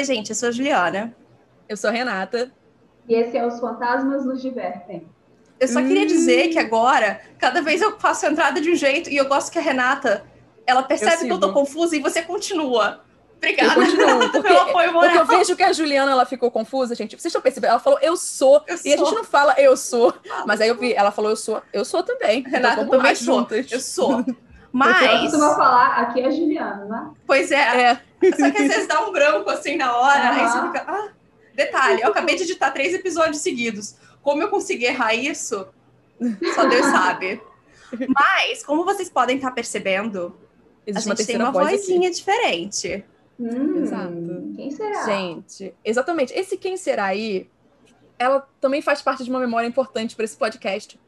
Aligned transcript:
Oi, 0.00 0.04
gente, 0.04 0.30
eu 0.30 0.34
sou 0.34 0.48
a 0.48 0.50
Juliana. 0.50 1.14
Eu 1.68 1.76
sou 1.76 1.90
a 1.90 1.92
Renata. 1.92 2.50
E 3.06 3.12
esse 3.12 3.36
é 3.36 3.46
Os 3.46 3.60
Fantasmas 3.60 4.24
Nos 4.24 4.40
Divertem. 4.40 5.06
Eu 5.60 5.68
só 5.68 5.82
queria 5.82 6.06
dizer 6.06 6.48
que 6.48 6.58
agora, 6.58 7.20
cada 7.38 7.60
vez 7.60 7.82
eu 7.82 8.00
faço 8.00 8.24
a 8.24 8.30
entrada 8.30 8.62
de 8.62 8.70
um 8.70 8.74
jeito 8.74 9.10
e 9.10 9.16
eu 9.18 9.28
gosto 9.28 9.52
que 9.52 9.58
a 9.58 9.60
Renata, 9.60 10.24
ela 10.66 10.82
percebe 10.82 11.26
que 11.26 11.30
eu 11.30 11.38
tô 11.38 11.52
confusa 11.52 11.94
e 11.94 12.00
você 12.00 12.22
continua. 12.22 13.04
Obrigada. 13.36 13.78
Eu 13.78 13.84
continuo, 13.84 14.30
porque, 14.32 14.52
apoio 14.54 14.92
porque 14.94 15.18
eu 15.18 15.26
vejo 15.26 15.54
que 15.54 15.62
a 15.62 15.72
Juliana 15.74 16.12
ela 16.12 16.24
ficou 16.24 16.50
confusa, 16.50 16.94
gente. 16.94 17.10
Vocês 17.10 17.26
estão 17.26 17.42
percebendo? 17.42 17.72
Ela 17.72 17.78
falou 17.78 17.98
eu 18.00 18.16
sou, 18.16 18.64
eu 18.66 18.76
e 18.76 18.78
sou. 18.78 18.94
a 18.94 18.96
gente 18.96 19.14
não 19.14 19.24
fala 19.24 19.54
eu 19.58 19.76
sou. 19.76 20.14
Mas 20.46 20.62
aí 20.62 20.70
eu 20.70 20.78
vi, 20.78 20.94
ela 20.94 21.10
falou 21.10 21.30
eu 21.30 21.36
sou, 21.36 21.60
eu 21.74 21.84
sou 21.84 22.02
também. 22.02 22.40
Renata 22.40 22.84
então, 22.84 22.88
também 22.88 23.14
sou. 23.14 23.40
Juntas. 23.40 23.70
Eu 23.70 23.80
sou. 23.80 24.24
Mas. 24.72 25.12
Eu 25.12 25.20
costuma 25.20 25.54
falar, 25.54 25.86
aqui 26.00 26.20
é 26.20 26.26
a 26.26 26.30
Juliana, 26.30 26.84
né? 26.84 27.10
Pois 27.26 27.50
é. 27.50 27.56
é. 27.56 27.94
Só 27.94 28.50
que 28.50 28.62
às 28.62 28.68
vezes 28.68 28.86
dá 28.86 29.00
um 29.06 29.12
branco 29.12 29.50
assim 29.50 29.76
na 29.76 29.96
hora, 29.96 30.32
uhum. 30.32 30.40
aí 30.40 30.48
você 30.48 30.66
fica. 30.66 30.84
Ah. 30.86 31.08
Detalhe, 31.54 32.00
eu 32.02 32.08
acabei 32.08 32.36
de 32.36 32.44
editar 32.44 32.70
três 32.70 32.94
episódios 32.94 33.38
seguidos. 33.38 33.96
Como 34.22 34.42
eu 34.42 34.48
consegui 34.48 34.86
errar 34.86 35.14
isso? 35.14 35.66
Só 36.54 36.66
Deus 36.66 36.86
sabe. 36.90 37.40
Mas, 38.08 38.62
como 38.64 38.84
vocês 38.84 39.10
podem 39.10 39.36
estar 39.36 39.50
percebendo, 39.50 40.34
Existe 40.86 41.10
a 41.10 41.14
gente 41.14 41.26
tem 41.26 41.36
uma 41.36 41.50
vozinha 41.50 42.08
aqui. 42.08 42.16
diferente. 42.16 43.04
Hum, 43.38 43.82
Exato. 43.82 44.52
Quem 44.56 44.70
será? 44.70 45.04
Gente, 45.04 45.74
exatamente. 45.84 46.32
Esse 46.34 46.56
quem 46.56 46.76
será 46.76 47.06
aí, 47.06 47.48
ela 48.18 48.46
também 48.60 48.82
faz 48.82 49.02
parte 49.02 49.24
de 49.24 49.30
uma 49.30 49.40
memória 49.40 49.66
importante 49.66 50.14
para 50.14 50.24
esse 50.24 50.36
podcast. 50.36 50.98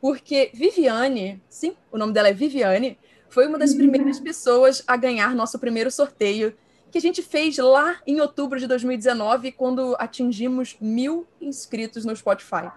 Porque 0.00 0.50
Viviane, 0.54 1.42
sim, 1.48 1.74
o 1.90 1.98
nome 1.98 2.12
dela 2.12 2.28
é 2.28 2.32
Viviane, 2.32 2.98
foi 3.28 3.46
uma 3.46 3.58
das 3.58 3.74
primeiras 3.74 4.18
pessoas 4.20 4.82
a 4.86 4.96
ganhar 4.96 5.34
nosso 5.34 5.58
primeiro 5.58 5.90
sorteio 5.90 6.54
que 6.90 6.98
a 6.98 7.00
gente 7.00 7.22
fez 7.22 7.58
lá 7.58 7.96
em 8.06 8.20
outubro 8.20 8.58
de 8.58 8.66
2019, 8.66 9.52
quando 9.52 9.94
atingimos 9.98 10.76
mil 10.80 11.26
inscritos 11.40 12.04
no 12.04 12.16
Spotify. 12.16 12.70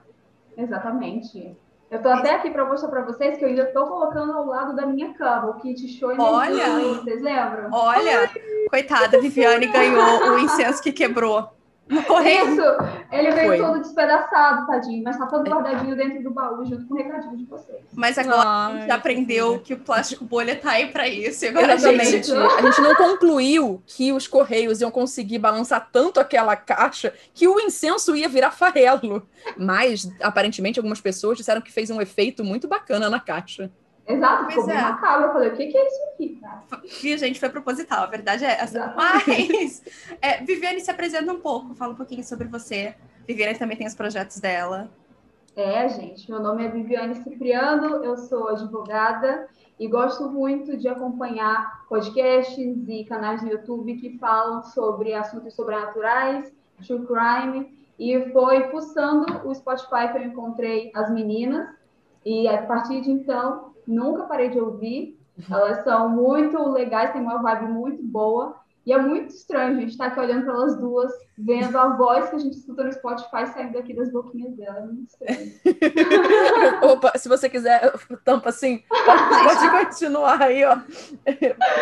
Exatamente. 0.58 1.56
Eu 1.90 2.02
tô 2.02 2.10
até 2.10 2.36
aqui 2.36 2.50
para 2.50 2.66
mostrar 2.66 2.90
para 2.90 3.04
vocês 3.04 3.38
que 3.38 3.44
eu 3.44 3.50
ainda 3.50 3.66
tô 3.68 3.86
colocando 3.86 4.32
ao 4.32 4.46
lado 4.46 4.76
da 4.76 4.86
minha 4.86 5.14
cama 5.14 5.50
o 5.50 5.54
kit 5.56 5.88
show 5.90 6.14
Olha, 6.18 6.96
vocês 6.96 7.22
lembram? 7.22 7.70
Olha, 7.72 8.22
Ai, 8.22 8.68
coitada, 8.70 9.20
Viviane 9.20 9.68
ganhou 9.68 10.34
o 10.34 10.40
incenso 10.40 10.82
que 10.82 10.92
quebrou 10.92 11.50
Isso, 11.92 12.62
ele 13.12 13.32
veio 13.32 13.48
Foi. 13.48 13.58
todo 13.58 13.80
despedaçado, 13.80 14.66
tadinho, 14.66 15.04
mas 15.04 15.18
tá 15.18 15.26
todo 15.26 15.50
guardadinho 15.50 15.96
dentro 15.96 16.24
do 16.24 16.32
baú 16.32 16.66
junto 16.66 16.88
com 16.88 16.94
o 16.94 16.98
recadinho 16.98 17.36
de 17.36 17.46
vocês. 17.46 17.82
Mas 17.94 18.18
agora 18.18 18.48
Ai, 18.48 18.78
a 18.78 18.80
gente 18.80 18.92
aprendeu 18.92 19.60
que 19.60 19.74
o 19.74 19.80
plástico 19.80 20.24
bolha 20.24 20.56
tá 20.56 20.72
aí 20.72 20.88
para 20.88 21.08
isso. 21.08 21.44
E 21.44 21.50
agora 21.50 21.74
Exatamente. 21.74 22.08
A 22.08 22.12
gente, 22.12 22.32
a 22.32 22.62
gente 22.62 22.82
não 22.82 22.96
concluiu 22.96 23.84
que 23.86 24.14
os 24.14 24.26
correios 24.26 24.80
iam 24.80 24.90
conseguir 24.90 25.40
balançar 25.40 25.90
tanto 25.92 26.20
aquela 26.20 26.56
caixa 26.56 27.14
que 27.34 27.48
o 27.48 27.60
incenso 27.60 28.16
ia 28.16 28.30
virar 28.30 28.52
farelo. 28.52 29.28
Mas 29.58 30.10
aparentemente 30.22 30.80
algumas 30.80 31.02
pessoas 31.02 31.38
disseram 31.38 31.62
que 31.62 31.72
fez 31.72 31.90
um 31.90 32.00
efeito 32.00 32.44
muito 32.44 32.68
bacana 32.68 33.10
na 33.10 33.20
caixa. 33.20 33.70
Exato, 34.12 34.48
ficou 34.48 34.66
bem 34.66 34.78
é. 34.78 34.82
macabro. 34.82 35.28
Eu 35.28 35.34
falei, 35.34 35.50
o 35.50 35.56
que, 35.56 35.68
que 35.68 35.78
é 35.78 35.88
isso 35.88 36.02
aqui? 36.14 36.42
E 37.04 37.14
a 37.14 37.18
gente 37.18 37.40
foi 37.40 37.50
proposital, 37.50 38.04
a 38.04 38.08
verdade 38.08 38.46
é 38.46 38.52
essa. 38.52 38.94
Mas, 38.96 39.84
é, 40.22 40.44
Viviane, 40.44 40.82
se 40.82 40.92
apresenta 40.92 41.32
um 41.32 41.40
pouco, 41.40 41.74
fala 41.76 41.94
um 41.94 41.96
pouquinho 41.96 42.24
sobre 42.24 42.48
você. 42.48 42.96
Viviane 43.28 43.58
também 43.58 43.78
tem 43.78 43.88
os 43.88 43.96
projetos 43.96 44.40
dela. 44.40 44.90
É, 45.56 45.88
gente, 45.90 46.30
meu 46.30 46.40
nome 46.40 46.66
é 46.66 46.70
Viviane 46.70 47.16
Cipriano, 47.16 48.04
eu 48.04 48.16
sou 48.18 48.50
advogada 48.50 49.50
e 49.78 49.88
gosto 49.88 50.30
muito 50.30 50.78
de 50.78 50.88
acompanhar 50.88 51.86
podcasts 51.90 52.88
e 52.88 53.04
canais 53.04 53.42
no 53.42 53.50
YouTube 53.50 53.98
que 53.98 54.18
falam 54.18 54.64
sobre 54.64 55.14
assuntos 55.14 55.54
sobrenaturais, 55.54 56.54
true 56.86 57.06
crime, 57.06 57.78
e 58.00 58.32
foi 58.32 58.70
pulsando 58.70 59.46
o 59.46 59.54
Spotify 59.54 60.12
que 60.12 60.20
eu 60.20 60.24
encontrei 60.24 60.92
as 60.96 61.12
meninas, 61.12 61.68
e 62.26 62.48
a 62.48 62.62
partir 62.62 63.02
de 63.02 63.12
então 63.12 63.71
nunca 63.88 64.24
parei 64.24 64.50
de 64.50 64.60
ouvir. 64.60 65.20
Uhum. 65.38 65.56
Elas 65.56 65.84
são 65.84 66.10
muito 66.10 66.58
legais, 66.70 67.12
têm 67.12 67.22
uma 67.22 67.42
vibe 67.42 67.72
muito 67.72 68.04
boa. 68.04 68.62
E 68.84 68.92
é 68.92 68.98
muito 68.98 69.30
estranho 69.30 69.78
a 69.78 69.80
gente 69.80 69.92
estar 69.92 70.06
tá 70.06 70.12
aqui 70.12 70.20
olhando 70.20 70.44
para 70.44 70.54
elas 70.54 70.76
duas, 70.76 71.14
vendo 71.38 71.78
a 71.78 71.96
voz 71.96 72.30
que 72.30 72.36
a 72.36 72.40
gente 72.40 72.58
escuta 72.58 72.84
no 72.84 72.92
Spotify 72.92 73.46
saindo 73.46 73.78
aqui 73.78 73.94
das 73.94 74.12
boquinhas 74.12 74.56
dela. 74.56 74.80
É 74.80 74.82
muito 74.82 75.08
estranho. 75.08 75.52
Opa, 76.92 77.16
se 77.16 77.30
você 77.30 77.48
quiser, 77.48 77.94
tampa 78.26 78.50
assim, 78.50 78.84
pode 78.90 79.86
continuar 79.86 80.42
aí, 80.42 80.64
ó. 80.66 80.78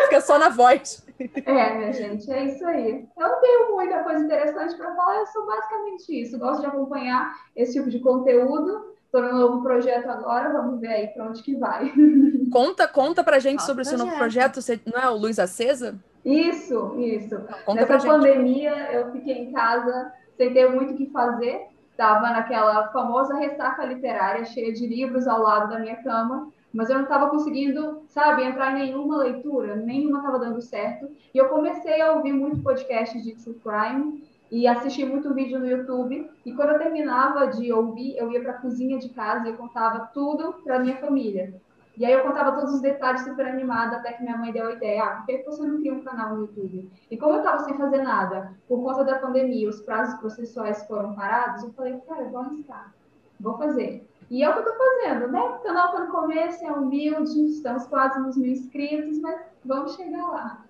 Fica 0.04 0.20
só 0.20 0.38
na 0.38 0.50
voz. 0.50 1.06
É, 1.46 1.78
minha 1.78 1.94
gente, 1.94 2.30
é 2.30 2.46
isso 2.46 2.66
aí. 2.66 3.08
Eu 3.18 3.30
não 3.30 3.40
tenho 3.40 3.72
muita 3.76 4.04
coisa 4.04 4.24
interessante 4.24 4.76
para 4.76 4.94
falar, 4.94 5.20
eu 5.20 5.28
sou 5.28 5.46
basicamente 5.46 6.22
isso. 6.22 6.38
Gosto 6.38 6.62
de 6.62 6.68
acompanhar 6.68 7.34
esse 7.56 7.74
tipo 7.74 7.90
de 7.90 8.00
conteúdo 8.00 8.94
Estou 9.10 9.24
no 9.24 9.40
novo 9.40 9.64
projeto 9.64 10.08
agora, 10.08 10.54
vamos 10.54 10.80
ver 10.80 10.90
aí 10.90 11.08
para 11.08 11.26
onde 11.28 11.42
que 11.42 11.56
vai. 11.56 11.92
Conta, 12.54 12.88
conta 12.88 13.24
pra 13.24 13.40
gente 13.40 13.64
sobre 13.64 13.82
o 13.82 13.86
seu 13.86 13.98
novo 13.98 14.16
projeto, 14.16 14.62
você, 14.62 14.80
não 14.86 15.00
é 15.00 15.10
o 15.10 15.16
Luz 15.16 15.40
Acesa? 15.40 16.00
Isso, 16.24 16.96
isso. 17.00 17.36
Conta 17.66 17.88
Nessa 17.88 18.08
pandemia, 18.08 18.76
gente. 18.76 18.94
eu 18.94 19.12
fiquei 19.12 19.34
em 19.34 19.52
casa 19.52 20.12
sem 20.38 20.54
ter 20.54 20.70
muito 20.70 20.94
o 20.94 20.98
que 20.98 21.08
fazer. 21.10 21.68
Estava 21.92 22.30
naquela 22.30 22.88
famosa 22.92 23.36
ressaca 23.36 23.84
literária, 23.86 24.46
cheia 24.46 24.72
de 24.72 24.86
livros 24.86 25.28
ao 25.28 25.42
lado 25.42 25.70
da 25.70 25.80
minha 25.80 26.02
cama, 26.04 26.52
mas 26.72 26.90
eu 26.90 26.96
não 26.96 27.04
estava 27.04 27.30
conseguindo, 27.30 28.04
sabe, 28.08 28.44
entrar 28.44 28.72
em 28.72 28.86
nenhuma 28.86 29.18
leitura, 29.18 29.76
nenhuma 29.76 30.20
estava 30.20 30.40
dando 30.40 30.62
certo. 30.62 31.10
E 31.34 31.38
eu 31.38 31.50
comecei 31.50 32.00
a 32.00 32.14
ouvir 32.14 32.32
muito 32.32 32.62
podcast 32.62 33.20
de 33.22 33.36
true 33.36 33.60
crime, 33.60 34.24
e 34.52 34.68
assisti 34.68 35.06
muito 35.06 35.34
vídeo 35.34 35.60
no 35.60 35.68
YouTube. 35.68 36.30
E 36.46 36.54
quando 36.54 36.72
eu 36.72 36.80
terminava 36.80 37.48
de 37.48 37.72
ouvir, 37.72 38.18
eu 38.18 38.32
ia 38.32 38.42
para 38.42 38.54
a 38.54 38.62
cozinha 38.62 38.98
de 38.98 39.10
casa 39.10 39.48
e 39.48 39.52
eu 39.52 39.58
contava 39.58 40.10
tudo 40.14 40.54
para 40.64 40.80
minha 40.80 40.98
família. 40.98 41.54
E 41.98 42.06
aí 42.06 42.14
eu 42.14 42.24
contava 42.24 42.54
todos 42.54 42.76
os 42.76 42.82
detalhes 42.82 43.22
super 43.22 43.46
animada, 43.46 43.98
até 43.98 44.14
que 44.14 44.24
minha 44.24 44.38
mãe 44.38 44.54
deu 44.54 44.68
a 44.68 44.72
ideia, 44.72 45.04
ah, 45.04 45.16
por 45.18 45.26
que 45.26 45.44
você 45.44 45.64
não 45.64 45.80
cria 45.80 45.94
um 45.94 46.02
canal 46.02 46.34
no 46.34 46.42
YouTube? 46.44 46.90
E 47.12 47.18
como 47.18 47.34
eu 47.34 47.40
estava 47.40 47.60
sem 47.66 47.78
fazer 47.78 48.02
nada, 48.02 48.54
por 48.70 48.82
conta 48.82 49.04
da 49.04 49.20
pandemia, 49.20 49.68
os 49.68 49.82
prazos 49.82 50.18
processuais 50.18 50.88
foram 50.88 51.14
parados, 51.14 51.62
eu 51.62 51.74
falei, 51.74 52.00
cara, 52.08 52.24
vou 52.30 52.40
arriscar, 52.40 52.94
vou 53.38 53.58
fazer. 53.58 54.08
E 54.30 54.42
é 54.42 54.50
o 54.50 54.54
que 54.54 54.60
eu 54.60 54.72
estou 54.72 54.78
fazendo, 54.78 55.28
né? 55.30 55.42
O 55.42 55.60
canal 55.60 55.88
está 55.88 56.06
no 56.06 56.12
começo, 56.12 56.66
é 56.66 56.72
humilde, 56.72 57.48
estamos 57.48 57.86
quase 57.88 58.18
nos 58.20 58.38
mil 58.38 58.52
inscritos, 58.52 59.20
mas 59.20 59.42
vamos 59.66 59.96
chegar 59.96 60.26
lá. 60.26 60.66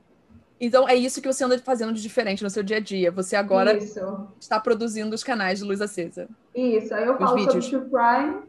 Então 0.59 0.87
é 0.87 0.95
isso 0.95 1.21
que 1.21 1.31
você 1.31 1.43
anda 1.43 1.57
fazendo 1.59 1.93
de 1.93 2.01
diferente 2.01 2.43
no 2.43 2.49
seu 2.49 2.61
dia 2.61 2.77
a 2.77 2.79
dia. 2.79 3.11
Você 3.11 3.35
agora 3.35 3.77
isso. 3.77 4.27
está 4.39 4.59
produzindo 4.59 5.15
os 5.15 5.23
canais 5.23 5.59
de 5.59 5.65
Luz 5.65 5.81
Acesa. 5.81 6.27
Isso, 6.53 6.93
aí 6.93 7.05
eu 7.05 7.17
falo 7.17 7.35
vídeos. 7.35 7.65
sobre 7.65 7.87
True 7.87 8.01
Crime. 8.01 8.41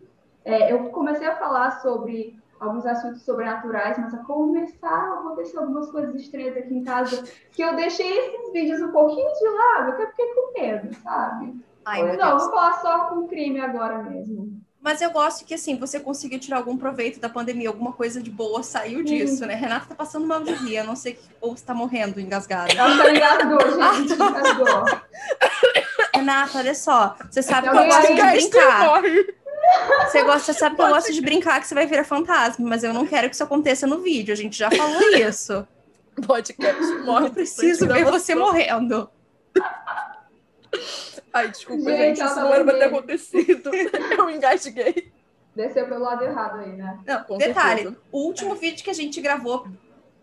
É, 0.45 0.73
eu 0.73 0.85
comecei 0.91 1.27
a 1.27 1.37
falar 1.37 1.81
sobre 1.83 2.39
alguns 2.59 2.85
assuntos 2.85 3.23
sobrenaturais, 3.23 3.97
mas 3.99 4.13
a 4.13 4.19
começaram 4.19 5.15
a 5.15 5.21
acontecer 5.21 5.57
algumas 5.57 5.91
coisas 5.91 6.15
estranhas 6.15 6.57
aqui 6.57 6.75
em 6.75 6.85
casa 6.85 7.25
que 7.53 7.63
eu 7.63 7.75
deixei 7.75 8.19
esses 8.19 8.53
vídeos 8.53 8.83
um 8.83 8.93
pouquinho 8.93 9.33
de 9.33 9.49
lado, 9.49 9.87
porque 9.87 10.03
eu 10.03 10.09
fiquei 10.09 10.35
com 10.35 10.61
medo, 10.61 10.95
sabe? 10.97 11.65
Ai, 11.85 12.17
não, 12.17 12.39
vou 12.39 12.51
falar 12.51 12.73
só 12.81 13.05
com 13.07 13.27
crime 13.27 13.61
agora 13.61 14.03
mesmo. 14.03 14.60
Mas 14.83 15.03
eu 15.03 15.11
gosto 15.11 15.45
que, 15.45 15.53
assim, 15.53 15.77
você 15.77 16.01
conseguiu 16.01 16.39
tirar 16.39 16.57
algum 16.57 16.75
proveito 16.77 17.21
da 17.21 17.29
pandemia, 17.29 17.69
alguma 17.69 17.93
coisa 17.93 18.21
de 18.21 18.31
boa 18.31 18.63
saiu 18.63 19.03
disso, 19.05 19.45
né? 19.45 19.55
Renata 19.55 19.87
tá 19.91 19.95
passando 19.95 20.27
mal 20.27 20.43
de 20.43 20.53
rir, 20.55 20.79
a 20.79 20.85
não 20.85 20.97
sei, 20.97 21.19
ou 21.39 21.53
está 21.53 21.75
morrendo 21.75 22.19
engasgada. 22.19 22.73
Ela 22.73 22.97
tá 22.97 23.11
engasgou, 23.11 23.61
gente, 23.61 24.13
engasgou. 24.15 24.85
Renata, 26.15 26.59
olha 26.59 26.75
só, 26.75 27.15
você 27.31 27.43
sabe 27.43 27.69
que 27.69 27.77
eu 27.77 27.85
gosto 27.85 28.15
de 28.15 28.23
brincar. 28.23 29.03
Você 30.07 30.23
gosta, 30.23 30.53
sabe 30.55 30.77
que 30.77 30.83
eu 30.83 30.89
gosto 30.89 31.13
de 31.13 31.21
brincar 31.21 31.61
que 31.61 31.67
você 31.67 31.75
vai 31.75 31.87
virar 31.87 32.05
fantasma, 32.05 32.67
mas 32.67 32.83
eu 32.83 32.95
não 32.95 33.07
quero 33.07 33.29
que 33.29 33.35
isso 33.35 33.45
aconteça 33.45 33.87
no 33.87 34.01
vídeo, 34.01 34.33
a 34.33 34.37
gente 34.37 34.57
já 34.57 34.71
falou 34.71 35.03
isso. 35.15 35.67
Podcast 36.27 36.83
morre. 37.05 37.27
Eu 37.27 37.33
preciso 37.33 37.87
ver 37.87 38.05
você 38.05 38.35
morrendo. 38.35 39.11
Ai, 41.33 41.49
desculpa, 41.49 41.91
gente, 41.91 42.17
gente 42.19 42.25
isso 42.25 42.37
não 42.37 42.53
era 42.53 42.65
pra 42.65 42.75
ter 42.79 42.85
acontecido. 42.85 43.71
Eu 44.17 44.31
engasguei. 44.31 45.13
Desceu 45.55 45.87
pelo 45.87 46.01
lado 46.01 46.23
errado 46.25 46.61
aí, 46.61 46.73
né? 46.73 46.99
Não, 47.07 47.25
Com 47.25 47.39
detalhe, 47.39 47.83
certeza. 47.83 48.03
o 48.13 48.19
último 48.21 48.55
vídeo 48.55 48.85
que 48.85 48.91
a 48.91 48.95
gente 48.95 49.21
gravou 49.21 49.67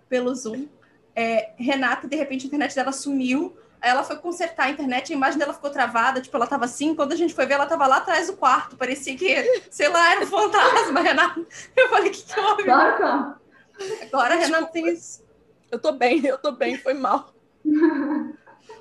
pelo 0.10 0.34
Zoom, 0.34 0.68
é, 1.16 1.52
Renata, 1.58 2.08
de 2.08 2.16
repente, 2.16 2.46
a 2.46 2.48
internet 2.48 2.76
dela 2.76 2.92
sumiu. 2.92 3.56
Aí 3.82 3.92
ela 3.92 4.04
foi 4.04 4.16
consertar 4.18 4.66
a 4.68 4.70
internet, 4.72 5.14
a 5.14 5.16
imagem 5.16 5.38
dela 5.38 5.54
ficou 5.54 5.70
travada, 5.70 6.20
tipo, 6.20 6.36
ela 6.36 6.48
tava 6.48 6.66
assim, 6.66 6.96
quando 6.96 7.12
a 7.12 7.16
gente 7.16 7.34
foi 7.36 7.46
ver, 7.46 7.54
ela 7.56 7.68
tava 7.68 7.86
lá 7.86 7.98
atrás 7.98 8.26
do 8.28 8.36
quarto, 8.36 8.76
parecia 8.76 9.16
que, 9.16 9.62
sei 9.70 9.88
lá, 9.88 10.14
era 10.14 10.24
um 10.24 10.28
fantasma, 10.28 11.00
Renata. 11.02 11.46
Eu 11.76 11.88
falei, 11.90 12.10
que 12.10 12.24
que 12.24 12.40
houve? 12.40 12.64
Agora 12.72 14.34
a 14.34 14.38
Renata 14.38 14.68
tem 14.72 14.88
isso. 14.90 15.24
Eu 15.72 15.78
tô 15.78 15.92
bem, 15.92 16.26
eu 16.26 16.40
tô 16.40 16.52
bem, 16.54 16.78
foi 16.78 16.96
mal. 16.96 17.32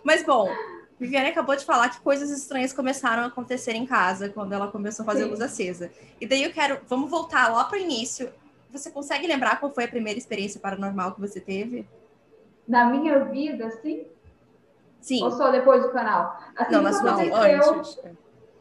Mas 0.03 0.23
bom, 0.25 0.49
Viviane 0.99 1.29
acabou 1.29 1.55
de 1.55 1.65
falar 1.65 1.91
que 1.91 2.01
coisas 2.01 2.31
estranhas 2.31 2.73
começaram 2.73 3.23
a 3.23 3.27
acontecer 3.27 3.73
em 3.73 3.87
casa 3.87 4.31
quando 4.31 4.53
ela 4.53 4.69
começou 4.69 5.03
a 5.03 5.07
fazer 5.07 5.25
Sim. 5.25 5.31
luz 5.31 5.41
acesa. 5.41 5.91
E 6.21 6.27
daí 6.27 6.43
eu 6.43 6.53
quero, 6.53 6.81
vamos 6.89 7.11
voltar 7.11 7.53
lá 7.53 7.65
para 7.65 7.79
o 7.79 7.81
início. 7.81 8.31
Você 8.71 8.91
consegue 8.91 9.27
lembrar 9.27 9.61
qual 9.61 9.71
foi 9.73 9.85
a 9.85 9.89
primeira 9.89 10.19
experiência 10.19 10.59
paranormal 10.59 11.13
que 11.13 11.21
você 11.21 11.41
teve? 11.41 11.87
Na 12.67 12.87
minha 12.87 13.25
vida, 13.25 13.71
sim? 13.83 14.07
Sim. 15.01 15.23
Ou 15.23 15.31
só 15.31 15.51
depois 15.51 15.83
do 15.83 15.91
canal? 15.91 16.37
Assim, 16.57 16.73
não, 16.73 16.83
mas 16.83 17.03
não, 17.03 17.19
antes. 17.19 17.99
É. 18.03 18.11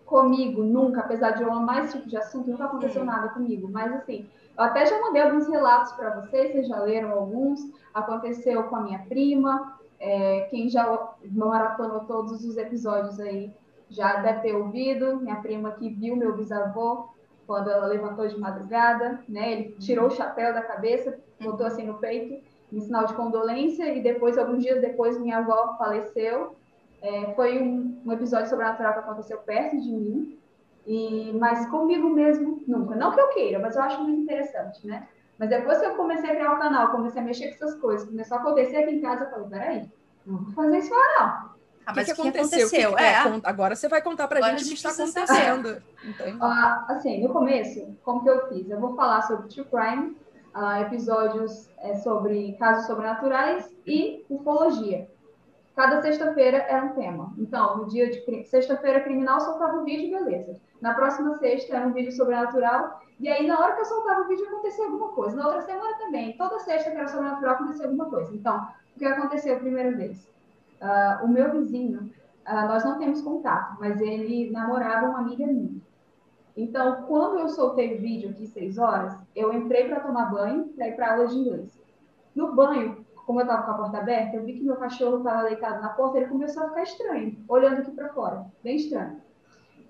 Comigo, 0.05 0.63
nunca, 0.63 1.01
apesar 1.01 1.31
de 1.31 1.41
eu 1.41 1.51
amar 1.51 1.83
esse 1.83 1.97
tipo 1.97 2.07
de 2.07 2.15
assunto, 2.15 2.51
nunca 2.51 2.65
aconteceu 2.65 3.03
nada 3.03 3.29
comigo. 3.29 3.67
Mas 3.67 3.91
assim, 3.93 4.29
eu 4.55 4.63
até 4.63 4.85
já 4.85 5.01
mandei 5.01 5.23
alguns 5.23 5.47
relatos 5.47 5.93
para 5.93 6.21
vocês, 6.21 6.51
vocês 6.51 6.67
já 6.67 6.79
leram 6.79 7.11
alguns. 7.11 7.61
Aconteceu 7.93 8.63
com 8.65 8.75
a 8.75 8.81
minha 8.81 8.99
prima. 8.99 9.74
É, 9.99 10.41
quem 10.49 10.69
já 10.69 11.15
maratonou 11.31 12.01
todos 12.01 12.43
os 12.43 12.57
episódios 12.57 13.19
aí 13.19 13.53
já 13.89 14.17
deve 14.17 14.41
ter 14.41 14.55
ouvido. 14.55 15.17
Minha 15.17 15.37
prima 15.37 15.71
que 15.71 15.89
viu 15.89 16.15
meu 16.15 16.35
bisavô 16.35 17.09
quando 17.47 17.69
ela 17.69 17.85
levantou 17.85 18.27
de 18.27 18.37
madrugada, 18.39 19.19
né? 19.29 19.51
Ele 19.51 19.71
tirou 19.79 20.07
o 20.07 20.11
chapéu 20.11 20.53
da 20.53 20.61
cabeça, 20.61 21.19
botou 21.39 21.65
assim 21.65 21.85
no 21.85 21.95
peito, 21.95 22.43
em 22.73 22.79
sinal 22.79 23.05
de 23.05 23.13
condolência, 23.13 23.93
e 23.93 24.01
depois, 24.01 24.37
alguns 24.37 24.63
dias 24.63 24.81
depois, 24.81 25.19
minha 25.19 25.37
avó 25.37 25.75
faleceu. 25.77 26.55
É, 27.01 27.33
foi 27.35 27.61
um, 27.61 28.01
um 28.03 28.11
episódio 28.11 28.49
sobrenatural 28.49 28.93
que 28.93 28.99
aconteceu 28.99 29.37
perto 29.37 29.79
de 29.79 29.91
mim, 29.91 30.39
e, 30.87 31.31
mas 31.33 31.67
comigo 31.69 32.09
mesmo, 32.09 32.63
nunca. 32.67 32.95
Não 32.95 33.11
que 33.11 33.19
eu 33.19 33.29
queira, 33.29 33.59
mas 33.59 33.75
eu 33.75 33.81
acho 33.83 34.01
muito 34.01 34.21
interessante, 34.21 34.85
né? 34.87 35.07
Mas 35.37 35.49
depois 35.49 35.79
que 35.79 35.85
eu 35.85 35.95
comecei 35.95 36.29
a 36.29 36.35
criar 36.35 36.53
o 36.53 36.59
canal, 36.59 36.91
comecei 36.91 37.21
a 37.21 37.25
mexer 37.25 37.49
com 37.49 37.65
essas 37.65 37.79
coisas, 37.79 38.07
começou 38.07 38.37
a 38.37 38.41
acontecer 38.41 38.77
aqui 38.77 38.91
em 38.91 39.01
casa, 39.01 39.25
eu 39.25 39.29
falei, 39.29 39.47
peraí, 39.49 39.91
não 40.25 40.37
vou 40.37 40.53
fazer 40.53 40.77
isso 40.77 40.93
lá 40.93 41.19
não. 41.19 41.55
Ah, 41.85 41.93
mas 41.95 42.07
o 42.07 42.15
que, 42.15 42.21
que, 42.21 42.27
aconteceu? 42.27 42.69
Que 42.69 42.77
que 42.77 43.03
é. 43.03 43.15
Agora 43.43 43.75
você 43.75 43.87
vai 43.87 44.01
contar 44.01 44.27
pra 44.27 44.39
Agora 44.39 44.57
gente 44.57 44.65
o 44.65 44.69
que 44.69 44.87
está 44.87 44.89
acontecendo. 44.89 45.81
Ah, 46.39 46.85
assim, 46.89 47.23
no 47.23 47.29
começo, 47.29 47.95
como 48.03 48.21
que 48.21 48.29
eu 48.29 48.47
fiz? 48.47 48.69
Eu 48.69 48.79
vou 48.79 48.95
falar 48.95 49.23
sobre 49.23 49.47
True 49.47 49.65
Crime, 49.65 50.15
uh, 50.55 50.81
episódios 50.81 51.67
é, 51.79 51.95
sobre 51.95 52.53
casos 52.53 52.85
sobrenaturais 52.85 53.75
e 53.87 54.23
ufologia. 54.29 55.07
Cada 55.75 56.01
sexta-feira 56.01 56.57
era 56.69 56.85
um 56.85 56.93
tema. 56.93 57.33
Então, 57.37 57.77
no 57.77 57.87
dia 57.87 58.09
de 58.09 58.45
sexta-feira 58.45 59.01
criminal, 59.01 59.41
soltava 59.41 59.77
um 59.77 59.83
vídeo, 59.83 60.23
beleza. 60.23 60.61
Na 60.79 60.93
próxima 60.93 61.37
sexta 61.37 61.75
era 61.75 61.87
um 61.87 61.91
vídeo 61.91 62.11
sobrenatural. 62.11 63.01
E 63.19 63.29
aí, 63.29 63.47
na 63.47 63.59
hora 63.59 63.75
que 63.75 63.81
eu 63.81 63.85
soltava 63.85 64.21
o 64.21 64.27
vídeo, 64.27 64.45
acontecia 64.47 64.85
alguma 64.85 65.09
coisa. 65.09 65.37
Na 65.37 65.45
outra 65.45 65.61
semana 65.61 65.97
também. 65.97 66.35
Toda 66.37 66.59
sexta 66.59 66.91
que 66.91 66.97
era 66.97 67.07
sobrenatural, 67.07 67.55
acontecia 67.55 67.85
alguma 67.85 68.09
coisa. 68.09 68.33
Então, 68.35 68.67
o 68.95 68.99
que 68.99 69.05
aconteceu 69.05 69.55
a 69.55 69.59
primeira 69.59 69.95
vez? 69.95 70.27
Uh, 70.81 71.25
o 71.25 71.27
meu 71.27 71.51
vizinho, 71.51 72.11
uh, 72.47 72.67
nós 72.67 72.83
não 72.83 72.99
temos 72.99 73.21
contato, 73.21 73.77
mas 73.79 73.99
ele 74.01 74.51
namorava 74.51 75.07
uma 75.07 75.19
amiga 75.19 75.47
minha. 75.47 75.81
Então, 76.57 77.03
quando 77.03 77.39
eu 77.39 77.49
soltei 77.49 77.95
o 77.95 78.01
vídeo 78.01 78.29
aqui, 78.29 78.47
seis 78.47 78.77
horas, 78.77 79.17
eu 79.35 79.53
entrei 79.53 79.87
para 79.87 79.99
tomar 80.01 80.31
banho, 80.31 80.65
para 80.69 80.87
ir 80.87 80.95
para 80.95 81.13
aula 81.13 81.27
de 81.27 81.35
inglês. 81.35 81.81
No 82.33 82.53
banho, 82.53 83.05
como 83.25 83.39
eu 83.39 83.45
estava 83.45 83.63
com 83.63 83.71
a 83.71 83.77
porta 83.77 83.97
aberta, 83.97 84.37
eu 84.37 84.45
vi 84.45 84.53
que 84.53 84.63
meu 84.63 84.75
cachorro 84.75 85.17
estava 85.17 85.47
deitado 85.47 85.81
na 85.81 85.89
porta, 85.89 86.17
ele 86.17 86.27
começou 86.27 86.63
a 86.63 86.69
ficar 86.69 86.83
estranho, 86.83 87.37
olhando 87.47 87.79
aqui 87.79 87.91
para 87.91 88.09
fora, 88.09 88.45
bem 88.63 88.75
estranho. 88.75 89.21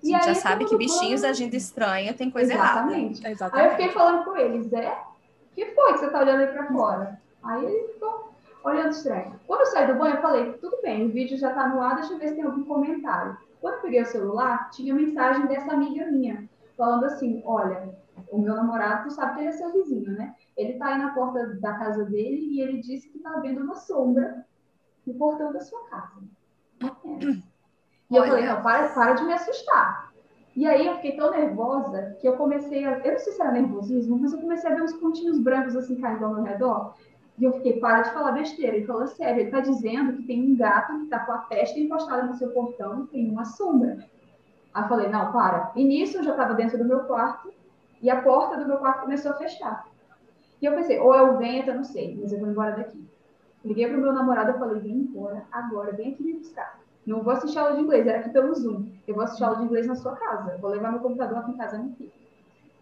E 0.02 0.14
a 0.14 0.18
gente 0.18 0.28
aí, 0.28 0.34
já 0.34 0.40
sabe 0.40 0.64
que 0.64 0.76
bichinhos 0.76 1.22
banho... 1.22 1.32
agindo 1.32 1.54
estranho 1.54 2.14
tem 2.14 2.30
coisa 2.30 2.52
Exatamente. 2.52 3.20
errada. 3.20 3.30
Exatamente. 3.30 3.66
Aí 3.66 3.66
eu 3.66 3.76
fiquei 3.76 3.92
falando 3.92 4.24
com 4.24 4.36
ele, 4.36 4.62
Zé, 4.62 4.90
o 4.90 5.54
que 5.54 5.66
foi 5.66 5.92
que 5.92 5.98
você 5.98 6.06
está 6.06 6.20
olhando 6.20 6.40
aí 6.40 6.46
para 6.48 6.66
fora? 6.68 7.20
Aí 7.42 7.64
ele 7.64 7.88
ficou, 7.92 8.32
olhando 8.64 8.90
estranho. 8.90 9.40
Quando 9.46 9.60
eu 9.60 9.66
saí 9.66 9.86
do 9.86 9.98
banho, 9.98 10.16
eu 10.16 10.22
falei, 10.22 10.52
tudo 10.54 10.78
bem, 10.82 11.06
o 11.06 11.10
vídeo 11.10 11.36
já 11.36 11.50
está 11.50 11.68
no 11.68 11.80
ar, 11.80 11.96
deixa 11.96 12.12
eu 12.12 12.18
ver 12.18 12.28
se 12.28 12.34
tem 12.34 12.44
algum 12.44 12.64
comentário. 12.64 13.36
Quando 13.60 13.74
eu 13.74 13.80
peguei 13.80 14.02
o 14.02 14.06
celular, 14.06 14.70
tinha 14.70 14.94
mensagem 14.94 15.46
dessa 15.46 15.72
amiga 15.72 16.06
minha, 16.06 16.48
falando 16.76 17.04
assim, 17.04 17.42
olha, 17.44 17.96
o 18.30 18.38
meu 18.38 18.54
namorado, 18.54 19.08
tu 19.08 19.14
sabe 19.14 19.34
que 19.34 19.40
ele 19.40 19.48
é 19.48 19.52
seu 19.52 19.72
vizinho, 19.72 20.12
né? 20.12 20.34
Ele 20.56 20.72
está 20.72 20.86
aí 20.86 20.98
na 20.98 21.14
porta 21.14 21.46
da 21.60 21.74
casa 21.74 22.04
dele 22.04 22.38
e 22.50 22.60
ele 22.60 22.80
disse 22.80 23.08
que 23.08 23.18
está 23.18 23.38
vendo 23.40 23.62
uma 23.62 23.74
sombra 23.74 24.44
no 25.06 25.14
portão 25.14 25.52
da 25.52 25.60
sua 25.60 25.88
casa. 25.88 26.22
E 28.10 28.16
eu 28.16 28.24
falei, 28.24 28.46
não, 28.46 28.62
para, 28.62 28.88
para 28.88 29.14
de 29.14 29.24
me 29.24 29.32
assustar. 29.32 30.12
E 30.54 30.66
aí 30.66 30.86
eu 30.86 30.94
fiquei 30.94 31.16
tão 31.16 31.30
nervosa 31.30 32.16
que 32.20 32.26
eu 32.26 32.36
comecei 32.36 32.84
a. 32.86 32.98
Eu 32.98 33.12
não 33.12 33.18
sei 33.18 33.32
se 33.32 33.42
era 33.42 33.52
nervosismo, 33.52 34.18
mas 34.18 34.32
eu 34.32 34.40
comecei 34.40 34.70
a 34.70 34.74
ver 34.74 34.82
uns 34.82 34.94
pontinhos 34.94 35.38
brancos 35.38 35.76
assim 35.76 36.00
caindo 36.00 36.24
ao 36.24 36.34
meu 36.34 36.44
redor. 36.44 36.94
E 37.38 37.44
eu 37.44 37.52
fiquei, 37.52 37.78
para 37.78 38.00
de 38.02 38.12
falar 38.12 38.32
besteira. 38.32 38.76
Ele 38.76 38.86
falou, 38.86 39.06
sério, 39.06 39.40
ele 39.40 39.48
está 39.48 39.60
dizendo 39.60 40.14
que 40.14 40.22
tem 40.22 40.42
um 40.42 40.56
gato 40.56 40.96
que 40.96 41.04
está 41.04 41.18
com 41.20 41.32
a 41.32 41.38
testa 41.38 41.78
encostada 41.78 42.22
no 42.22 42.34
seu 42.34 42.50
portão 42.52 43.04
e 43.04 43.06
tem 43.08 43.30
uma 43.30 43.44
sombra. 43.44 43.98
Aí 44.72 44.82
eu 44.82 44.88
falei, 44.88 45.08
não, 45.08 45.30
para. 45.32 45.72
E 45.76 45.84
nisso 45.84 46.16
eu 46.16 46.22
já 46.22 46.30
estava 46.30 46.54
dentro 46.54 46.78
do 46.78 46.84
meu 46.84 47.00
quarto 47.00 47.52
e 48.00 48.08
a 48.08 48.22
porta 48.22 48.56
do 48.56 48.66
meu 48.66 48.78
quarto 48.78 49.02
começou 49.02 49.32
a 49.32 49.36
fechar. 49.36 49.86
E 50.62 50.64
eu 50.64 50.74
pensei, 50.74 50.98
ou 50.98 51.14
é 51.14 51.20
o 51.20 51.36
vento, 51.36 51.68
eu 51.68 51.74
não 51.74 51.84
sei, 51.84 52.18
mas 52.18 52.32
eu 52.32 52.38
vou 52.38 52.48
embora 52.48 52.76
daqui. 52.76 53.06
Liguei 53.62 53.88
para 53.88 53.98
o 53.98 54.00
meu 54.00 54.12
namorado 54.14 54.52
e 54.52 54.58
falei, 54.58 54.80
vem 54.80 54.92
embora 54.92 55.44
agora, 55.52 55.92
vem 55.92 56.12
aqui 56.12 56.22
me 56.22 56.34
buscar. 56.34 56.75
Não 57.06 57.22
vou 57.22 57.32
assistir 57.32 57.58
aula 57.58 57.76
de 57.76 57.82
inglês, 57.82 58.06
era 58.06 58.18
aqui 58.18 58.30
pelo 58.30 58.52
Zoom. 58.54 58.86
Eu 59.06 59.14
vou 59.14 59.24
assistir 59.24 59.44
aula 59.44 59.58
de 59.58 59.64
inglês 59.64 59.86
na 59.86 59.94
sua 59.94 60.16
casa. 60.16 60.58
vou 60.58 60.70
levar 60.70 60.90
meu 60.90 61.00
computador 61.00 61.38
aqui 61.38 61.52
em 61.52 61.56
casa, 61.56 61.78
não 61.78 61.92
fica. 61.92 62.12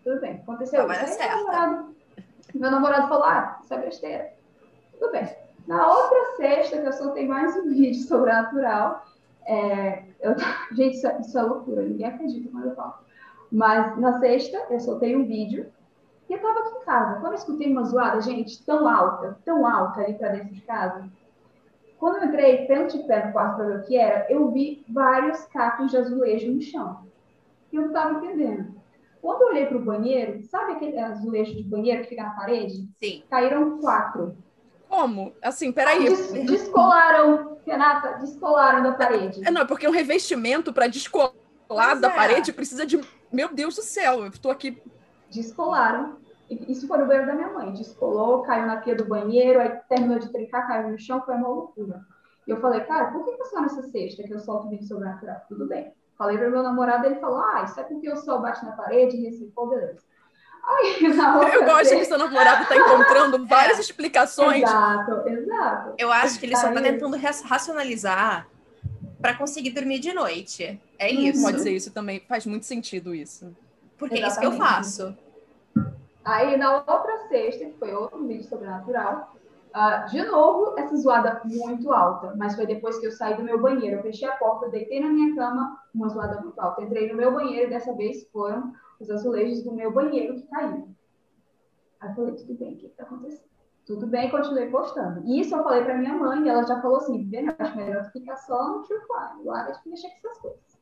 Tudo 0.03 0.21
bem, 0.21 0.33
aconteceu. 0.43 0.91
Isso. 0.91 1.19
Meu 1.19 1.29
namorado, 1.29 1.95
meu 2.55 2.71
namorado 2.71 3.09
falou, 3.09 3.25
ah, 3.25 3.61
isso 3.63 3.75
é 3.75 3.79
besteira. 3.79 4.33
Tudo 4.99 5.13
bem. 5.13 5.29
Na 5.67 5.87
outra 5.87 6.37
sexta, 6.37 6.79
que 6.79 6.87
eu 6.87 6.93
soltei 6.93 7.27
mais 7.27 7.55
um 7.57 7.69
vídeo 7.73 8.03
sobrenatural, 8.03 9.05
é, 9.47 10.05
eu, 10.21 10.35
gente, 10.73 10.97
isso 10.97 11.07
é, 11.07 11.21
isso 11.21 11.39
é 11.39 11.43
loucura, 11.43 11.83
ninguém 11.83 12.07
acredita 12.07 12.51
quando 12.51 12.69
eu 12.69 12.75
falo. 12.75 12.95
Mas 13.53 13.99
na 13.99 14.19
sexta, 14.21 14.67
eu 14.71 14.81
soltei 14.81 15.15
um 15.15 15.27
vídeo 15.27 15.71
e 16.29 16.33
eu 16.33 16.41
tava 16.41 16.61
aqui 16.61 16.77
em 16.77 16.85
casa. 16.85 17.21
Quando 17.21 17.33
eu 17.33 17.39
escutei 17.39 17.71
uma 17.71 17.85
zoada, 17.85 18.21
gente, 18.21 18.65
tão 18.65 18.89
alta, 18.89 19.39
tão 19.45 19.67
alta 19.67 20.01
ali 20.01 20.15
para 20.15 20.31
dentro 20.31 20.55
de 20.55 20.61
casa, 20.63 21.09
quando 22.05 22.19
eu 22.19 22.25
entrei 22.25 22.67
tanto 22.67 22.99
de 22.99 23.05
pé 23.05 23.25
no 23.25 23.33
quarto 23.33 23.57
para 23.57 23.65
ver 23.65 23.79
o 23.79 23.83
que 23.83 23.97
era, 23.97 24.27
eu 24.29 24.51
vi 24.51 24.85
vários 24.91 25.43
cacos 25.47 25.91
de 25.91 25.97
azulejo 25.97 26.53
no 26.53 26.61
chão. 26.61 27.07
E 27.73 27.77
eu 27.77 27.81
não 27.81 27.89
estava 27.89 28.19
entendendo. 28.19 28.75
Quando 29.23 29.41
eu 29.41 29.49
olhei 29.49 29.65
para 29.65 29.79
o 29.79 29.83
banheiro, 29.83 30.43
sabe 30.43 30.73
aquele 30.73 30.99
azulejo 30.99 31.55
de 31.55 31.63
banheiro 31.63 32.03
que 32.03 32.11
fica 32.11 32.25
na 32.25 32.35
parede? 32.35 32.87
Sim. 33.03 33.23
Caíram 33.31 33.79
quatro. 33.79 34.37
Como? 34.87 35.33
Assim, 35.41 35.73
peraí. 35.73 36.05
Des 36.05 36.31
descolaram, 36.45 37.57
Renata, 37.65 38.19
descolaram 38.19 38.83
da 38.83 38.93
parede. 38.93 39.41
É, 39.43 39.51
não, 39.51 39.67
porque 39.67 39.89
um 39.89 39.91
revestimento 39.91 40.75
para 40.75 40.89
descolar 40.89 41.33
pois 41.67 42.01
da 42.03 42.09
é. 42.09 42.15
parede 42.15 42.53
precisa 42.53 42.85
de. 42.85 43.01
Meu 43.33 43.49
Deus 43.49 43.77
do 43.77 43.83
céu, 43.83 44.25
eu 44.25 44.27
estou 44.27 44.51
aqui. 44.51 44.79
Descolaram. 45.31 46.19
Isso 46.51 46.87
foi 46.87 46.99
no 46.99 47.07
banheiro 47.07 47.27
da 47.27 47.35
minha 47.35 47.53
mãe. 47.53 47.73
Descolou, 47.73 48.43
caiu 48.43 48.67
na 48.67 48.77
pia 48.77 48.95
do 48.95 49.07
banheiro, 49.07 49.61
aí 49.61 49.71
terminou 49.89 50.19
de 50.19 50.31
trincar, 50.31 50.67
caiu 50.67 50.91
no 50.91 50.99
chão, 50.99 51.23
foi 51.25 51.35
uma 51.35 51.49
loucura. 51.49 52.01
E 52.47 52.51
eu 52.51 52.61
falei, 52.61 52.81
cara, 52.83 53.11
por 53.11 53.25
que, 53.25 53.33
que 53.33 53.45
só 53.47 53.61
nessa 53.61 53.83
sexta 53.83 54.23
que 54.23 54.33
eu 54.33 54.39
solto 54.39 54.69
vídeo 54.69 54.87
sobrenatural? 54.87 55.41
Tudo 55.49 55.67
bem. 55.67 55.93
Falei 56.19 56.37
para 56.37 56.51
meu 56.51 56.63
namorado, 56.63 57.07
ele 57.07 57.17
falou, 57.17 57.39
ah, 57.39 57.65
isso 57.65 57.81
é 57.81 57.83
porque 57.85 58.11
o 58.11 58.17
sol 58.17 58.41
bate 58.41 58.65
na 58.65 58.73
parede 58.73 59.17
e 59.17 59.25
reciclou, 59.25 59.69
beleza. 59.69 60.01
eu 61.53 61.65
gosto 61.65 61.95
que 61.95 62.05
seu 62.07 62.17
namorado 62.17 62.63
está 62.63 62.77
encontrando 62.77 63.45
várias 63.47 63.79
é. 63.79 63.81
explicações. 63.81 64.63
Exato, 64.63 65.29
exato. 65.29 65.95
Eu 65.99 66.11
acho 66.11 66.41
que 66.41 66.47
ele 66.47 66.57
só 66.57 66.69
está 66.69 66.81
tentando 66.81 67.17
racionalizar 67.17 68.47
para 69.21 69.35
conseguir 69.35 69.71
dormir 69.71 69.99
de 69.99 70.13
noite. 70.13 70.81
É 70.99 71.11
uhum. 71.11 71.21
isso. 71.21 71.43
Pode 71.43 71.61
ser 71.61 71.71
isso 71.71 71.91
também. 71.91 72.21
Faz 72.21 72.47
muito 72.47 72.65
sentido 72.65 73.15
isso. 73.15 73.55
Porque 73.99 74.19
Exatamente. 74.19 74.25
é 74.25 74.29
isso 74.29 74.41
que 74.41 74.63
eu 74.63 74.67
faço. 74.67 75.17
Aí, 76.25 76.57
na 76.57 76.77
outra 76.79 77.29
sexta, 77.29 77.67
que 77.67 77.79
foi 77.79 77.95
outro 77.95 78.27
vídeo 78.27 78.45
sobrenatural, 78.45 79.35
uh, 79.75 80.11
de 80.11 80.25
novo, 80.25 80.79
essa 80.79 80.97
zoada 80.97 81.43
muito 81.45 81.93
alta. 81.93 82.35
Mas 82.37 82.55
foi 82.55 82.67
depois 82.67 82.99
que 82.99 83.07
eu 83.07 83.13
saí 83.13 83.37
do 83.37 83.43
meu 83.43 83.61
banheiro. 83.61 83.97
Eu 83.97 84.03
fechei 84.03 84.27
a 84.27 84.37
porta, 84.37 84.71
deitei 84.71 85.01
na 85.01 85.09
minha 85.09 85.35
cama, 85.35 85.79
uma 85.95 86.09
zoada 86.09 86.41
muito 86.41 86.59
alta. 86.59 86.83
Entrei 86.83 87.11
no 87.11 87.17
meu 87.17 87.33
banheiro 87.33 87.67
e 87.67 87.71
dessa 87.71 87.93
vez 87.95 88.27
foram 88.31 88.73
os 88.99 89.11
azulejos 89.11 89.63
do 89.63 89.73
meu 89.73 89.93
banheiro 89.93 90.35
que 90.35 90.47
caíram. 90.47 90.89
Aí 92.01 92.11
eu 92.11 92.15
falei, 92.15 92.35
tudo 92.35 92.55
bem, 92.55 92.75
o 92.75 92.77
que 92.79 92.87
está 92.87 93.03
acontecendo? 93.03 93.55
Tudo 93.87 94.07
bem, 94.07 94.31
continuei 94.31 94.71
postando. 94.71 95.23
E 95.27 95.41
isso 95.41 95.55
eu 95.55 95.63
falei 95.63 95.85
para 95.85 95.99
minha 95.99 96.15
mãe, 96.15 96.43
e 96.43 96.49
ela 96.49 96.67
já 96.67 96.81
falou 96.81 96.97
assim, 96.97 97.19
Viviane, 97.19 97.55
acho 97.59 97.77
melhor 97.77 98.11
ficar 98.13 98.37
só 98.37 98.69
no 98.69 98.83
True 98.83 98.99
Crime, 99.01 99.45
larga 99.45 99.73
de 99.73 99.91
mexer 99.91 100.09
com 100.09 100.29
essas 100.29 100.39
coisas. 100.41 100.81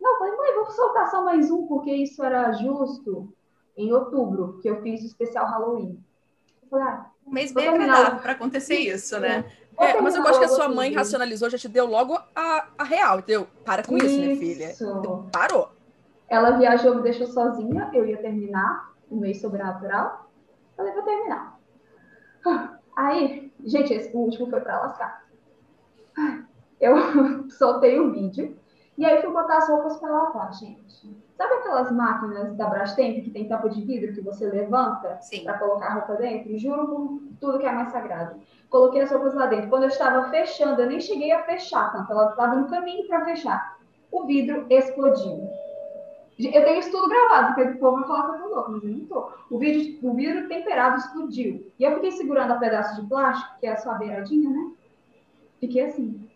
Não, 0.00 0.12
eu 0.12 0.18
falei, 0.18 0.36
mãe, 0.36 0.54
vou 0.54 0.70
soltar 0.70 1.10
só 1.10 1.24
mais 1.24 1.50
um, 1.50 1.66
porque 1.66 1.92
isso 1.92 2.22
era 2.22 2.52
justo 2.52 3.32
em 3.76 3.92
outubro, 3.92 4.58
que 4.60 4.68
eu 4.68 4.82
fiz 4.82 5.02
o 5.02 5.06
especial 5.06 5.46
Halloween. 5.46 6.02
Eu 6.62 6.68
falei, 6.68 6.86
ah, 6.86 7.06
um 7.26 7.32
mês 7.32 7.52
bem 7.52 7.68
agradável 7.68 8.20
para 8.20 8.32
acontecer 8.32 8.76
isso, 8.76 9.18
né? 9.18 9.44
É, 9.78 10.00
mas 10.00 10.14
eu 10.14 10.22
gosto 10.22 10.38
que 10.38 10.44
a 10.44 10.48
sua 10.48 10.68
mãe 10.68 10.92
racionalizou, 10.92 11.48
já 11.48 11.56
te 11.56 11.68
deu 11.68 11.86
logo 11.86 12.18
a, 12.34 12.66
a 12.76 12.84
real, 12.84 13.20
entendeu? 13.20 13.46
Para 13.64 13.82
com 13.82 13.96
isso, 13.96 14.06
isso 14.06 14.20
minha 14.20 14.36
filha. 14.36 14.72
Então, 14.74 15.28
parou. 15.32 15.70
Ela 16.28 16.50
viajou, 16.58 16.94
me 16.96 17.02
deixou 17.02 17.26
sozinha, 17.26 17.90
eu 17.94 18.06
ia 18.06 18.18
terminar 18.18 18.92
o 19.10 19.16
mês 19.16 19.40
sobrenatural. 19.40 20.30
Falei, 20.76 20.92
vou 20.92 21.02
terminar. 21.02 21.58
Aí, 22.94 23.50
gente, 23.64 23.94
esse 23.94 24.14
último 24.14 24.50
foi 24.50 24.60
para 24.60 24.80
lascar. 24.80 25.24
Eu 26.78 26.94
soltei 27.50 27.98
o 27.98 28.08
um 28.08 28.12
vídeo 28.12 28.56
E 29.00 29.04
aí 29.06 29.18
fui 29.22 29.32
botar 29.32 29.56
as 29.56 29.66
roupas 29.66 29.96
para 29.96 30.10
lavar, 30.10 30.52
gente. 30.52 31.18
Sabe 31.34 31.54
aquelas 31.54 31.90
máquinas 31.90 32.54
da 32.54 32.68
Brastemp 32.68 33.24
que 33.24 33.30
tem 33.30 33.48
tampa 33.48 33.70
de 33.70 33.82
vidro 33.82 34.12
que 34.12 34.20
você 34.20 34.46
levanta 34.46 35.18
para 35.42 35.58
colocar 35.58 35.86
a 35.86 35.94
roupa 35.94 36.16
dentro? 36.16 36.58
Juro 36.58 36.86
por 36.86 37.20
tudo 37.40 37.58
que 37.58 37.64
é 37.64 37.72
mais 37.72 37.90
sagrado. 37.92 38.38
Coloquei 38.68 39.00
as 39.00 39.10
roupas 39.10 39.32
lá 39.32 39.46
dentro. 39.46 39.70
Quando 39.70 39.84
eu 39.84 39.88
estava 39.88 40.28
fechando, 40.28 40.82
eu 40.82 40.86
nem 40.86 41.00
cheguei 41.00 41.32
a 41.32 41.42
fechar 41.44 41.86
a 41.86 41.88
tampa, 41.88 42.12
ela 42.12 42.28
estava 42.28 42.56
no 42.56 42.68
caminho 42.68 43.08
para 43.08 43.24
fechar. 43.24 43.78
O 44.12 44.26
vidro 44.26 44.66
explodiu. 44.68 45.48
Eu 46.38 46.62
tenho 46.62 46.80
isso 46.80 46.90
tudo 46.90 47.08
gravado, 47.08 47.54
porque 47.54 47.70
o 47.70 47.78
povo 47.78 48.00
vai 48.00 48.06
falar 48.06 48.24
que 48.24 48.34
eu 48.34 48.48
tô 48.48 48.54
louco, 48.54 48.72
mas 48.72 48.84
eu 48.84 48.90
não 48.90 49.06
tô. 49.06 49.32
O 49.50 49.58
vidro, 49.58 50.10
o 50.10 50.14
vidro 50.14 50.46
temperado 50.46 50.98
explodiu. 50.98 51.72
E 51.78 51.84
eu 51.84 51.94
fiquei 51.94 52.12
segurando 52.12 52.52
a 52.52 52.56
pedaço 52.56 53.00
de 53.00 53.08
plástico, 53.08 53.60
que 53.60 53.66
é 53.66 53.72
a 53.72 53.76
sua 53.78 53.94
beiradinha, 53.94 54.50
né? 54.50 54.72
Fiquei 55.58 55.84
assim 55.84 56.29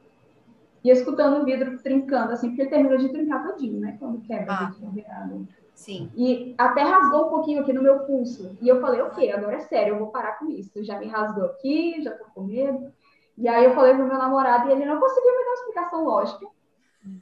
e 0.84 0.90
escutando 0.90 1.40
o 1.40 1.44
vidro 1.46 1.78
trincando, 1.78 2.32
assim, 2.32 2.50
porque 2.50 2.66
terminou 2.66 2.98
de 2.98 3.08
trincar 3.08 3.42
todinho, 3.42 3.80
né? 3.80 3.96
Quando 3.98 4.20
quebra 4.20 4.52
ah, 4.52 4.72
o 4.82 4.90
vidro 4.90 5.48
Sim. 5.74 6.10
E 6.14 6.54
até 6.56 6.82
rasgou 6.82 7.26
um 7.26 7.30
pouquinho 7.30 7.62
aqui 7.62 7.72
no 7.72 7.82
meu 7.82 8.00
pulso. 8.00 8.56
E 8.60 8.68
eu 8.68 8.80
falei, 8.80 9.00
ok, 9.00 9.32
agora 9.32 9.56
é 9.56 9.60
sério, 9.60 9.94
eu 9.94 9.98
vou 9.98 10.08
parar 10.08 10.38
com 10.38 10.48
isso. 10.50 10.84
Já 10.84 10.98
me 10.98 11.06
rasgou 11.06 11.46
aqui, 11.46 12.00
já 12.02 12.12
tô 12.12 12.26
com 12.34 12.42
medo. 12.42 12.92
E 13.36 13.48
aí 13.48 13.64
eu 13.64 13.74
falei 13.74 13.94
pro 13.94 14.06
meu 14.06 14.18
namorado 14.18 14.68
e 14.68 14.72
ele 14.72 14.84
não 14.84 15.00
conseguiu 15.00 15.32
me 15.32 15.38
dar 15.38 15.50
uma 15.50 15.54
explicação 15.54 16.04
lógica. 16.04 16.46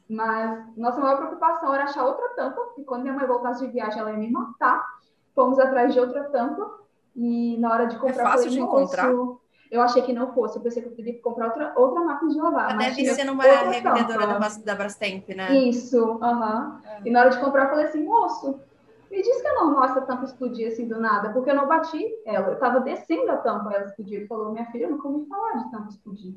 Mas 0.08 0.76
nossa 0.76 1.00
maior 1.00 1.16
preocupação 1.16 1.72
era 1.72 1.84
achar 1.84 2.04
outra 2.04 2.28
tampa, 2.30 2.60
porque 2.60 2.84
quando 2.84 3.02
minha 3.02 3.14
mãe 3.14 3.26
voltasse 3.26 3.66
de 3.66 3.72
viagem, 3.72 4.00
ela 4.00 4.12
ia 4.12 4.18
me 4.18 4.30
matar. 4.30 4.84
Fomos 5.34 5.58
atrás 5.58 5.94
de 5.94 6.00
outra 6.00 6.24
tampa. 6.24 6.78
E 7.16 7.56
na 7.58 7.72
hora 7.72 7.86
de 7.86 7.96
comprar... 7.96 8.22
É 8.22 8.30
fácil 8.30 8.50
de 8.50 8.60
encontrar? 8.60 9.12
Eu 9.72 9.80
achei 9.80 10.02
que 10.02 10.12
não 10.12 10.32
fosse, 10.34 10.58
eu 10.58 10.62
pensei 10.62 10.82
que 10.82 10.88
eu 10.88 10.94
teria 10.94 11.14
que 11.14 11.20
comprar 11.20 11.46
outra, 11.46 11.72
outra 11.76 12.04
máquina 12.04 12.30
de 12.30 12.38
lavar. 12.38 12.76
Mas 12.76 12.94
deve 12.94 13.14
ser 13.14 13.24
numa 13.24 13.42
revendedora 13.42 14.26
da, 14.26 14.38
da 14.38 14.74
Brastemp, 14.74 15.28
né? 15.30 15.48
Isso, 15.56 15.98
aham. 16.22 16.80
Uhum. 16.84 16.86
É. 16.86 17.08
E 17.08 17.10
na 17.10 17.20
hora 17.20 17.30
de 17.30 17.40
comprar, 17.40 17.64
eu 17.64 17.70
falei 17.70 17.86
assim, 17.86 18.04
moço, 18.04 18.60
me 19.10 19.22
diz 19.22 19.40
que 19.40 19.48
é 19.48 19.54
normal 19.54 19.84
essa 19.84 20.02
tampa 20.02 20.24
explodir 20.24 20.68
assim 20.68 20.86
do 20.86 21.00
nada, 21.00 21.32
porque 21.32 21.50
eu 21.50 21.54
não 21.54 21.66
bati 21.66 22.04
ela. 22.26 22.48
Eu 22.48 22.54
estava 22.54 22.80
descendo 22.80 23.30
a 23.30 23.38
tampa, 23.38 23.72
ela 23.72 23.84
explodiu. 23.86 24.18
Ele 24.18 24.26
falou, 24.26 24.52
minha 24.52 24.66
filha, 24.66 24.84
eu 24.84 24.90
nunca 24.90 25.08
ouvi 25.08 25.26
falar 25.26 25.52
de 25.58 25.70
tampa 25.70 25.88
explodir. 25.88 26.34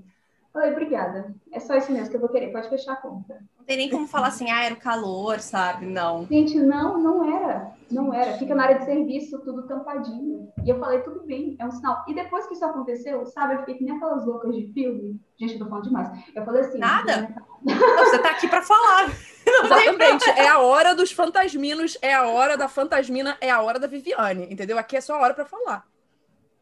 Falei, 0.56 0.72
obrigada. 0.72 1.36
É 1.52 1.60
só 1.60 1.76
isso 1.76 1.92
mesmo 1.92 2.10
que 2.10 2.16
eu 2.16 2.22
vou 2.22 2.30
querer, 2.30 2.50
pode 2.50 2.70
fechar 2.70 2.94
a 2.94 2.96
conta. 2.96 3.38
Não 3.58 3.66
tem 3.66 3.76
nem 3.76 3.90
como 3.90 4.08
falar 4.08 4.28
assim, 4.28 4.50
ah, 4.50 4.64
era 4.64 4.74
o 4.74 4.80
calor, 4.80 5.42
sabe? 5.42 5.86
Não. 5.86 6.26
Gente, 6.28 6.58
não, 6.58 6.98
não 6.98 7.38
era. 7.38 7.74
Não 7.92 8.14
era. 8.14 8.38
Fica 8.38 8.56
na 8.56 8.64
área 8.64 8.80
de 8.80 8.86
serviço, 8.86 9.38
tudo 9.40 9.68
tampadinho. 9.68 10.48
E 10.64 10.70
eu 10.70 10.80
falei, 10.80 11.02
tudo 11.02 11.26
bem, 11.26 11.58
é 11.60 11.66
um 11.66 11.72
sinal. 11.72 12.06
E 12.08 12.14
depois 12.14 12.48
que 12.48 12.54
isso 12.54 12.64
aconteceu, 12.64 13.26
sabe, 13.26 13.56
eu 13.56 13.60
fiquei 13.60 13.76
que 13.76 13.84
nem 13.84 13.98
aquelas 13.98 14.26
loucas 14.26 14.56
de 14.56 14.72
filme. 14.72 15.20
Gente, 15.38 15.56
eu 15.56 15.60
tô 15.60 15.66
falando 15.66 15.84
demais. 15.84 16.10
Eu 16.34 16.46
falei 16.46 16.62
assim. 16.62 16.78
Nada? 16.78 17.36
Você 17.66 18.20
tá 18.20 18.30
aqui 18.30 18.48
pra 18.48 18.62
falar. 18.62 19.10
Exatamente. 19.46 20.30
É 20.30 20.48
a 20.48 20.60
hora 20.60 20.96
dos 20.96 21.12
fantasminos, 21.12 21.98
é 22.02 22.14
a 22.14 22.30
hora 22.30 22.56
da 22.56 22.70
fantasmina, 22.70 23.38
é 23.42 23.52
a 23.52 23.62
hora 23.62 23.78
da 23.78 23.88
Viviane, 23.88 24.48
entendeu? 24.50 24.80
Aqui 24.80 24.96
é 24.96 25.02
só 25.02 25.16
a 25.16 25.20
hora 25.20 25.34
pra 25.34 25.44
falar. 25.44 25.86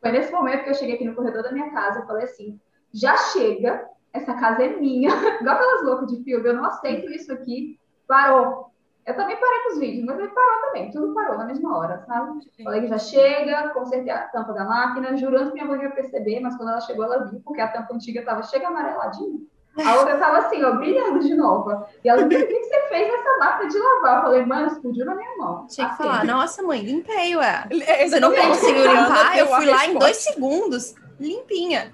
Foi 0.01 0.11
nesse 0.11 0.31
momento 0.31 0.63
que 0.63 0.71
eu 0.71 0.73
cheguei 0.73 0.95
aqui 0.95 1.05
no 1.05 1.13
corredor 1.13 1.43
da 1.43 1.51
minha 1.51 1.69
casa, 1.69 1.99
eu 1.99 2.07
falei 2.07 2.25
assim, 2.25 2.59
já 2.93 3.17
chega, 3.17 3.87
essa 4.13 4.33
casa 4.35 4.63
é 4.63 4.69
minha, 4.69 5.09
igual 5.41 5.55
aquelas 5.55 5.83
loucas 5.83 6.07
de 6.07 6.23
filme, 6.23 6.47
eu 6.47 6.53
não 6.53 6.65
aceito 6.65 7.09
isso 7.11 7.31
aqui, 7.33 7.79
parou. 8.07 8.71
Eu 9.05 9.15
também 9.17 9.35
parei 9.35 9.59
com 9.63 9.73
os 9.73 9.79
vídeos, 9.79 10.05
mas 10.05 10.17
ele 10.17 10.29
parou 10.29 10.61
também, 10.61 10.91
tudo 10.91 11.13
parou 11.13 11.37
na 11.37 11.45
mesma 11.45 11.77
hora, 11.77 12.03
sabe? 12.07 12.39
Sim. 12.55 12.63
Falei 12.63 12.81
que 12.81 12.87
já 12.87 12.97
chega, 12.97 13.69
consertei 13.69 14.13
a 14.13 14.27
tampa 14.29 14.53
da 14.53 14.63
máquina, 14.63 15.17
jurando 15.17 15.49
que 15.49 15.55
minha 15.55 15.65
mãe 15.65 15.81
ia 15.81 15.91
perceber, 15.91 16.39
mas 16.39 16.55
quando 16.55 16.69
ela 16.69 16.79
chegou, 16.79 17.03
ela 17.03 17.25
viu, 17.25 17.41
porque 17.43 17.59
a 17.59 17.67
tampa 17.67 17.93
antiga 17.93 18.21
estava 18.21 18.43
chega 18.43 18.67
amareladinha. 18.67 19.39
A 19.83 19.95
outra 19.95 20.13
estava 20.13 20.37
assim, 20.37 20.63
ó, 20.63 20.75
brilhando 20.75 21.19
de 21.19 21.33
novo. 21.33 21.83
E 22.03 22.07
ela 22.07 22.23
disse, 22.27 22.43
o 22.43 22.47
que 22.47 22.63
você 22.63 22.87
fez 22.89 23.11
nessa 23.11 23.37
máquina 23.39 23.69
de 23.69 23.79
lavar? 23.79 24.17
Eu 24.17 24.21
falei, 24.21 24.45
mãe, 24.45 24.67
explodiu 24.67 25.05
na 25.05 25.15
minha 25.15 25.37
mão. 25.37 25.67
Tinha 25.67 25.87
que 25.87 25.93
assim. 25.93 26.03
falar, 26.03 26.25
nossa, 26.25 26.61
mãe, 26.61 26.81
limpei, 26.81 27.35
ué. 27.35 27.67
Você 28.07 28.19
não 28.19 28.31
conseguiu 28.31 28.83
limpar? 28.83 29.37
Eu 29.37 29.47
fui 29.47 29.65
lá 29.65 29.85
em 29.87 29.97
dois 29.97 30.17
segundos, 30.17 30.93
limpinha. 31.19 31.91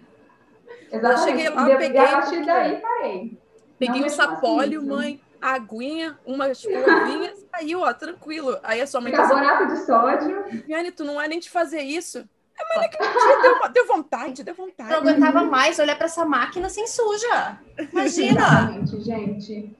Exatamente. 0.91 1.19
Eu 1.19 1.37
cheguei 1.37 1.49
lá, 1.49 1.65
peguei. 1.77 2.01
E 2.01 2.05
a 2.05 2.07
partir 2.07 2.45
daí 2.45 2.77
parei. 2.77 3.39
Peguei 3.77 4.03
um 4.03 4.09
sapólio, 4.09 4.85
mãe, 4.85 5.21
aguinha, 5.41 6.17
uma 6.25 6.49
escovinha, 6.49 7.33
saiu, 7.51 7.81
ó, 7.81 7.93
tranquilo. 7.93 8.57
Aí 8.63 8.81
a 8.81 8.87
sua 8.87 8.99
mãe. 8.99 9.11
Carbonato 9.11 9.67
de 9.67 9.77
sódio. 9.85 10.43
Viane, 10.65 10.91
tu 10.91 11.03
não 11.03 11.19
é 11.19 11.27
nem 11.27 11.39
de 11.39 11.49
fazer 11.49 11.81
isso. 11.81 12.19
É, 12.59 12.65
mas 12.67 12.81
naquele 12.83 13.09
dia 13.09 13.41
deu, 13.41 13.71
deu 13.71 13.87
vontade, 13.87 14.43
deu 14.43 14.53
vontade. 14.53 14.89
Não 14.89 14.97
aguentava 14.97 15.43
mais 15.43 15.79
olhar 15.79 15.95
para 15.95 16.07
essa 16.07 16.25
máquina 16.25 16.67
sem 16.67 16.85
suja. 16.87 17.57
Imagina. 17.91 18.41
Exatamente, 18.41 19.01
gente. 19.01 19.77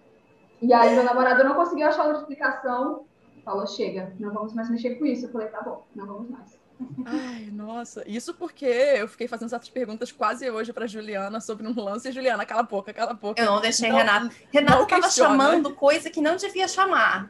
E 0.61 0.73
aí, 0.73 0.95
meu 0.95 1.03
namorado 1.03 1.43
não 1.43 1.55
conseguiu 1.55 1.87
achar 1.87 2.03
outra 2.05 2.21
explicação. 2.21 3.05
Falou: 3.43 3.67
chega, 3.67 4.13
não 4.19 4.33
vamos 4.33 4.53
mais 4.53 4.69
mexer 4.69 4.95
com 4.95 5.05
isso. 5.05 5.25
Eu 5.25 5.31
falei: 5.31 5.47
tá 5.47 5.61
bom, 5.61 5.85
não 5.93 6.05
vamos 6.05 6.29
mais. 6.29 6.58
Ai, 7.05 7.49
nossa. 7.51 8.03
Isso 8.07 8.33
porque 8.33 8.65
eu 8.65 9.07
fiquei 9.07 9.27
fazendo 9.27 9.47
essas 9.47 9.69
perguntas 9.69 10.11
quase 10.11 10.49
hoje 10.49 10.71
para 10.71 10.87
Juliana 10.87 11.41
sobre 11.41 11.67
um 11.67 11.73
lance. 11.75 12.09
E 12.09 12.11
Juliana, 12.11 12.45
cala 12.45 12.61
a 12.61 12.63
boca, 12.63 12.93
cala 12.93 13.11
a 13.11 13.13
boca. 13.13 13.41
Eu 13.41 13.45
não 13.45 13.61
deixei 13.61 13.89
não, 13.89 13.97
Renata. 13.97 14.29
Renata 14.51 14.83
estava 14.83 15.09
chamando 15.09 15.73
coisa 15.75 16.09
que 16.09 16.21
não 16.21 16.35
devia 16.35 16.67
chamar. 16.67 17.29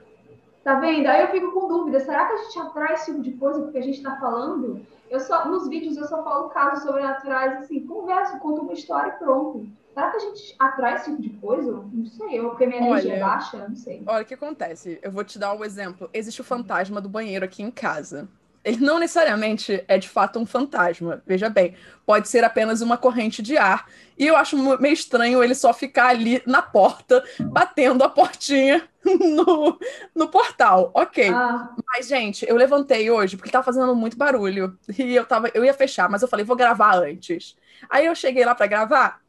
Tá 0.63 0.79
vendo? 0.79 1.07
Aí 1.07 1.21
eu 1.21 1.29
fico 1.29 1.51
com 1.51 1.67
dúvida. 1.67 1.99
Será 1.99 2.25
que 2.25 2.33
a 2.33 2.37
gente 2.37 2.59
atrai 2.59 2.93
esse 2.93 3.05
tipo 3.05 3.21
de 3.21 3.31
coisa 3.31 3.61
porque 3.61 3.77
a 3.77 3.81
gente 3.83 3.97
está 3.97 4.17
falando? 4.17 4.85
Eu 5.09 5.19
só, 5.19 5.47
nos 5.47 5.67
vídeos 5.67 5.97
eu 5.97 6.07
só 6.07 6.23
falo 6.23 6.49
casos 6.49 6.83
sobrenaturais, 6.83 7.63
assim, 7.63 7.79
converso, 7.87 8.37
conto 8.37 8.61
uma 8.61 8.73
história 8.73 9.09
e 9.09 9.17
pronto. 9.17 9.67
Será 9.93 10.11
que 10.11 10.17
a 10.17 10.19
gente 10.19 10.55
atrai 10.59 10.95
esse 10.95 11.05
tipo 11.09 11.21
de 11.21 11.29
coisa? 11.29 11.83
Não 11.91 12.05
sei, 12.05 12.39
eu, 12.39 12.49
porque 12.49 12.67
minha 12.67 12.79
energia 12.79 13.15
é 13.15 13.19
baixa, 13.19 13.67
não 13.67 13.75
sei. 13.75 14.03
Olha 14.05 14.21
o 14.21 14.25
que 14.25 14.35
acontece. 14.35 14.99
Eu 15.01 15.11
vou 15.11 15.23
te 15.23 15.39
dar 15.39 15.53
um 15.53 15.65
exemplo. 15.65 16.07
Existe 16.13 16.41
o 16.41 16.43
fantasma 16.43 17.01
do 17.01 17.09
banheiro 17.09 17.43
aqui 17.43 17.63
em 17.63 17.71
casa 17.71 18.29
ele 18.63 18.77
não 18.77 18.99
necessariamente 18.99 19.83
é 19.87 19.97
de 19.97 20.09
fato 20.09 20.39
um 20.39 20.45
fantasma. 20.45 21.23
Veja 21.25 21.49
bem, 21.49 21.75
pode 22.05 22.27
ser 22.27 22.43
apenas 22.43 22.81
uma 22.81 22.97
corrente 22.97 23.41
de 23.41 23.57
ar. 23.57 23.87
E 24.17 24.27
eu 24.27 24.35
acho 24.35 24.57
meio 24.79 24.93
estranho 24.93 25.43
ele 25.43 25.55
só 25.55 25.73
ficar 25.73 26.07
ali 26.07 26.41
na 26.45 26.61
porta, 26.61 27.23
batendo 27.39 28.03
a 28.03 28.09
portinha 28.09 28.87
no, 29.03 29.79
no 30.13 30.27
portal. 30.27 30.91
Ok. 30.93 31.29
Ah. 31.29 31.73
Mas, 31.87 32.07
gente, 32.07 32.45
eu 32.47 32.55
levantei 32.55 33.09
hoje 33.09 33.37
porque 33.37 33.51
tava 33.51 33.63
fazendo 33.63 33.95
muito 33.95 34.17
barulho. 34.17 34.77
E 34.97 35.15
eu, 35.15 35.25
tava, 35.25 35.49
eu 35.53 35.63
ia 35.63 35.73
fechar, 35.73 36.09
mas 36.09 36.21
eu 36.21 36.27
falei, 36.27 36.45
vou 36.45 36.55
gravar 36.55 36.97
antes. 36.97 37.55
Aí 37.89 38.05
eu 38.05 38.15
cheguei 38.15 38.43
lá 38.43 38.53
para 38.53 38.67
gravar, 38.67 39.21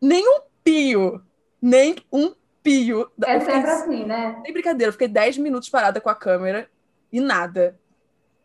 nem 0.00 0.26
um 0.26 0.40
pio, 0.64 1.22
nem 1.62 1.96
um 2.12 2.34
pio. 2.62 3.08
É 3.24 3.38
sempre 3.38 3.70
assim, 3.70 4.04
né? 4.04 4.40
Sem 4.42 4.52
brincadeira, 4.52 4.88
eu 4.88 4.92
fiquei 4.92 5.06
10 5.06 5.38
minutos 5.38 5.68
parada 5.68 6.00
com 6.00 6.10
a 6.10 6.14
câmera 6.14 6.68
e 7.12 7.20
nada. 7.20 7.78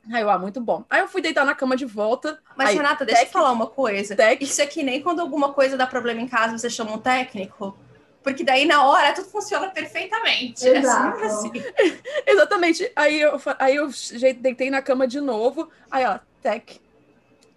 Aí 0.09 0.21
eu, 0.21 0.29
ah, 0.29 0.39
muito 0.39 0.59
bom. 0.59 0.83
Aí 0.89 0.99
eu 1.01 1.07
fui 1.07 1.21
deitar 1.21 1.45
na 1.45 1.53
cama 1.53 1.75
de 1.75 1.85
volta. 1.85 2.39
Mas, 2.55 2.69
aí, 2.69 2.75
Renata, 2.75 3.05
deixa 3.05 3.21
tec... 3.21 3.29
eu 3.29 3.33
falar 3.33 3.51
uma 3.51 3.67
coisa. 3.67 4.15
Tec... 4.15 4.41
Isso 4.41 4.61
é 4.61 4.65
que 4.65 4.81
nem 4.81 5.01
quando 5.01 5.19
alguma 5.19 5.53
coisa 5.53 5.77
dá 5.77 5.85
problema 5.85 6.21
em 6.21 6.27
casa, 6.27 6.57
você 6.57 6.69
chama 6.69 6.93
um 6.93 6.97
técnico. 6.97 7.77
Porque 8.23 8.43
daí, 8.43 8.65
na 8.65 8.85
hora, 8.85 9.13
tudo 9.13 9.29
funciona 9.29 9.69
perfeitamente. 9.69 10.67
É 10.67 10.77
Exato. 10.77 11.19
É 11.19 11.25
assim. 11.25 11.51
Exatamente. 12.25 12.91
Aí 12.95 13.21
eu, 13.21 13.39
aí 13.59 13.75
eu 13.75 13.89
deitei 14.39 14.69
na 14.69 14.81
cama 14.81 15.07
de 15.07 15.21
novo. 15.21 15.69
Aí, 15.89 16.05
ó, 16.05 16.19
tec. 16.41 16.79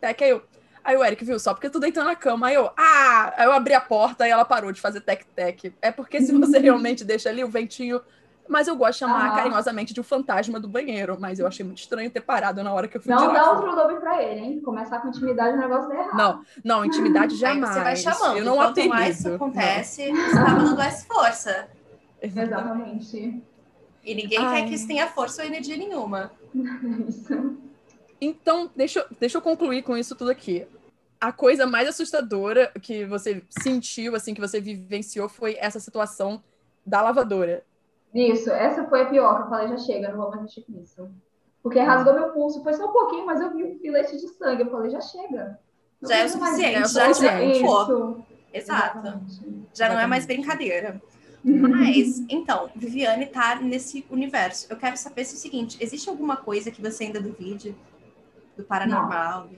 Tec, 0.01 0.23
aí 0.23 0.31
eu... 0.31 0.43
Aí 0.83 0.99
o 0.99 1.03
Eric 1.03 1.25
viu, 1.25 1.39
só 1.39 1.55
porque 1.55 1.71
tu 1.71 1.81
deitou 1.81 2.05
na 2.05 2.15
cama. 2.15 2.49
Aí 2.49 2.55
eu, 2.55 2.71
ah! 2.77 3.33
Aí 3.39 3.47
eu 3.47 3.53
abri 3.53 3.73
a 3.73 3.81
porta 3.81 4.29
e 4.29 4.31
ela 4.31 4.45
parou 4.45 4.71
de 4.71 4.83
fazer 4.83 5.01
tec-tec. 5.01 5.73
É 5.81 5.91
porque 5.91 6.21
se 6.21 6.31
você 6.31 6.59
realmente 6.61 7.05
deixa 7.05 7.31
ali, 7.31 7.43
o 7.43 7.49
ventinho 7.49 8.03
mas 8.49 8.69
eu 8.69 8.77
gosto 8.77 8.93
de 8.93 8.99
chamar 8.99 9.33
ah. 9.33 9.37
carinhosamente 9.37 9.95
de 9.95 10.01
um 10.01 10.05
fantasma 10.05 10.61
do 10.61 10.69
banheiro. 10.69 11.17
Mas 11.19 11.39
eu 11.39 11.47
achei 11.47 11.65
muito 11.65 11.79
estranho 11.79 12.11
ter 12.11 12.21
parado 12.21 12.63
na 12.63 12.73
hora 12.73 12.87
que 12.87 12.97
eu 12.97 13.01
fui 13.01 13.13
Não 13.13 13.33
dá 13.33 13.53
outro 13.53 13.75
nome 13.75 13.99
pra 14.01 14.23
ele, 14.23 14.41
hein? 14.41 14.61
Começar 14.61 15.01
com 15.01 15.09
intimidade, 15.09 15.57
o 15.57 15.61
negócio 15.61 15.93
é 15.93 15.99
errado. 15.99 16.17
Não, 16.17 16.45
não, 16.63 16.85
intimidade 16.85 17.37
jamais. 17.37 17.77
Aí 17.77 17.97
você 17.97 18.05
vai 18.05 18.15
chamando. 18.15 18.39
Eu 18.39 18.45
não 18.45 18.57
Quanto 18.57 18.89
mais 18.89 19.25
acontece, 19.25 20.13
não. 20.13 20.25
você 20.25 20.37
tá 20.37 20.45
dando 20.45 20.77
mais 20.77 21.05
força. 21.05 21.69
Exatamente. 22.21 23.43
E 24.05 24.15
ninguém 24.15 24.39
Ai. 24.39 24.63
quer 24.63 24.69
que 24.69 24.75
isso 24.75 24.87
tenha 24.87 25.07
força 25.07 25.43
ou 25.43 25.49
energia 25.49 25.77
nenhuma. 25.77 26.31
Isso. 27.09 27.59
Então, 28.21 28.71
deixa, 28.77 29.05
deixa 29.19 29.39
eu 29.39 29.43
concluir 29.43 29.83
com 29.83 29.97
isso 29.97 30.15
tudo 30.15 30.31
aqui. 30.31 30.67
A 31.21 31.33
coisa 31.33 31.67
mais 31.67 31.89
assustadora 31.89 32.71
que 32.81 33.05
você 33.05 33.43
sentiu, 33.49 34.15
assim, 34.15 34.33
que 34.33 34.41
você 34.41 34.61
vivenciou, 34.61 35.29
foi 35.29 35.57
essa 35.59 35.81
situação 35.81 36.43
da 36.87 37.03
lavadora 37.03 37.65
isso, 38.15 38.51
essa 38.51 38.85
foi 38.85 39.03
a 39.03 39.07
pior, 39.07 39.37
que 39.37 39.43
eu 39.43 39.49
falei, 39.49 39.69
já 39.69 39.79
chega, 39.79 40.09
não 40.09 40.19
vou 40.19 40.31
mais 40.31 40.43
mexer 40.43 40.63
com 40.63 40.81
isso. 40.81 41.11
Porque 41.63 41.81
rasgou 41.81 42.15
meu 42.15 42.31
pulso, 42.31 42.63
foi 42.63 42.75
só 42.75 42.87
um 42.89 42.93
pouquinho, 42.93 43.27
mas 43.27 43.41
eu 43.41 43.53
vi 43.53 43.65
um 43.65 43.79
filete 43.79 44.17
de 44.17 44.29
sangue, 44.29 44.63
eu 44.63 44.71
falei, 44.71 44.91
já 44.91 45.01
chega. 45.01 45.59
Não 46.01 46.09
já 46.09 46.17
é 46.17 46.25
o 46.25 46.29
suficiente, 46.29 46.93
já, 46.93 47.13
já 47.13 47.43
Exato. 47.43 48.25
Exatamente. 48.53 49.69
Já 49.75 49.89
não 49.89 49.99
é 49.99 50.07
mais 50.07 50.27
brincadeira. 50.27 51.03
Mas, 51.45 52.25
então, 52.29 52.71
Viviane 52.75 53.27
tá 53.27 53.57
nesse 53.57 54.07
universo. 54.09 54.67
Eu 54.71 54.77
quero 54.77 54.97
saber 54.97 55.25
se 55.25 55.35
é 55.35 55.37
o 55.37 55.41
seguinte: 55.41 55.77
existe 55.79 56.09
alguma 56.09 56.37
coisa 56.37 56.71
que 56.71 56.81
você 56.81 57.05
ainda 57.05 57.21
duvide 57.21 57.77
do 58.57 58.65
paranormal? 58.65 59.49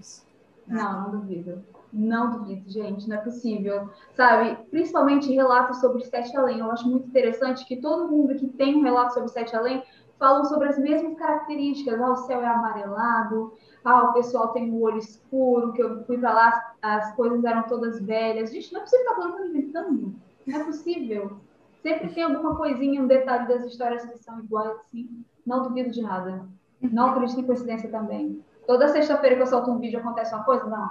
Não. 0.66 0.76
Não, 0.82 1.02
não 1.02 1.20
duvido. 1.20 1.64
Não 1.92 2.30
duvido, 2.30 2.68
gente, 2.68 3.08
não 3.08 3.16
é 3.16 3.20
possível. 3.20 3.88
Sabe, 4.14 4.56
principalmente 4.70 5.32
relatos 5.32 5.80
sobre 5.80 6.04
Sete 6.04 6.36
Além. 6.36 6.58
Eu 6.58 6.70
acho 6.70 6.88
muito 6.88 7.08
interessante 7.08 7.64
que 7.64 7.76
todo 7.76 8.10
mundo 8.10 8.34
que 8.34 8.46
tem 8.48 8.76
um 8.76 8.82
relato 8.82 9.14
sobre 9.14 9.30
Sete 9.30 9.54
Além 9.56 9.82
falam 10.18 10.44
sobre 10.44 10.68
as 10.68 10.78
mesmas 10.78 11.16
características. 11.16 12.00
Ah, 12.00 12.12
o 12.12 12.16
céu 12.16 12.40
é 12.40 12.46
amarelado, 12.46 13.52
ah, 13.84 14.10
o 14.10 14.12
pessoal 14.14 14.48
tem 14.48 14.70
o 14.70 14.80
olho 14.80 14.98
escuro, 14.98 15.72
que 15.72 15.82
eu 15.82 16.04
fui 16.04 16.18
para 16.18 16.32
lá, 16.32 16.74
as 16.82 17.14
coisas 17.14 17.44
eram 17.44 17.62
todas 17.64 18.00
velhas. 18.00 18.50
Gente, 18.50 18.72
não 18.72 18.80
é 18.80 18.84
possível 18.84 19.04
estar 19.04 19.14
falando 19.16 19.46
inventando. 19.46 20.14
Não 20.46 20.60
é 20.60 20.64
possível. 20.64 21.40
Sempre 21.82 22.08
tem 22.12 22.24
alguma 22.24 22.56
coisinha, 22.56 23.00
um 23.00 23.06
detalhe 23.06 23.46
das 23.46 23.64
histórias 23.64 24.04
que 24.04 24.18
são 24.18 24.40
iguais, 24.40 24.76
assim. 24.80 25.24
Não 25.46 25.62
duvido 25.62 25.90
de 25.90 26.02
nada. 26.02 26.44
Não 26.80 27.10
acredito 27.10 27.40
em 27.40 27.46
coincidência 27.46 27.88
também. 27.88 28.44
Toda 28.66 28.88
sexta-feira 28.88 29.36
que 29.36 29.42
eu 29.42 29.46
solto 29.46 29.70
um 29.70 29.78
vídeo 29.78 30.00
acontece 30.00 30.34
uma 30.34 30.42
coisa? 30.42 30.66
Não. 30.66 30.90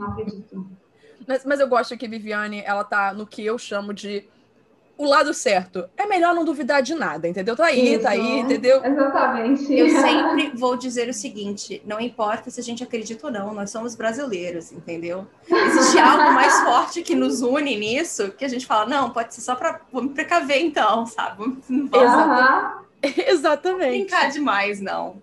Não 0.00 0.08
acredito. 0.08 0.66
Mas, 1.26 1.44
mas 1.44 1.60
eu 1.60 1.68
gosto 1.68 1.96
que 1.96 2.08
Viviane, 2.08 2.62
ela 2.64 2.82
tá 2.82 3.12
no 3.12 3.26
que 3.26 3.44
eu 3.44 3.58
chamo 3.58 3.92
de 3.92 4.26
o 4.96 5.04
lado 5.06 5.32
certo. 5.32 5.88
É 5.96 6.06
melhor 6.06 6.34
não 6.34 6.44
duvidar 6.44 6.82
de 6.82 6.94
nada, 6.94 7.26
entendeu? 7.26 7.56
Tá 7.56 7.66
aí, 7.66 7.94
Isso. 7.94 8.02
tá 8.02 8.10
aí, 8.10 8.40
entendeu? 8.40 8.84
Exatamente. 8.84 9.72
Eu 9.72 9.88
sempre 9.88 10.52
vou 10.54 10.76
dizer 10.76 11.08
o 11.08 11.14
seguinte: 11.14 11.82
não 11.86 11.98
importa 12.00 12.50
se 12.50 12.60
a 12.60 12.62
gente 12.62 12.82
acredita 12.82 13.26
ou 13.26 13.32
não, 13.32 13.54
nós 13.54 13.70
somos 13.70 13.94
brasileiros, 13.94 14.72
entendeu? 14.72 15.26
Existe 15.50 15.98
algo 15.98 16.32
mais 16.32 16.60
forte 16.60 17.02
que 17.02 17.14
nos 17.14 17.40
une 17.40 17.76
nisso, 17.76 18.30
que 18.32 18.44
a 18.44 18.48
gente 18.48 18.66
fala, 18.66 18.86
não, 18.86 19.10
pode 19.10 19.34
ser 19.34 19.40
só 19.40 19.54
para 19.54 19.80
vamos 19.90 20.12
precaver 20.12 20.60
então, 20.60 21.06
sabe? 21.06 21.38
Vamos, 21.38 21.64
vamos 21.90 22.84
Exatamente. 23.02 24.04
brincar 24.04 24.30
demais, 24.30 24.80
não. 24.80 25.16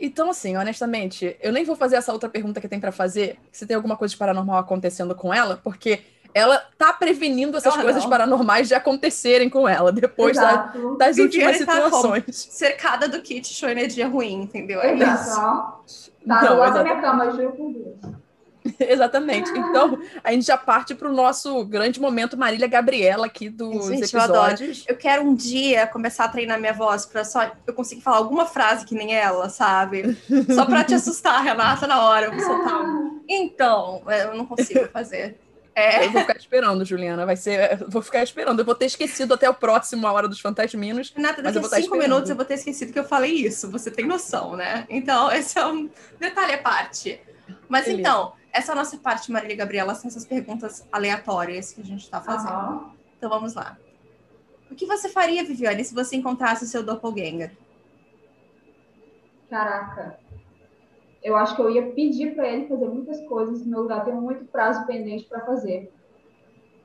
Então, 0.00 0.30
assim, 0.30 0.56
honestamente, 0.56 1.36
eu 1.40 1.52
nem 1.52 1.64
vou 1.64 1.76
fazer 1.76 1.96
essa 1.96 2.12
outra 2.12 2.28
pergunta 2.28 2.60
que 2.60 2.68
tem 2.68 2.80
para 2.80 2.90
fazer, 2.90 3.38
se 3.52 3.66
tem 3.66 3.76
alguma 3.76 3.96
coisa 3.96 4.12
de 4.12 4.18
paranormal 4.18 4.58
acontecendo 4.58 5.14
com 5.14 5.32
ela, 5.32 5.60
porque 5.62 6.00
ela 6.34 6.58
tá 6.78 6.92
prevenindo 6.92 7.56
essas 7.56 7.76
ah, 7.76 7.82
coisas 7.82 8.02
não. 8.02 8.10
paranormais 8.10 8.68
de 8.68 8.74
acontecerem 8.74 9.48
com 9.48 9.68
ela 9.68 9.92
depois 9.92 10.36
da, 10.36 10.72
das 10.98 11.18
últimas 11.18 11.56
situações. 11.56 12.24
Tá 12.24 12.52
cercada 12.52 13.08
do 13.08 13.20
kit 13.20 13.46
show 13.52 13.68
energia 13.68 14.08
ruim, 14.08 14.42
entendeu? 14.42 14.80
É 14.80 14.92
Exato. 14.92 15.84
isso. 15.86 16.12
Tá 16.26 16.40
do 16.40 16.56
lado 16.56 16.74
da 16.74 16.82
minha 16.82 17.00
cama, 17.00 17.30
juro 17.30 17.52
por 17.52 17.72
Deus. 17.72 18.14
Exatamente. 18.80 19.50
Então, 19.50 19.98
a 20.22 20.32
gente 20.32 20.46
já 20.46 20.56
parte 20.56 20.94
para 20.94 21.08
o 21.08 21.12
nosso 21.12 21.64
grande 21.64 22.00
momento 22.00 22.36
Marília 22.36 22.66
Gabriela 22.66 23.26
aqui 23.26 23.48
dos 23.48 23.88
gente, 23.88 24.04
episódios. 24.04 24.84
Eu, 24.86 24.94
eu, 24.94 24.98
quero 24.98 25.22
um 25.22 25.34
dia 25.34 25.86
começar 25.86 26.24
a 26.24 26.28
treinar 26.28 26.58
minha 26.58 26.72
voz 26.72 27.06
para 27.06 27.24
só 27.24 27.50
eu 27.66 27.74
conseguir 27.74 28.00
falar 28.00 28.18
alguma 28.18 28.46
frase 28.46 28.84
que 28.84 28.94
nem 28.94 29.14
ela, 29.14 29.48
sabe? 29.48 30.16
Só 30.54 30.64
para 30.64 30.84
te 30.84 30.94
assustar, 30.94 31.42
Renata, 31.42 31.86
na 31.86 32.04
hora 32.04 32.26
eu 32.26 32.32
vou 32.32 32.40
soltar 32.40 32.82
um. 32.82 33.20
Então, 33.28 34.02
eu 34.06 34.34
não 34.34 34.46
consigo 34.46 34.88
fazer. 34.88 35.38
É. 35.74 36.06
Eu 36.06 36.10
vou 36.10 36.20
ficar 36.22 36.36
esperando, 36.36 36.84
Juliana. 36.84 37.24
Vai 37.24 37.36
ser. 37.36 37.78
Vou 37.88 38.02
ficar 38.02 38.22
esperando. 38.22 38.58
Eu 38.60 38.64
vou 38.64 38.74
ter 38.74 38.86
esquecido 38.86 39.34
até 39.34 39.48
o 39.48 39.54
próximo 39.54 40.06
A 40.06 40.12
Hora 40.12 40.28
dos 40.28 40.40
Fantasminos. 40.40 41.12
Renata, 41.14 41.42
daqui 41.42 41.58
a 41.58 41.62
cinco 41.62 41.96
minutos 41.96 42.30
eu 42.30 42.36
vou 42.36 42.44
ter 42.44 42.54
esquecido 42.54 42.92
que 42.92 42.98
eu 42.98 43.04
falei 43.04 43.32
isso. 43.32 43.70
Você 43.70 43.90
tem 43.90 44.06
noção, 44.06 44.56
né? 44.56 44.86
Então, 44.88 45.30
esse 45.32 45.58
é 45.58 45.66
um 45.66 45.88
detalhe 46.18 46.54
à 46.54 46.58
parte. 46.58 47.20
Mas 47.68 47.84
Beleza. 47.84 48.00
então, 48.00 48.32
essa 48.52 48.72
é 48.72 48.74
a 48.74 48.76
nossa 48.76 48.96
parte, 48.98 49.30
Marília 49.30 49.56
Gabriela, 49.56 49.94
são 49.94 50.08
essas 50.08 50.24
perguntas 50.24 50.86
aleatórias 50.90 51.72
que 51.72 51.80
a 51.80 51.84
gente 51.84 52.02
está 52.02 52.20
fazendo. 52.20 52.52
Uhum. 52.52 52.90
Então 53.16 53.30
vamos 53.30 53.54
lá. 53.54 53.76
O 54.70 54.74
que 54.74 54.86
você 54.86 55.08
faria, 55.08 55.44
Viviane, 55.44 55.84
se 55.84 55.94
você 55.94 56.16
encontrasse 56.16 56.64
o 56.64 56.66
seu 56.66 56.82
doppelganger? 56.82 57.56
Caraca. 59.48 60.18
Eu 61.22 61.36
acho 61.36 61.54
que 61.54 61.62
eu 61.62 61.70
ia 61.70 61.90
pedir 61.92 62.34
para 62.34 62.48
ele 62.48 62.66
fazer 62.66 62.86
muitas 62.86 63.20
coisas. 63.26 63.64
No 63.64 63.70
meu 63.70 63.82
lugar, 63.82 64.04
tenho 64.04 64.20
muito 64.20 64.44
prazo 64.46 64.86
pendente 64.86 65.24
para 65.24 65.44
fazer. 65.44 65.92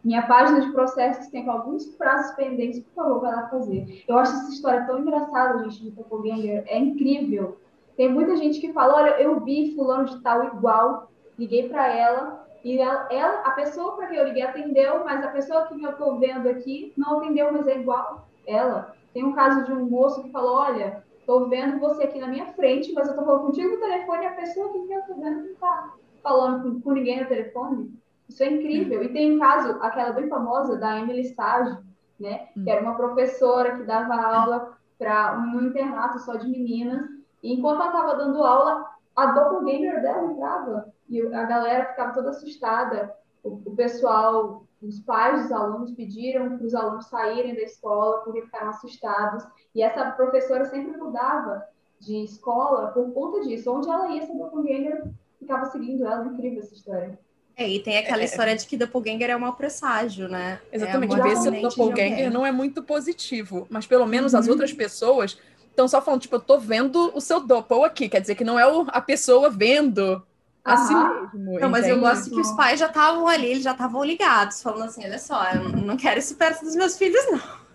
Minha 0.03 0.23
página 0.27 0.61
de 0.61 0.71
processos 0.71 1.27
tem 1.27 1.47
alguns 1.47 1.85
prazos 1.85 2.35
pendentes, 2.35 2.79
por 2.79 2.93
favor, 2.93 3.21
vai 3.21 3.35
lá 3.35 3.49
fazer. 3.49 4.03
Eu 4.07 4.17
acho 4.17 4.33
essa 4.33 4.51
história 4.51 4.85
tão 4.85 4.99
engraçada, 4.99 5.63
gente, 5.63 5.83
de 5.83 5.91
doppelganger. 5.91 6.63
É 6.67 6.77
incrível. 6.77 7.59
Tem 7.95 8.11
muita 8.11 8.35
gente 8.35 8.59
que 8.59 8.73
fala: 8.73 8.95
olha, 8.95 9.21
eu 9.21 9.39
vi 9.39 9.73
fulano 9.75 10.05
de 10.05 10.21
tal 10.21 10.43
igual 10.45 11.11
liguei 11.37 11.69
para 11.69 11.87
ela 11.87 12.45
e 12.63 12.79
ela, 12.79 13.07
ela, 13.11 13.41
a 13.41 13.51
pessoa 13.51 13.95
para 13.95 14.07
quem 14.07 14.17
eu 14.17 14.25
liguei 14.25 14.41
atendeu, 14.41 15.03
mas 15.03 15.23
a 15.23 15.27
pessoa 15.27 15.67
que 15.67 15.81
eu 15.81 15.91
estou 15.91 16.17
vendo 16.17 16.49
aqui 16.49 16.93
não 16.97 17.17
atendeu, 17.17 17.51
mas 17.53 17.67
é 17.67 17.77
igual 17.77 18.27
ela. 18.47 18.95
Tem 19.13 19.23
um 19.23 19.33
caso 19.33 19.65
de 19.65 19.71
um 19.71 19.87
moço 19.87 20.23
que 20.23 20.31
falou: 20.31 20.55
Olha, 20.55 21.03
estou 21.19 21.47
vendo 21.47 21.79
você 21.79 22.03
aqui 22.03 22.19
na 22.19 22.27
minha 22.27 22.47
frente, 22.53 22.91
mas 22.93 23.05
eu 23.07 23.11
estou 23.11 23.25
falando 23.25 23.45
contigo 23.45 23.69
no 23.69 23.79
telefone 23.79 24.23
e 24.23 24.27
a 24.27 24.33
pessoa 24.33 24.71
que 24.71 24.77
eu 24.77 24.99
estou 24.99 25.15
vendo 25.15 25.43
não 25.43 25.51
está 25.51 25.93
falando 26.23 26.63
com, 26.63 26.81
com, 26.81 26.91
ninguém 26.91 27.21
no 27.21 27.27
telefone. 27.27 27.93
Isso 28.27 28.43
é 28.43 28.51
incrível. 28.51 29.03
E 29.03 29.09
tem 29.09 29.35
um 29.35 29.39
caso, 29.39 29.77
aquela 29.81 30.11
bem 30.11 30.27
famosa 30.27 30.75
da 30.77 30.99
Emily 30.99 31.21
Stage, 31.21 31.77
né? 32.19 32.47
Que 32.53 32.69
era 32.69 32.81
uma 32.81 32.95
professora 32.95 33.77
que 33.77 33.83
dava 33.83 34.15
aula 34.15 34.75
para 34.97 35.37
um 35.39 35.61
internato 35.61 36.19
só 36.19 36.35
de 36.35 36.47
meninas. 36.47 37.05
E 37.43 37.53
enquanto 37.53 37.81
ela 37.81 37.91
estava 37.91 38.15
dando 38.15 38.43
aula, 38.43 38.85
a 39.15 39.27
doppelganger 39.27 40.01
dela 40.01 40.31
entrava 40.31 40.93
e 41.09 41.21
a 41.21 41.43
galera 41.43 41.85
ficava 41.85 42.13
toda 42.13 42.31
assustada. 42.31 43.15
O, 43.43 43.61
o 43.65 43.75
pessoal, 43.75 44.65
os 44.81 44.99
pais 44.99 45.43
dos 45.43 45.51
alunos 45.51 45.91
pediram 45.91 46.57
para 46.57 46.65
os 46.65 46.75
alunos 46.75 47.05
saírem 47.05 47.55
da 47.55 47.61
escola 47.61 48.19
porque 48.19 48.41
ficaram 48.41 48.69
assustados. 48.69 49.45
E 49.73 49.81
essa 49.81 50.11
professora 50.11 50.65
sempre 50.65 50.97
mudava 50.97 51.63
de 51.99 52.23
escola 52.23 52.87
por 52.87 53.11
conta 53.13 53.41
disso. 53.41 53.71
Onde 53.71 53.89
ela 53.89 54.09
ia, 54.11 54.23
essa 54.23 54.33
doppelganger 54.33 55.03
ficava 55.39 55.65
seguindo 55.65 56.05
ela. 56.05 56.25
Incrível 56.25 56.59
essa 56.59 56.73
história. 56.73 57.17
É, 57.57 57.69
e 57.69 57.79
tem 57.79 57.97
aquela 57.97 58.21
é, 58.21 58.25
história 58.25 58.55
de 58.55 58.67
que 58.67 58.75
doppelganger 58.75 59.29
é 59.29 59.35
um 59.35 59.39
mau 59.39 59.53
presságio, 59.53 60.27
né? 60.27 60.59
Exatamente. 60.73 61.17
É 61.17 61.23
Ver 61.23 61.37
se 61.37 61.47
o 61.47 61.61
doppelganger 61.61 62.29
não 62.29 62.45
é 62.45 62.51
muito 62.51 62.83
positivo, 62.83 63.65
mas 63.69 63.87
pelo 63.87 64.05
menos 64.05 64.33
uhum. 64.33 64.39
as 64.39 64.47
outras 64.49 64.73
pessoas 64.73 65.39
estão 65.75 65.87
só 65.87 66.01
falando, 66.01 66.21
tipo, 66.21 66.35
eu 66.37 66.39
tô 66.39 66.57
vendo 66.57 67.11
o 67.13 67.19
seu 67.19 67.41
doppel 67.41 67.83
aqui, 67.83 68.07
quer 68.07 68.21
dizer 68.21 68.35
que 68.35 68.45
não 68.45 68.57
é 68.57 68.65
o, 68.65 68.85
a 68.87 69.01
pessoa 69.01 69.49
vendo 69.49 70.25
a 70.63 70.77
si 70.77 70.93
mesmo. 71.37 71.59
Não, 71.59 71.69
mas 71.69 71.85
eu 71.87 71.99
gosto 71.99 72.29
que 72.29 72.39
os 72.39 72.51
pais 72.53 72.79
já 72.79 72.87
estavam 72.87 73.27
ali, 73.27 73.47
eles 73.47 73.63
já 73.63 73.73
estavam 73.73 74.03
ligados, 74.03 74.63
falando 74.63 74.85
assim: 74.85 75.03
olha 75.03 75.19
só, 75.19 75.43
eu 75.51 75.69
não 75.69 75.97
quero 75.97 76.19
isso 76.19 76.35
perto 76.35 76.63
dos 76.63 76.75
meus 76.75 76.97
filhos, 76.97 77.23
não. 77.29 77.65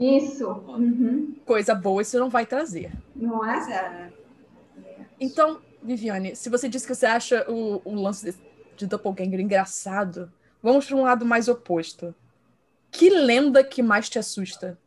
Isso. 0.00 0.48
Uhum. 0.48 1.36
Coisa 1.44 1.74
boa 1.74 2.00
isso 2.00 2.18
não 2.18 2.30
vai 2.30 2.46
trazer. 2.46 2.90
Não 3.14 3.44
é? 3.44 3.70
é. 3.70 4.10
Então, 5.20 5.60
Viviane, 5.82 6.34
se 6.34 6.48
você 6.48 6.68
disse 6.68 6.86
que 6.86 6.94
você 6.94 7.04
acha 7.04 7.44
o, 7.48 7.82
o 7.84 7.94
lance 7.94 8.32
de, 8.32 8.38
de 8.78 8.86
Doppelganger 8.86 9.38
engraçado, 9.38 10.32
vamos 10.62 10.86
para 10.86 10.96
um 10.96 11.02
lado 11.02 11.26
mais 11.26 11.48
oposto. 11.48 12.14
Que 12.90 13.10
lenda 13.10 13.62
que 13.62 13.82
mais 13.82 14.08
te 14.08 14.18
assusta? 14.18 14.78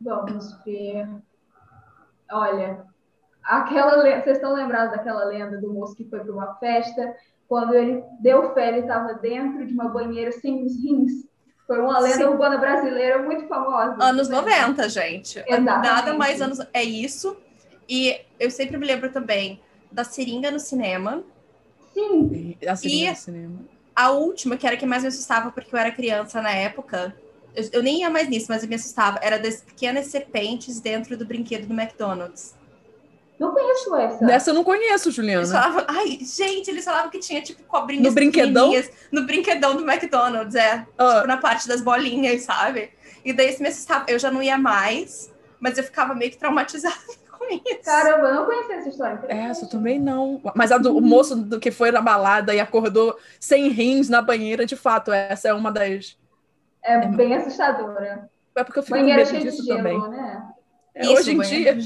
Vamos 0.00 0.62
ver. 0.64 1.08
Olha, 2.30 2.84
aquela 3.42 4.02
vocês 4.02 4.36
estão 4.36 4.54
lembrados 4.54 4.96
daquela 4.96 5.24
lenda 5.24 5.58
do 5.58 5.72
moço 5.72 5.94
que 5.94 6.08
foi 6.08 6.20
para 6.20 6.32
uma 6.32 6.54
festa, 6.56 7.14
quando 7.48 7.74
ele 7.74 8.02
deu 8.20 8.52
fé, 8.54 8.68
ele 8.68 8.80
estava 8.80 9.14
dentro 9.14 9.64
de 9.66 9.72
uma 9.72 9.88
banheira 9.88 10.32
sem 10.32 10.64
os 10.64 10.74
rins. 10.82 11.26
Foi 11.66 11.80
uma 11.80 11.98
lenda 11.98 12.16
Sim. 12.16 12.24
urbana 12.24 12.58
brasileira 12.58 13.22
muito 13.22 13.46
famosa. 13.48 13.96
Anos 14.02 14.28
né? 14.28 14.36
90, 14.36 14.88
gente. 14.88 15.38
Exatamente. 15.38 15.88
Nada 15.88 16.14
mais 16.14 16.40
anos. 16.40 16.60
É 16.72 16.82
isso. 16.82 17.36
E 17.88 18.20
eu 18.38 18.50
sempre 18.50 18.76
me 18.76 18.86
lembro 18.86 19.10
também 19.10 19.60
da 19.90 20.04
seringa 20.04 20.50
no 20.50 20.60
cinema. 20.60 21.22
Sim. 21.92 22.56
A 22.66 22.76
seringa 22.76 23.06
e 23.06 23.10
no 23.10 23.16
cinema. 23.16 23.58
A 23.94 24.10
última, 24.10 24.56
que 24.56 24.66
era 24.66 24.76
a 24.76 24.78
que 24.78 24.86
mais 24.86 25.02
me 25.02 25.08
assustava, 25.08 25.50
porque 25.50 25.74
eu 25.74 25.78
era 25.78 25.90
criança 25.90 26.40
na 26.42 26.50
época. 26.50 27.14
Eu, 27.56 27.68
eu 27.72 27.82
nem 27.82 28.00
ia 28.00 28.10
mais 28.10 28.28
nisso, 28.28 28.46
mas 28.48 28.62
eu 28.62 28.68
me 28.68 28.74
assustava. 28.74 29.18
Era 29.22 29.38
das 29.38 29.62
pequenas 29.62 30.06
serpentes 30.06 30.78
dentro 30.78 31.16
do 31.16 31.24
brinquedo 31.24 31.66
do 31.66 31.74
McDonald's. 31.74 32.54
Não 33.38 33.52
conheço 33.52 33.94
essa. 33.96 34.32
Essa 34.32 34.50
eu 34.50 34.54
não 34.54 34.64
conheço, 34.64 35.10
Juliana. 35.10 35.42
Eles 35.42 35.52
falavam, 35.52 35.84
ai, 35.88 36.18
gente, 36.22 36.70
eles 36.70 36.84
falavam 36.84 37.10
que 37.10 37.18
tinha, 37.18 37.42
tipo, 37.42 37.62
cobrinhas 37.64 38.06
no 38.06 38.12
brinquedão? 38.12 38.72
no 39.12 39.26
brinquedão 39.26 39.76
do 39.76 39.88
McDonald's, 39.88 40.54
é. 40.54 40.86
Ah. 40.96 41.16
Tipo, 41.16 41.26
na 41.26 41.36
parte 41.36 41.68
das 41.68 41.82
bolinhas, 41.82 42.42
sabe? 42.42 42.90
E 43.24 43.32
daí 43.32 43.50
isso 43.50 43.62
me 43.62 43.68
assustava. 43.68 44.06
Eu 44.08 44.18
já 44.18 44.30
não 44.30 44.42
ia 44.42 44.56
mais, 44.56 45.32
mas 45.60 45.76
eu 45.76 45.84
ficava 45.84 46.14
meio 46.14 46.30
que 46.30 46.38
traumatizada 46.38 46.94
com 47.30 47.44
isso. 47.52 47.82
Caramba, 47.84 48.28
eu 48.28 48.34
não 48.36 48.46
conhecia 48.46 48.76
essa 48.76 48.88
história. 48.88 49.20
Essa 49.28 49.66
também 49.66 49.98
não. 49.98 50.40
Mas 50.54 50.72
a 50.72 50.78
do 50.78 50.96
o 50.96 51.00
moço 51.02 51.36
do 51.36 51.60
que 51.60 51.70
foi 51.70 51.90
na 51.90 52.00
balada 52.00 52.54
e 52.54 52.60
acordou 52.60 53.18
sem 53.38 53.68
rins 53.68 54.08
na 54.08 54.22
banheira, 54.22 54.64
de 54.64 54.76
fato, 54.76 55.12
essa 55.12 55.48
é 55.48 55.52
uma 55.52 55.70
das... 55.70 56.16
É, 56.86 56.94
é 56.94 57.08
bem 57.08 57.34
assustadora. 57.34 58.30
É 58.54 58.64
porque 58.64 58.78
eu 58.78 58.82
fico 58.82 58.96
banheira 58.96 59.26
com 59.26 59.32
medo 59.32 59.44
disso 59.44 59.64
gelo, 59.64 59.76
também. 59.76 60.00
Né? 60.10 60.42
É, 60.94 61.02
isso, 61.02 61.14
hoje 61.14 61.32
em 61.32 61.40
dia 61.40 61.78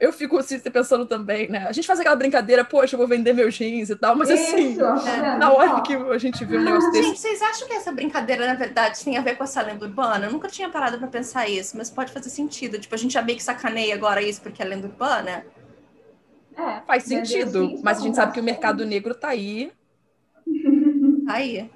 eu 0.00 0.12
fico 0.12 0.36
assim, 0.36 0.58
pensando 0.58 1.06
também, 1.06 1.48
né? 1.48 1.66
A 1.66 1.72
gente 1.72 1.86
faz 1.86 2.00
aquela 2.00 2.16
brincadeira, 2.16 2.64
poxa, 2.64 2.94
eu 2.94 2.98
vou 2.98 3.08
vender 3.08 3.32
meus 3.32 3.54
jeans 3.54 3.90
e 3.90 3.96
tal, 3.96 4.16
mas 4.16 4.30
assim, 4.30 4.72
Isso, 4.72 4.84
assim, 4.84 5.08
é, 5.08 5.36
na 5.36 5.52
hora 5.52 5.80
que 5.82 5.94
a 5.94 6.18
gente 6.18 6.44
vê 6.44 6.58
um 6.58 6.62
negócio 6.62 6.90
desse. 6.90 7.08
Gente, 7.08 7.18
vocês 7.20 7.40
acham 7.40 7.66
que 7.68 7.74
essa 7.74 7.92
brincadeira, 7.92 8.46
na 8.46 8.54
verdade, 8.54 9.02
tem 9.02 9.16
a 9.16 9.22
ver 9.22 9.36
com 9.36 9.44
essa 9.44 9.62
lenda 9.62 9.84
urbana? 9.84 10.26
Eu 10.26 10.32
nunca 10.32 10.48
tinha 10.48 10.68
parado 10.68 10.98
para 10.98 11.08
pensar 11.08 11.48
isso, 11.48 11.76
mas 11.76 11.90
pode 11.90 12.12
fazer 12.12 12.28
sentido. 12.28 12.78
Tipo, 12.78 12.94
a 12.94 12.98
gente 12.98 13.14
já 13.14 13.22
meio 13.22 13.38
que 13.38 13.44
sacaneia 13.44 13.94
agora 13.94 14.20
isso 14.20 14.42
porque 14.42 14.62
é 14.62 14.66
lenda 14.66 14.86
urbana. 14.86 15.44
É, 16.56 16.80
Faz 16.86 17.04
sentido, 17.04 17.64
assim, 17.64 17.80
mas 17.82 17.98
a 17.98 18.00
gente 18.02 18.16
sabe 18.16 18.32
que 18.32 18.40
o 18.40 18.44
mercado 18.44 18.84
negro 18.84 19.14
tá 19.14 19.28
aí. 19.28 19.72
Tá 21.24 21.34
aí. 21.34 21.70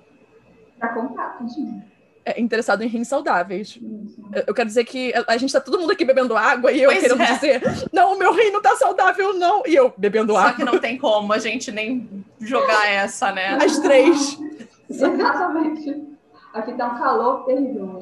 Pra 0.79 0.89
continua 0.89 1.83
é 1.83 1.98
interessado 2.37 2.83
em 2.83 2.89
rins 2.89 3.09
saudáveis. 3.09 3.79
Eu 4.47 4.55
quero 4.55 4.69
dizer 4.69 4.85
que 4.85 5.13
a 5.27 5.37
gente 5.37 5.53
tá 5.53 5.61
todo 5.61 5.79
mundo 5.79 5.93
aqui 5.93 6.05
bebendo 6.05 6.37
água 6.37 6.73
e 6.73 6.83
eu 6.83 6.91
pois 6.91 7.01
querendo 7.01 7.23
é. 7.23 7.33
dizer, 7.33 7.63
não, 7.93 8.15
o 8.15 8.19
meu 8.19 8.33
rim 8.33 8.51
não 8.51 8.61
tá 8.61 8.77
saudável, 8.77 9.35
não. 9.35 9.63
E 9.67 9.75
eu 9.75 9.93
bebendo 9.97 10.33
Só 10.33 10.39
água. 10.39 10.51
Só 10.51 10.57
que 10.57 10.65
não 10.65 10.79
tem 10.79 10.99
como 10.99 11.33
a 11.33 11.39
gente 11.39 11.71
nem 11.71 12.25
jogar 12.41 12.89
essa, 12.89 13.33
né? 13.33 13.57
As 13.63 13.79
três. 13.79 14.39
Exatamente. 14.89 16.03
Aqui 16.53 16.73
tá 16.73 16.89
um 16.89 16.99
calor 16.99 17.45
terrível. 17.45 18.01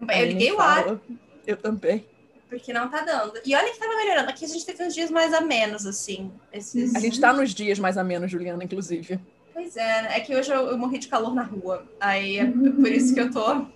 Eu 0.00 0.26
liguei 0.26 0.52
o 0.52 0.60
ar. 0.60 0.98
Eu 1.46 1.56
também. 1.56 2.06
Porque 2.48 2.72
não 2.72 2.88
tá 2.88 3.00
dando. 3.00 3.32
E 3.44 3.54
olha 3.54 3.72
que 3.72 3.78
tava 3.78 3.96
melhorando. 3.96 4.28
Aqui 4.28 4.44
a 4.44 4.48
gente 4.48 4.66
teve 4.66 4.84
uns 4.84 4.94
dias 4.94 5.10
mais 5.10 5.32
a 5.32 5.40
menos, 5.40 5.86
assim. 5.86 6.30
Esses... 6.52 6.94
A 6.94 7.00
gente 7.00 7.18
tá 7.18 7.32
nos 7.32 7.54
dias 7.54 7.78
mais 7.78 7.96
a 7.96 8.04
menos, 8.04 8.30
Juliana, 8.30 8.62
inclusive. 8.62 9.18
Pois 9.52 9.76
é, 9.76 10.02
né? 10.02 10.16
é 10.16 10.20
que 10.20 10.34
hoje 10.34 10.50
eu, 10.50 10.68
eu, 10.68 10.78
morri 10.78 10.98
de 10.98 11.08
calor 11.08 11.34
na 11.34 11.42
rua. 11.42 11.86
Aí 12.00 12.38
é 12.38 12.46
por 12.46 12.88
isso 12.88 13.14
que 13.14 13.20
eu 13.20 13.30
tô. 13.30 13.66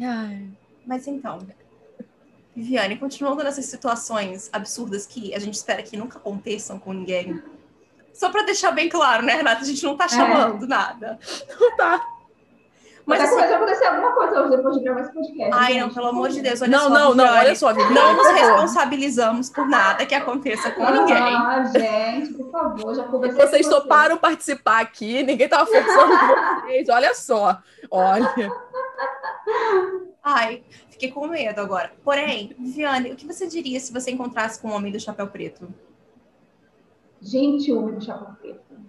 Ai. 0.00 0.48
Mas 0.86 1.06
então, 1.06 1.38
Viviane, 2.56 2.96
continuando 2.96 3.44
nessas 3.44 3.66
situações 3.66 4.48
absurdas 4.52 5.06
que 5.06 5.34
a 5.34 5.38
gente 5.38 5.54
espera 5.54 5.82
que 5.82 5.96
nunca 5.96 6.18
aconteçam 6.18 6.78
com 6.78 6.92
ninguém. 6.92 7.42
Só 8.12 8.30
para 8.30 8.42
deixar 8.42 8.72
bem 8.72 8.88
claro, 8.88 9.24
né, 9.24 9.34
Renata? 9.34 9.60
A 9.60 9.64
gente 9.64 9.84
não 9.84 9.96
tá 9.96 10.06
é. 10.06 10.08
chamando 10.08 10.64
é. 10.64 10.68
nada. 10.68 11.18
Não 11.60 11.76
tá. 11.76 12.17
Mas 13.08 13.22
assim, 13.22 13.36
vai 13.36 13.54
acontecer 13.54 13.86
alguma 13.86 14.12
coisa 14.12 14.40
hoje 14.42 14.56
depois 14.56 14.76
de 14.76 14.84
gravar 14.84 15.00
esse 15.00 15.12
podcast. 15.14 15.50
Ai, 15.54 15.72
gente. 15.72 15.80
não, 15.80 15.94
pelo 15.94 16.06
amor 16.08 16.28
de 16.28 16.42
Deus. 16.42 16.60
Olha 16.60 16.70
não, 16.70 16.82
só, 16.82 16.90
não, 16.90 17.14
não, 17.14 17.24
olha 17.24 17.56
só, 17.56 17.72
Viviane. 17.72 17.94
Não 17.94 18.16
nos 18.16 18.28
responsabilizamos 18.28 19.48
por 19.48 19.66
nada 19.66 20.04
que 20.04 20.14
aconteça 20.14 20.70
com 20.72 20.84
ah, 20.84 20.90
ninguém. 20.90 21.16
Ah, 21.16 21.64
gente, 21.64 22.34
por 22.34 22.50
favor, 22.50 22.94
já 22.94 23.04
conversei 23.04 23.46
Vocês 23.46 23.66
com 23.66 23.74
toparam 23.74 24.16
vocês. 24.16 24.20
participar 24.20 24.80
aqui, 24.80 25.22
ninguém 25.22 25.48
tava 25.48 25.64
forçando 25.64 26.12
vocês. 26.66 26.88
Olha 26.90 27.14
só, 27.14 27.58
olha. 27.90 28.52
Ai, 30.22 30.62
fiquei 30.90 31.10
com 31.10 31.26
medo 31.26 31.62
agora. 31.62 31.90
Porém, 32.04 32.54
Viviane, 32.58 33.10
o 33.10 33.16
que 33.16 33.26
você 33.26 33.46
diria 33.46 33.80
se 33.80 33.90
você 33.90 34.10
encontrasse 34.10 34.60
com 34.60 34.68
o 34.68 34.72
homem 34.72 34.92
do 34.92 35.00
chapéu 35.00 35.26
preto? 35.28 35.66
Gente, 37.22 37.72
o 37.72 37.78
homem 37.78 37.94
do 37.94 38.04
chapéu 38.04 38.34
preto. 38.38 38.87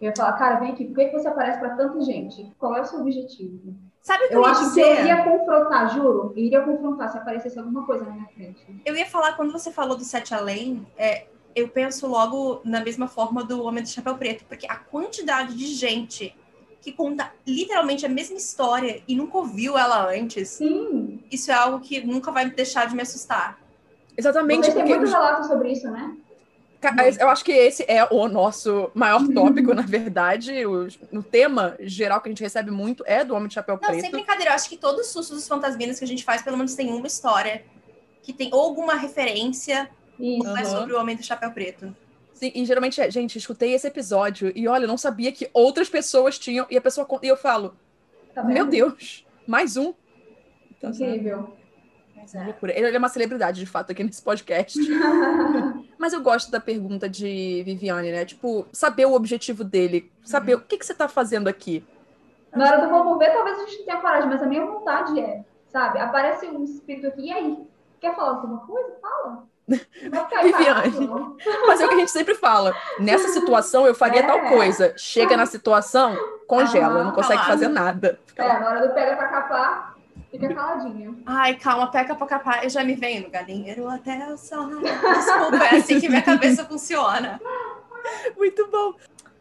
Eu 0.00 0.08
ia 0.08 0.16
falar, 0.16 0.32
cara, 0.32 0.60
vem 0.60 0.72
aqui, 0.72 0.86
por 0.86 0.96
que 0.96 1.10
você 1.10 1.28
aparece 1.28 1.58
para 1.58 1.76
tanta 1.76 2.00
gente? 2.00 2.50
Qual 2.58 2.74
é 2.74 2.80
o 2.80 2.84
seu 2.84 3.00
objetivo? 3.00 3.74
Sabe 4.00 4.24
o 4.24 4.28
que 4.28 4.34
eu, 4.34 4.40
eu 4.40 4.46
acho 4.46 4.62
dizer? 4.62 4.82
que 4.82 4.88
eu 4.88 5.00
iria 5.00 5.24
confrontar, 5.24 5.94
juro, 5.94 6.32
eu 6.34 6.42
iria 6.42 6.62
confrontar 6.62 7.10
se 7.10 7.18
aparecesse 7.18 7.58
alguma 7.58 7.84
coisa 7.84 8.04
na 8.06 8.12
minha 8.12 8.28
frente. 8.28 8.82
Eu 8.84 8.96
ia 8.96 9.06
falar, 9.06 9.34
quando 9.34 9.52
você 9.52 9.70
falou 9.70 9.96
do 9.96 10.04
Sete 10.04 10.34
Além, 10.34 10.86
é, 10.96 11.26
eu 11.54 11.68
penso 11.68 12.06
logo 12.06 12.62
na 12.64 12.80
mesma 12.82 13.06
forma 13.06 13.44
do 13.44 13.62
Homem 13.62 13.82
do 13.82 13.88
Chapéu 13.90 14.16
Preto, 14.16 14.44
porque 14.46 14.66
a 14.66 14.76
quantidade 14.76 15.54
de 15.54 15.66
gente 15.66 16.34
que 16.80 16.92
conta 16.92 17.30
literalmente 17.46 18.06
a 18.06 18.08
mesma 18.08 18.38
história 18.38 19.02
e 19.06 19.14
nunca 19.14 19.36
ouviu 19.36 19.76
ela 19.76 20.10
antes. 20.10 20.48
Sim. 20.48 21.22
Isso 21.30 21.50
é 21.50 21.54
algo 21.54 21.80
que 21.80 22.00
nunca 22.00 22.32
vai 22.32 22.48
deixar 22.48 22.86
de 22.86 22.96
me 22.96 23.02
assustar. 23.02 23.58
Exatamente. 24.16 24.66
Você 24.66 24.72
porque... 24.72 24.88
tem 24.88 24.98
muito 24.98 25.12
relato 25.12 25.46
sobre 25.46 25.72
isso, 25.72 25.90
né? 25.90 26.16
Eu 27.20 27.28
acho 27.28 27.44
que 27.44 27.52
esse 27.52 27.84
é 27.86 28.06
o 28.10 28.26
nosso 28.28 28.90
maior 28.94 29.26
tópico, 29.32 29.74
na 29.74 29.82
verdade. 29.82 30.64
O, 30.64 30.88
o 31.12 31.22
tema 31.22 31.76
geral 31.80 32.20
que 32.20 32.28
a 32.28 32.32
gente 32.32 32.42
recebe 32.42 32.70
muito 32.70 33.04
é 33.06 33.24
do 33.24 33.34
Homem 33.34 33.48
de 33.48 33.54
Chapéu 33.54 33.76
Preto. 33.76 33.92
Não, 33.92 34.00
sem 34.00 34.10
brincadeira. 34.10 34.50
Eu 34.50 34.54
acho 34.54 34.68
que 34.68 34.76
todos 34.76 35.06
os 35.06 35.12
sustos 35.12 35.36
dos 35.36 35.48
fantasminas 35.48 35.98
que 35.98 36.04
a 36.04 36.08
gente 36.08 36.24
faz, 36.24 36.42
pelo 36.42 36.56
menos 36.56 36.74
tem 36.74 36.90
uma 36.90 37.06
história 37.06 37.64
que 38.22 38.32
tem 38.32 38.50
alguma 38.52 38.94
referência 38.94 39.90
uhum. 40.18 40.64
sobre 40.64 40.94
o 40.94 40.98
Homem 40.98 41.16
do 41.16 41.22
Chapéu 41.22 41.50
Preto. 41.50 41.94
Sim, 42.32 42.52
e 42.54 42.64
geralmente 42.64 43.00
é, 43.00 43.10
gente, 43.10 43.36
escutei 43.36 43.74
esse 43.74 43.86
episódio 43.86 44.50
e 44.54 44.66
olha, 44.66 44.84
eu 44.84 44.88
não 44.88 44.96
sabia 44.96 45.30
que 45.30 45.50
outras 45.52 45.90
pessoas 45.90 46.38
tinham. 46.38 46.66
E 46.70 46.76
a 46.76 46.80
pessoa. 46.80 47.06
E 47.22 47.26
eu 47.26 47.36
falo, 47.36 47.76
tá 48.34 48.42
meu 48.42 48.64
Deus, 48.64 49.26
mais 49.46 49.76
um. 49.76 49.92
Incrível. 50.82 51.59
É. 52.34 52.44
Loucura. 52.44 52.72
Ele 52.76 52.94
é 52.94 52.98
uma 52.98 53.08
celebridade, 53.08 53.60
de 53.60 53.66
fato, 53.66 53.92
aqui 53.92 54.04
nesse 54.04 54.22
podcast. 54.22 54.78
Mas 55.98 56.12
eu 56.12 56.22
gosto 56.22 56.50
da 56.50 56.60
pergunta 56.60 57.08
de 57.08 57.62
Viviane, 57.64 58.10
né? 58.10 58.24
Tipo, 58.24 58.66
saber 58.72 59.06
o 59.06 59.14
objetivo 59.14 59.64
dele. 59.64 60.10
Saber 60.24 60.54
uhum. 60.54 60.60
o 60.60 60.64
que, 60.64 60.78
que 60.78 60.86
você 60.86 60.94
tá 60.94 61.08
fazendo 61.08 61.48
aqui. 61.48 61.84
Na 62.54 62.66
hora 62.66 62.80
do 62.82 62.88
vamos 62.88 63.18
ver, 63.18 63.32
talvez 63.32 63.58
a 63.58 63.60
gente 63.62 63.78
não 63.78 63.84
tenha 63.84 64.00
coragem, 64.00 64.28
mas 64.28 64.42
a 64.42 64.46
minha 64.46 64.66
vontade 64.66 65.20
é, 65.20 65.44
sabe? 65.68 65.98
Aparece 65.98 66.46
um 66.46 66.64
espírito 66.64 67.06
aqui, 67.06 67.26
e 67.26 67.32
aí? 67.32 67.58
Quer 68.00 68.14
falar 68.16 68.30
alguma 68.30 68.58
coisa? 68.66 68.92
Fala. 69.00 69.44
Viviane. 70.42 71.08
Mas 71.66 71.80
é 71.80 71.84
o 71.84 71.88
que 71.88 71.94
a 71.94 71.98
gente 71.98 72.10
sempre 72.10 72.34
fala. 72.34 72.74
Nessa 72.98 73.28
situação, 73.28 73.86
eu 73.86 73.94
faria 73.94 74.20
é. 74.20 74.26
tal 74.26 74.40
coisa. 74.48 74.94
Chega 74.96 75.36
na 75.36 75.46
situação, 75.46 76.16
congela, 76.46 77.00
ah, 77.00 77.04
não 77.04 77.12
consegue 77.12 77.44
fazer 77.44 77.68
nada. 77.68 78.18
Fica 78.26 78.42
é, 78.42 78.58
na 78.58 78.68
hora 78.68 78.88
do 78.88 78.94
pega 78.94 79.16
pra 79.16 79.28
capar, 79.28 79.94
Fica 80.30 80.54
caladinha. 80.54 81.14
Ai, 81.26 81.56
calma, 81.56 81.90
peca 81.90 82.14
pra 82.14 82.26
capar. 82.26 82.64
Eu 82.64 82.70
já 82.70 82.84
me 82.84 82.94
venho 82.94 83.24
no 83.24 83.30
galinheiro 83.30 83.88
até 83.88 84.32
o 84.32 84.36
sol. 84.36 84.68
Desculpa, 84.68 85.64
é 85.64 85.76
assim 85.76 85.98
que 85.98 86.08
minha 86.08 86.22
cabeça 86.22 86.64
funciona. 86.64 87.40
Muito 88.36 88.68
bom. 88.70 88.94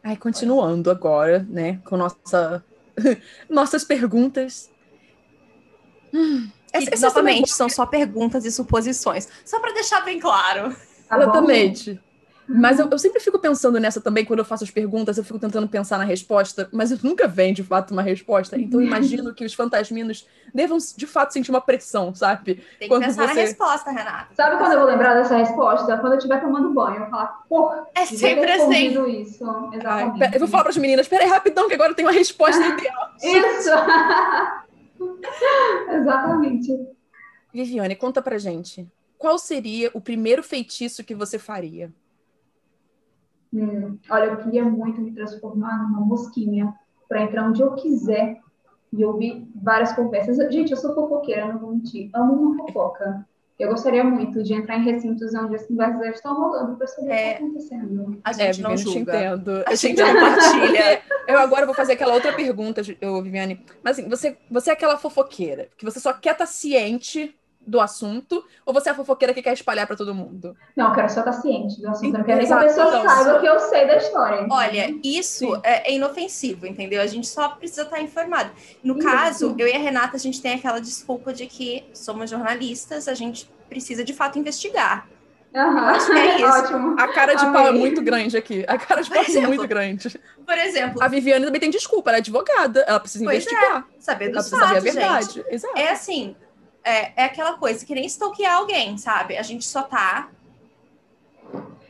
Ai, 0.04 0.18
continuando 0.18 0.90
agora, 0.90 1.46
né, 1.50 1.80
com 1.86 1.96
nossa, 1.96 2.64
nossas 3.50 3.84
perguntas. 3.84 4.72
Hum, 6.14 6.50
novamente, 7.00 7.52
são 7.52 7.70
só 7.70 7.86
perguntas 7.86 8.46
e 8.46 8.52
suposições. 8.52 9.28
Só 9.46 9.60
para 9.60 9.74
deixar 9.74 10.02
bem 10.02 10.20
claro. 10.20 10.76
Tá 11.08 11.18
Exatamente. 11.18 12.02
Mas 12.52 12.80
eu, 12.80 12.90
eu, 12.90 12.98
sempre 12.98 13.20
fico 13.20 13.38
pensando 13.38 13.80
nessa 13.80 14.02
também, 14.02 14.26
quando 14.26 14.40
eu 14.40 14.46
faço 14.46 14.64
as 14.64 14.72
perguntas, 14.72 15.20
eu 15.20 15.24
fico 15.24 15.38
tentando 15.38 15.68
pensar 15.68 16.00
na 16.00 16.04
resposta, 16.04 16.68
mas 16.72 16.90
eu 16.90 16.98
nunca 17.04 17.28
vem 17.28 17.54
de 17.54 17.64
fato 17.64 17.92
uma 17.92 18.02
resposta. 18.02 18.60
Então 18.60 18.82
eu 18.82 18.88
imagino 18.88 19.32
que 19.36 19.46
os 19.46 19.54
fantasminos 19.54 20.28
devam 20.52 20.80
de 20.98 21.06
fato 21.06 21.32
sentir 21.32 21.52
uma 21.52 21.62
pressão, 21.62 22.16
sabe? 22.16 22.56
Tem 22.56 22.64
que 22.80 22.88
quando 22.88 23.04
pensar 23.04 23.28
você... 23.28 23.36
na 23.36 23.42
resposta, 23.42 23.92
Renata. 23.92 24.34
Sabe 24.34 24.58
quando 24.58 24.72
eu 24.72 24.80
vou 24.80 24.88
lembrar 24.88 25.14
dessa 25.14 25.38
resposta? 25.38 25.96
Quando 26.00 26.14
eu 26.14 26.18
estiver 26.18 26.42
tomando 26.42 26.74
banho, 26.74 26.96
eu 26.96 27.02
vou 27.02 27.10
falar, 27.12 27.44
porra, 27.48 27.88
é 27.94 28.04
sempre 28.08 28.52
assim. 28.52 29.22
Isso. 29.22 29.44
Exatamente. 29.72 30.24
Ai, 30.24 30.32
eu 30.34 30.40
vou 30.40 30.48
falar 30.48 30.64
para 30.64 30.72
as 30.72 30.78
meninas, 30.78 31.08
peraí, 31.08 31.28
rapidão, 31.28 31.68
que 31.68 31.76
agora 31.76 31.94
tem 31.94 32.04
uma 32.04 32.12
resposta 32.12 32.62
ideal. 32.66 33.12
Isso! 33.22 33.70
Exatamente. 35.92 36.76
Viviane, 37.54 37.96
conta 37.96 38.24
pra 38.24 38.40
gente. 38.40 38.88
Qual 39.20 39.38
seria 39.38 39.92
o 39.94 40.02
primeiro 40.02 40.42
feitiço 40.42 41.04
que 41.04 41.14
você 41.14 41.38
faria? 41.38 41.94
Hum, 43.54 43.98
olha, 44.10 44.26
eu 44.26 44.38
queria 44.38 44.64
muito 44.64 45.02
me 45.02 45.12
transformar 45.12 45.84
numa 45.84 46.02
mosquinha 46.02 46.74
para 47.08 47.24
entrar 47.24 47.48
onde 47.48 47.62
eu 47.62 47.74
quiser 47.74 48.40
e 48.92 49.04
ouvir 49.04 49.48
várias 49.56 49.94
conversas. 49.94 50.38
Gente, 50.52 50.72
eu 50.72 50.78
sou 50.78 50.94
fofoqueira, 50.94 51.48
não 51.48 51.60
vou 51.60 51.72
mentir. 51.72 52.10
Amo 52.14 52.34
uma 52.34 52.58
fofoca. 52.66 53.26
Eu 53.58 53.68
gostaria 53.68 54.06
muito 54.06 54.42
de 54.42 54.54
entrar 54.54 54.78
em 54.78 54.86
recintos 54.86 55.34
onde 55.36 55.56
as 55.56 55.66
conversas 55.66 56.16
estão 56.16 56.34
rolando 56.34 56.78
para 56.78 56.88
saber 56.88 57.12
é, 57.12 57.14
o 57.14 57.52
que 57.52 57.58
está 57.58 57.76
acontecendo. 57.76 58.22
A 58.24 58.32
gente 58.32 58.60
é, 58.60 58.64
não 58.64 58.78
julga. 58.78 59.18
Entendo. 59.18 59.64
A 59.66 59.76
gente 59.76 60.02
compartilha. 60.02 61.02
eu 61.28 61.40
agora 61.40 61.66
vou 61.66 61.76
fazer 61.76 61.94
aquela 61.94 62.14
outra 62.14 62.32
pergunta, 62.32 62.82
Viviane. 62.82 63.62
Mas 63.84 64.00
assim, 64.00 64.08
você, 64.08 64.38
você 64.50 64.70
é 64.70 64.74
aquela 64.74 64.98
fofoqueira 64.98 65.68
que 65.78 65.84
você 65.84 66.00
só 66.00 66.14
quer 66.14 66.32
estar 66.32 66.46
tá 66.46 66.52
ciente 66.52 67.36
do 67.70 67.80
assunto 67.80 68.44
ou 68.66 68.74
você 68.74 68.90
é 68.90 68.92
a 68.92 68.96
fofoqueira 68.96 69.34
que 69.34 69.42
quer 69.42 69.54
espalhar 69.54 69.86
para 69.86 69.96
todo 69.96 70.14
mundo? 70.14 70.56
Não, 70.76 70.88
eu 70.90 70.96
quero 70.96 71.10
só 71.10 71.20
estar 71.20 71.34
ciente 71.34 71.80
do 71.82 71.90
assunto. 71.90 72.14
Eu 72.14 72.20
não 72.20 72.26
quero 72.26 72.40
nem 72.40 72.48
que 72.48 72.54
a 72.54 72.60
pessoa 72.60 72.88
então, 72.88 73.04
saiba 73.04 73.40
que 73.40 73.46
eu 73.46 73.60
sei 73.60 73.88
da 73.88 73.98
história. 73.98 74.48
Olha, 74.50 75.00
isso 75.04 75.56
é, 75.64 75.92
é, 75.92 75.96
inofensivo, 75.96 76.66
entendeu? 76.66 77.02
A 77.02 77.08
gente 77.08 77.28
só 77.28 77.50
precisa 77.50 77.84
estar 77.84 78.02
informado. 78.02 78.52
No 78.84 78.98
isso. 78.98 79.08
caso, 79.08 79.56
eu 79.58 79.68
e 79.68 79.74
a 79.74 79.80
Renata, 79.80 80.18
a 80.18 80.20
gente 80.20 80.42
tem 80.42 80.56
aquela 80.56 80.80
desculpa 80.80 81.32
de 81.34 81.46
que 81.46 81.86
somos 81.94 82.30
jornalistas, 82.30 83.08
a 83.08 83.14
gente 83.14 83.50
precisa 83.70 84.04
de 84.04 84.14
fato 84.14 84.40
investigar. 84.40 85.08
Uhum. 85.54 85.80
Acho 85.80 86.12
que 86.12 86.18
é 86.18 86.36
isso. 86.38 86.46
Ótimo. 86.46 86.96
A 87.00 87.08
cara 87.08 87.34
de 87.34 87.44
Amei. 87.44 87.54
pau 87.54 87.68
é 87.68 87.72
muito 87.72 88.02
grande 88.02 88.38
aqui. 88.38 88.64
A 88.68 88.78
cara 88.78 89.02
de 89.02 89.10
pau 89.10 89.24
é 89.24 89.48
muito 89.48 89.68
grande. 89.68 90.20
Por 90.46 90.58
exemplo. 90.58 91.02
A 91.02 91.08
Viviane 91.08 91.46
também 91.46 91.60
tem 91.60 91.70
desculpa, 91.70 92.10
ela 92.10 92.18
é 92.18 92.20
advogada. 92.20 92.82
Ela 92.88 93.00
precisa 93.00 93.24
pois 93.24 93.44
investigar. 93.44 93.80
É. 93.80 94.02
Saber 94.02 94.30
dos 94.30 94.52
ela 94.52 94.62
fatos, 94.62 94.76
saber 94.76 94.90
a 94.90 94.94
verdade. 94.94 95.34
Gente. 95.34 95.54
Exato. 95.54 95.78
É 95.78 95.92
assim, 95.92 96.36
é, 96.84 97.22
é 97.22 97.26
aquela 97.26 97.54
coisa 97.58 97.86
que 97.86 97.94
nem 97.94 98.06
stalkear 98.06 98.58
alguém, 98.58 98.98
sabe? 98.98 99.38
A 99.38 99.44
gente 99.44 99.66
só 99.66 99.84
tá 99.84 100.30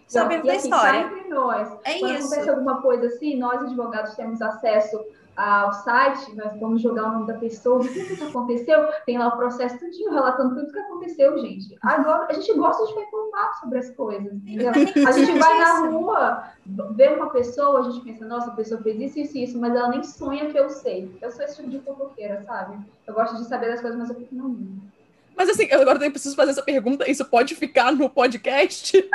sabendo 0.08 0.45
da 0.45 0.54
assim, 0.54 0.69
história. 0.69 1.10
Nós. 1.30 1.71
É 1.84 1.99
Quando 1.99 2.15
isso. 2.15 2.28
acontece 2.28 2.49
alguma 2.49 2.82
coisa 2.82 3.08
assim, 3.08 3.38
nós 3.38 3.62
advogados 3.62 4.15
temos 4.15 4.41
acesso 4.41 4.99
ao 5.39 5.71
site, 5.71 6.36
nós 6.36 6.60
vamos 6.60 6.82
jogar 6.82 7.08
o 7.08 7.12
nome 7.13 7.28
da 7.28 7.36
pessoa, 7.36 7.78
o 7.78 7.88
que, 7.88 8.15
que 8.15 8.23
aconteceu, 8.23 8.89
tem 9.06 9.17
lá 9.17 9.30
o 9.30 9.38
processo 9.38 9.80
tudinho, 9.80 10.12
relatando 10.12 10.56
tudo 10.56 10.73
que 10.73 10.80
aconteceu, 10.80 11.38
gente. 11.38 11.78
Agora, 11.82 12.28
a 12.30 12.34
gente 12.34 12.54
gosta 12.56 12.86
de 12.86 12.89
ficar 12.89 13.06
informado 13.06 13.56
sobre 13.62 13.80
as 13.80 13.89
coisas, 13.91 14.34
entendeu? 14.34 14.71
A 15.08 15.12
gente 15.13 15.39
vai 15.39 15.60
na 15.60 15.88
rua, 15.88 16.43
vê 16.91 17.08
uma 17.08 17.30
pessoa, 17.30 17.80
a 17.80 17.84
gente 17.84 18.02
pensa, 18.02 18.25
nossa, 18.25 18.52
a 18.52 18.56
pessoa 18.56 18.82
fez 18.82 18.99
isso, 18.99 19.19
isso, 19.19 19.38
isso, 19.38 19.60
mas 19.60 19.73
ela 19.73 19.88
nem 19.88 20.04
sonha 20.04 20.52
que 20.52 20.60
eu 20.60 20.69
sei. 20.69 21.17
Eu 21.21 21.32
sou 21.32 21.45
esse 21.45 21.56
tipo 21.56 21.69
de 21.69 21.80
fofoqueira, 21.80 22.41
sabe? 22.43 22.78
Eu 23.08 23.13
gosto 23.13 23.38
de 23.38 23.45
saber 23.45 23.69
das 23.69 23.80
coisas, 23.80 23.97
mas 23.97 24.10
eu 24.10 24.15
fico, 24.17 24.36
não, 24.36 24.58
Mas 25.38 25.49
assim, 25.49 25.67
eu 25.71 25.82
agora 25.82 25.99
preciso 25.99 26.36
fazer 26.36 26.52
essa 26.52 26.63
pergunta. 26.63 27.10
Isso 27.10 27.23
pode 27.23 27.56
ficar 27.56 27.93
no 27.93 28.10
podcast? 28.10 29.10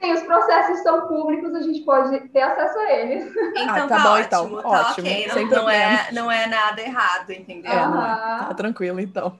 Sim, 0.00 0.12
os 0.14 0.22
processos 0.22 0.82
são 0.82 1.06
públicos, 1.06 1.54
a 1.54 1.60
gente 1.60 1.80
pode 1.80 2.18
ter 2.28 2.40
acesso 2.40 2.78
a 2.78 2.92
eles. 2.92 3.32
Então 3.60 3.84
ah, 3.84 3.86
tá, 3.86 3.88
tá 3.88 4.02
bom, 4.02 4.18
então. 4.18 4.44
ótimo, 4.44 4.58
então. 4.58 4.70
Tá 4.70 4.80
ótimo, 4.90 5.06
ok. 5.06 5.26
Não, 5.26 5.62
não, 5.62 5.70
é, 5.70 6.08
não 6.12 6.32
é 6.32 6.46
nada 6.46 6.80
errado, 6.80 7.30
entendeu? 7.30 7.70
É, 7.70 7.86
não 7.86 8.02
é. 8.02 8.38
Tá 8.46 8.54
tranquilo, 8.54 9.00
então. 9.00 9.36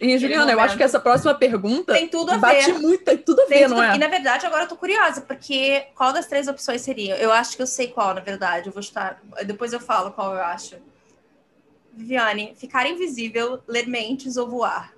E, 0.00 0.18
Juliana, 0.18 0.50
eu 0.50 0.60
acho 0.60 0.78
que 0.78 0.82
essa 0.82 0.98
próxima 0.98 1.34
pergunta 1.34 1.92
tem 1.92 2.08
tudo 2.08 2.32
a 2.32 2.38
bate 2.38 2.72
ver. 2.72 2.78
muito, 2.78 3.04
tem 3.04 3.18
tudo 3.18 3.42
a 3.42 3.46
tem 3.46 3.58
ver, 3.58 3.68
tudo... 3.68 3.76
não 3.76 3.82
é? 3.82 3.94
E 3.94 3.98
na 3.98 4.08
verdade, 4.08 4.46
agora 4.46 4.64
eu 4.64 4.68
tô 4.68 4.76
curiosa, 4.76 5.20
porque 5.20 5.88
qual 5.94 6.10
das 6.10 6.26
três 6.26 6.48
opções 6.48 6.80
seria? 6.80 7.16
Eu 7.16 7.30
acho 7.30 7.54
que 7.54 7.60
eu 7.60 7.66
sei 7.66 7.88
qual, 7.88 8.14
na 8.14 8.22
verdade. 8.22 8.68
Eu 8.68 8.72
vou 8.72 8.80
estar. 8.80 9.20
Depois 9.44 9.74
eu 9.74 9.80
falo 9.80 10.10
qual 10.10 10.34
eu 10.34 10.42
acho. 10.42 10.76
Viviane, 11.92 12.54
ficar 12.56 12.88
invisível, 12.88 13.60
ler 13.68 13.86
mentes 13.86 14.38
ou 14.38 14.48
voar? 14.48 14.90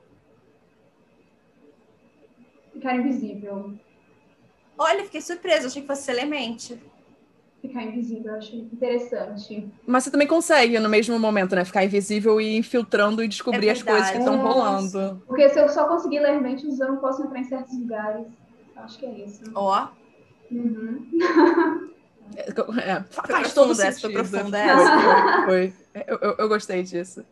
Ficar 2.83 2.97
invisível. 2.97 3.75
Olha, 4.77 5.05
fiquei 5.05 5.21
surpresa, 5.21 5.69
achei 5.69 5.83
que 5.83 5.89
fosse 5.89 6.03
ser 6.03 6.15
ler 6.15 6.27
mente 6.27 6.79
ficar 7.63 7.85
invisível, 7.85 8.33
eu 8.33 8.39
acho 8.39 8.57
interessante. 8.57 9.71
Mas 9.87 10.05
você 10.05 10.11
também 10.11 10.27
consegue 10.27 10.79
no 10.81 10.89
mesmo 10.89 11.19
momento, 11.19 11.55
né? 11.55 11.65
Ficar 11.65 11.85
invisível 11.85 12.41
e 12.41 12.57
infiltrando 12.57 13.23
e 13.23 13.29
descobrir 13.29 13.69
é 13.69 13.71
as 13.71 13.83
coisas 13.83 14.11
que 14.11 14.19
estão 14.19 14.37
rolando. 14.43 15.23
Porque 15.27 15.49
se 15.49 15.61
eu 15.61 15.69
só 15.69 15.87
conseguir 15.87 16.19
ler 16.19 16.41
mentes, 16.41 16.81
eu 16.81 16.89
não 16.89 16.97
posso 16.97 17.23
entrar 17.23 17.39
em 17.39 17.45
certos 17.45 17.79
lugares. 17.79 18.27
Acho 18.77 18.99
que 18.99 19.07
é 19.07 19.11
isso. 19.11 19.43
Ó. 19.55 19.87
Oh. 20.51 20.55
Uhum. 20.55 21.09
É, 22.35 23.03
faz 23.11 23.53
todo 23.53 23.73
essa, 23.73 24.01
foi 24.01 24.13
profunda 24.13 24.59
essa. 24.59 25.45
Foi. 25.45 25.75
Eu, 26.07 26.19
eu, 26.19 26.35
eu, 26.39 26.49
gostei 26.49 26.83
disso. 26.83 27.23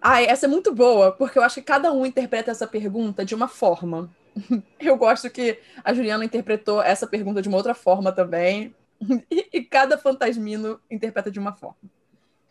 Ai, 0.00 0.24
essa 0.24 0.46
é 0.46 0.48
muito 0.48 0.72
boa, 0.72 1.12
porque 1.12 1.38
eu 1.38 1.42
acho 1.42 1.56
que 1.56 1.62
cada 1.62 1.92
um 1.92 2.06
interpreta 2.06 2.50
essa 2.50 2.66
pergunta 2.66 3.26
de 3.26 3.34
uma 3.34 3.46
forma. 3.46 4.08
Eu 4.80 4.96
gosto 4.96 5.30
que 5.30 5.58
a 5.82 5.92
Juliana 5.94 6.24
interpretou 6.24 6.82
essa 6.82 7.06
pergunta 7.06 7.40
de 7.40 7.48
uma 7.48 7.56
outra 7.56 7.74
forma 7.74 8.12
também. 8.12 8.74
e, 9.30 9.62
cada 9.62 9.98
fantasmino 9.98 10.80
interpreta 10.90 11.30
de 11.30 11.38
uma 11.38 11.52
forma. 11.52 11.76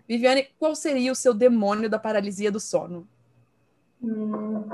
Viviane, 0.08 0.48
qual 0.60 0.76
seria 0.76 1.12
o 1.12 1.15
seu 1.15 1.34
demônio 1.34 1.89
da 1.89 1.98
paralisia 1.98 2.52
do 2.52 2.60
sono? 2.60 3.08
Hum. 4.02 4.69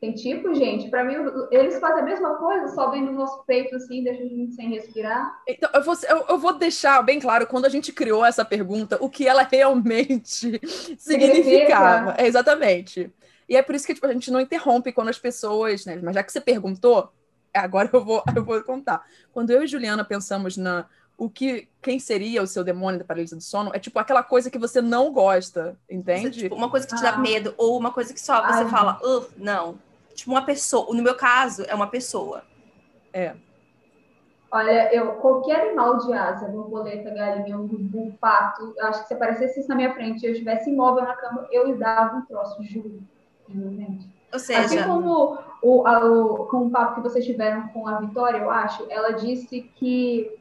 Tem 0.00 0.14
tipo, 0.14 0.54
gente? 0.54 0.88
Para 0.88 1.04
mim, 1.04 1.14
eles 1.50 1.78
fazem 1.78 2.00
a 2.00 2.04
mesma 2.04 2.36
coisa, 2.36 2.68
só 2.68 2.90
vem 2.90 3.02
no 3.02 3.12
nosso 3.12 3.44
peito 3.44 3.76
assim, 3.76 4.02
deixa 4.02 4.22
a 4.22 4.26
gente 4.26 4.54
sem 4.54 4.70
respirar. 4.70 5.42
Então, 5.46 5.68
eu 5.74 5.82
vou, 5.82 5.94
eu, 6.08 6.24
eu 6.30 6.38
vou 6.38 6.54
deixar 6.54 7.02
bem 7.02 7.20
claro, 7.20 7.46
quando 7.46 7.66
a 7.66 7.68
gente 7.68 7.92
criou 7.92 8.24
essa 8.24 8.42
pergunta, 8.42 8.96
o 8.98 9.10
que 9.10 9.28
ela 9.28 9.42
realmente 9.50 10.58
significava. 10.96 12.14
É, 12.16 12.26
exatamente. 12.26 13.12
E 13.50 13.56
é 13.56 13.62
por 13.62 13.74
isso 13.74 13.84
que 13.84 13.92
tipo, 13.92 14.06
a 14.06 14.12
gente 14.12 14.30
não 14.30 14.40
interrompe 14.40 14.92
quando 14.92 15.08
as 15.08 15.18
pessoas, 15.18 15.84
né? 15.84 15.98
Mas 16.00 16.14
já 16.14 16.22
que 16.22 16.30
você 16.30 16.40
perguntou, 16.40 17.12
agora 17.52 17.90
eu 17.92 18.04
vou, 18.04 18.22
eu 18.34 18.44
vou 18.44 18.62
contar. 18.62 19.04
Quando 19.32 19.50
eu 19.50 19.64
e 19.64 19.66
Juliana 19.66 20.04
pensamos 20.04 20.56
na 20.56 20.86
o 21.18 21.28
que 21.28 21.68
quem 21.82 21.98
seria 21.98 22.42
o 22.42 22.46
seu 22.46 22.64
demônio 22.64 23.00
da 23.00 23.04
paralisia 23.04 23.36
do 23.36 23.42
sono, 23.42 23.72
é 23.74 23.78
tipo 23.78 23.98
aquela 23.98 24.22
coisa 24.22 24.50
que 24.50 24.58
você 24.58 24.80
não 24.80 25.12
gosta, 25.12 25.76
entende? 25.90 26.42
Tipo, 26.42 26.54
uma 26.54 26.70
coisa 26.70 26.86
que 26.86 26.94
te 26.94 27.02
dá 27.02 27.10
ah. 27.10 27.18
medo 27.18 27.52
ou 27.58 27.76
uma 27.76 27.92
coisa 27.92 28.14
que 28.14 28.20
só 28.20 28.40
você 28.40 28.62
Ai. 28.62 28.68
fala, 28.68 28.98
uh, 29.02 29.26
não. 29.36 29.78
Tipo 30.14 30.30
uma 30.30 30.46
pessoa, 30.46 30.94
no 30.94 31.02
meu 31.02 31.16
caso, 31.16 31.64
é 31.68 31.74
uma 31.74 31.88
pessoa. 31.88 32.44
É. 33.12 33.34
Olha, 34.50 34.94
eu 34.94 35.14
qualquer 35.16 35.68
animal 35.68 35.98
de 35.98 36.12
asa, 36.12 36.48
borboleta, 36.48 37.10
galinha, 37.10 37.58
um 37.58 38.16
pato, 38.18 38.74
acho 38.80 39.02
que 39.02 39.08
se 39.08 39.14
aparecesse 39.14 39.60
isso 39.60 39.68
na 39.68 39.74
minha 39.74 39.92
frente, 39.92 40.22
e 40.22 40.26
eu 40.26 40.32
estivesse 40.32 40.70
imóvel 40.70 41.04
na 41.04 41.14
cama, 41.14 41.46
eu 41.50 41.66
lhe 41.66 41.74
dava 41.74 42.16
um 42.16 42.24
troço, 42.24 42.62
juro. 42.62 43.02
Ou 44.32 44.38
seja, 44.38 44.60
assim 44.60 44.82
como 44.84 45.38
o, 45.62 45.86
a, 45.86 46.04
o, 46.04 46.46
com 46.46 46.66
o 46.66 46.70
papo 46.70 46.96
que 46.96 47.08
vocês 47.08 47.24
tiveram 47.24 47.68
com 47.68 47.86
a 47.86 48.00
Vitória, 48.00 48.38
eu 48.38 48.50
acho, 48.50 48.86
ela 48.90 49.12
disse 49.12 49.62
que. 49.76 50.38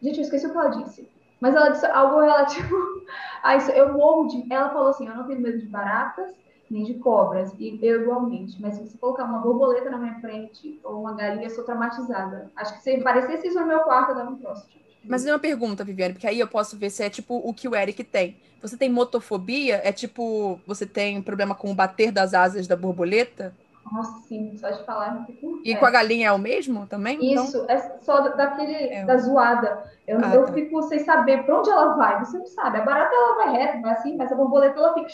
Gente, 0.00 0.18
eu 0.18 0.22
esqueci 0.22 0.46
o 0.46 0.50
que 0.50 0.56
ela 0.56 0.68
disse. 0.68 1.08
Mas 1.40 1.54
ela 1.54 1.68
disse 1.68 1.86
algo 1.86 2.20
relativo 2.20 2.76
a 3.42 3.56
isso. 3.56 3.70
Eu 3.70 3.92
morro 3.92 4.28
de. 4.28 4.44
Ela 4.52 4.70
falou 4.70 4.88
assim: 4.88 5.06
eu 5.06 5.14
não 5.14 5.26
tenho 5.26 5.40
medo 5.40 5.58
de 5.58 5.66
baratas 5.66 6.34
nem 6.72 6.84
de 6.84 6.94
cobras, 6.94 7.54
e 7.58 7.78
eu 7.82 8.02
igualmente. 8.02 8.60
Mas 8.60 8.76
se 8.76 8.88
você 8.88 8.96
colocar 8.96 9.24
uma 9.24 9.40
borboleta 9.40 9.90
na 9.90 9.98
minha 9.98 10.18
frente 10.20 10.80
ou 10.82 11.00
uma 11.00 11.12
galinha, 11.14 11.44
eu 11.44 11.50
sou 11.50 11.64
traumatizada. 11.64 12.50
Acho 12.56 12.74
que 12.74 12.82
se 12.82 12.98
parecesse 13.02 13.46
isso 13.46 13.60
no 13.60 13.66
meu 13.66 13.80
quarto, 13.80 14.12
eu 14.12 14.14
dava 14.16 14.30
um 14.30 14.38
troço. 14.38 14.66
Mas 15.04 15.26
é 15.26 15.32
uma 15.32 15.38
pergunta, 15.38 15.84
Viviane, 15.84 16.14
porque 16.14 16.26
aí 16.26 16.38
eu 16.38 16.48
posso 16.48 16.76
ver 16.76 16.90
se 16.90 17.02
é 17.02 17.10
tipo 17.10 17.36
o 17.36 17.52
que 17.52 17.68
o 17.68 17.74
Eric 17.74 18.04
tem. 18.04 18.36
Você 18.60 18.76
tem 18.76 18.88
motofobia? 18.88 19.80
É 19.82 19.90
tipo, 19.90 20.60
você 20.66 20.86
tem 20.86 21.20
problema 21.20 21.54
com 21.54 21.70
o 21.70 21.74
bater 21.74 22.12
das 22.12 22.32
asas 22.32 22.66
da 22.68 22.76
borboleta? 22.76 23.54
Nossa, 23.90 24.22
sim, 24.28 24.56
só 24.56 24.70
de 24.70 24.84
falar. 24.84 25.26
E 25.64 25.72
é. 25.72 25.76
com 25.76 25.84
a 25.84 25.90
galinha 25.90 26.28
é 26.28 26.32
o 26.32 26.38
mesmo 26.38 26.86
também? 26.86 27.34
Isso, 27.34 27.58
então... 27.58 27.66
é 27.68 27.98
só 28.00 28.20
daquele, 28.28 28.74
é. 28.74 29.04
da 29.04 29.16
zoada. 29.18 29.84
Eu, 30.06 30.18
ah, 30.22 30.34
eu 30.34 30.46
tá. 30.46 30.52
fico 30.52 30.82
sem 30.84 31.00
saber 31.00 31.44
pra 31.44 31.58
onde 31.58 31.70
ela 31.70 31.94
vai, 31.94 32.24
você 32.24 32.38
não 32.38 32.46
sabe. 32.46 32.78
A 32.78 32.84
barata 32.84 33.14
ela 33.14 33.36
vai 33.36 33.52
reto, 33.52 33.82
vai 33.82 33.92
assim, 33.92 34.16
mas 34.16 34.30
a 34.30 34.34
borboleta 34.34 34.78
ela 34.78 34.94
fica 34.94 35.08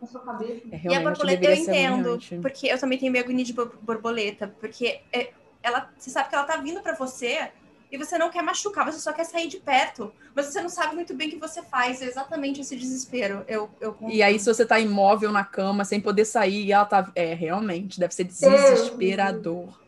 na 0.00 0.06
sua 0.06 0.20
cabeça. 0.20 0.62
É, 0.72 0.80
e 0.88 0.94
a 0.94 1.00
borboleta 1.00 1.44
eu 1.44 1.54
entendo, 1.54 2.18
porque 2.42 2.66
eu 2.66 2.78
também 2.78 2.98
tenho 2.98 3.12
medo 3.12 3.32
de 3.32 3.52
borboleta, 3.52 4.52
porque 4.60 5.00
é, 5.12 5.30
ela, 5.62 5.88
você 5.96 6.10
sabe 6.10 6.28
que 6.28 6.34
ela 6.34 6.44
tá 6.44 6.56
vindo 6.56 6.80
para 6.82 6.94
você 6.94 7.48
e 7.92 7.98
você 7.98 8.16
não 8.16 8.30
quer 8.30 8.42
machucar, 8.42 8.90
você 8.90 8.98
só 8.98 9.12
quer 9.12 9.24
sair 9.24 9.48
de 9.48 9.58
perto, 9.58 10.10
mas 10.34 10.46
você 10.46 10.62
não 10.62 10.70
sabe 10.70 10.94
muito 10.94 11.14
bem 11.14 11.28
o 11.28 11.32
que 11.32 11.38
você 11.38 11.62
faz, 11.62 12.00
é 12.00 12.06
exatamente 12.06 12.62
esse 12.62 12.74
desespero. 12.74 13.44
Eu, 13.46 13.68
eu 13.78 13.94
e 14.08 14.22
aí, 14.22 14.38
se 14.38 14.46
você 14.46 14.64
tá 14.64 14.80
imóvel 14.80 15.30
na 15.30 15.44
cama, 15.44 15.84
sem 15.84 16.00
poder 16.00 16.24
sair, 16.24 16.64
e 16.64 16.72
ela 16.72 16.86
tá. 16.86 17.12
É, 17.14 17.34
realmente, 17.34 18.00
deve 18.00 18.14
ser 18.14 18.24
desesperador. 18.24 19.78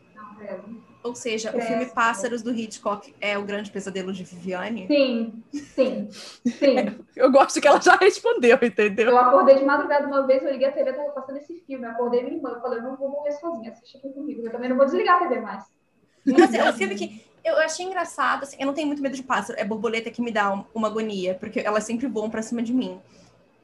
Ou 1.03 1.15
seja, 1.15 1.49
é. 1.49 1.57
o 1.57 1.61
filme 1.61 1.85
Pássaros 1.87 2.43
do 2.43 2.51
Hitchcock 2.51 3.13
é 3.19 3.37
o 3.37 3.43
grande 3.43 3.71
pesadelo 3.71 4.13
de 4.13 4.23
Viviane? 4.23 4.85
Sim, 4.87 5.43
sim, 5.51 6.07
sim. 6.11 6.75
eu 7.15 7.31
gosto 7.31 7.59
que 7.59 7.67
ela 7.67 7.81
já 7.81 7.95
respondeu, 7.95 8.57
entendeu? 8.61 9.09
Eu 9.09 9.17
acordei 9.17 9.55
de 9.55 9.65
madrugada 9.65 10.05
uma 10.05 10.27
vez, 10.27 10.43
eu 10.43 10.51
liguei 10.51 10.67
a 10.67 10.71
TV, 10.71 10.93
tava 10.93 11.09
passando 11.09 11.37
esse 11.37 11.55
filme, 11.61 11.85
eu 11.85 11.91
acordei 11.91 12.21
minha 12.21 12.35
irmã, 12.35 12.51
eu 12.51 12.61
falei, 12.61 12.79
eu 12.79 12.83
não 12.83 12.95
vou 12.95 13.09
morrer 13.09 13.31
sozinha, 13.31 13.71
assiste 13.71 13.97
aqui 13.97 14.09
comigo, 14.09 14.45
eu 14.45 14.51
também 14.51 14.69
não 14.69 14.77
vou 14.77 14.85
desligar 14.85 15.15
a 15.15 15.27
TV 15.27 15.41
mais. 15.41 15.65
Mas 16.25 16.53
é 16.53 16.69
um 16.69 16.73
filme 16.73 16.95
que 16.95 17.24
eu 17.45 17.57
achei 17.59 17.85
engraçado, 17.85 18.43
assim, 18.43 18.57
eu 18.59 18.65
não 18.65 18.73
tenho 18.73 18.87
muito 18.87 19.01
medo 19.01 19.15
de 19.15 19.23
pássaro, 19.23 19.59
é 19.59 19.63
borboleta 19.63 20.09
que 20.09 20.21
me 20.21 20.31
dá 20.31 20.65
uma 20.73 20.87
agonia, 20.87 21.35
porque 21.35 21.59
elas 21.59 21.83
sempre 21.83 22.07
voam 22.07 22.29
pra 22.29 22.41
cima 22.41 22.61
de 22.61 22.73
mim. 22.73 22.99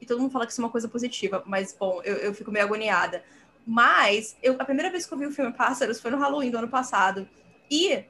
E 0.00 0.06
todo 0.06 0.20
mundo 0.20 0.30
fala 0.30 0.46
que 0.46 0.52
isso 0.52 0.60
é 0.60 0.64
uma 0.64 0.70
coisa 0.70 0.88
positiva, 0.88 1.42
mas, 1.46 1.76
bom, 1.78 2.00
eu, 2.04 2.16
eu 2.16 2.34
fico 2.34 2.50
meio 2.50 2.64
agoniada. 2.64 3.22
Mas, 3.66 4.36
eu, 4.42 4.56
a 4.58 4.64
primeira 4.64 4.90
vez 4.90 5.06
que 5.06 5.12
eu 5.12 5.18
vi 5.18 5.26
o 5.26 5.32
filme 5.32 5.52
Pássaros 5.52 6.00
foi 6.00 6.10
no 6.10 6.18
Halloween 6.18 6.50
do 6.50 6.58
ano 6.58 6.68
passado. 6.68 7.28
E 7.70 8.04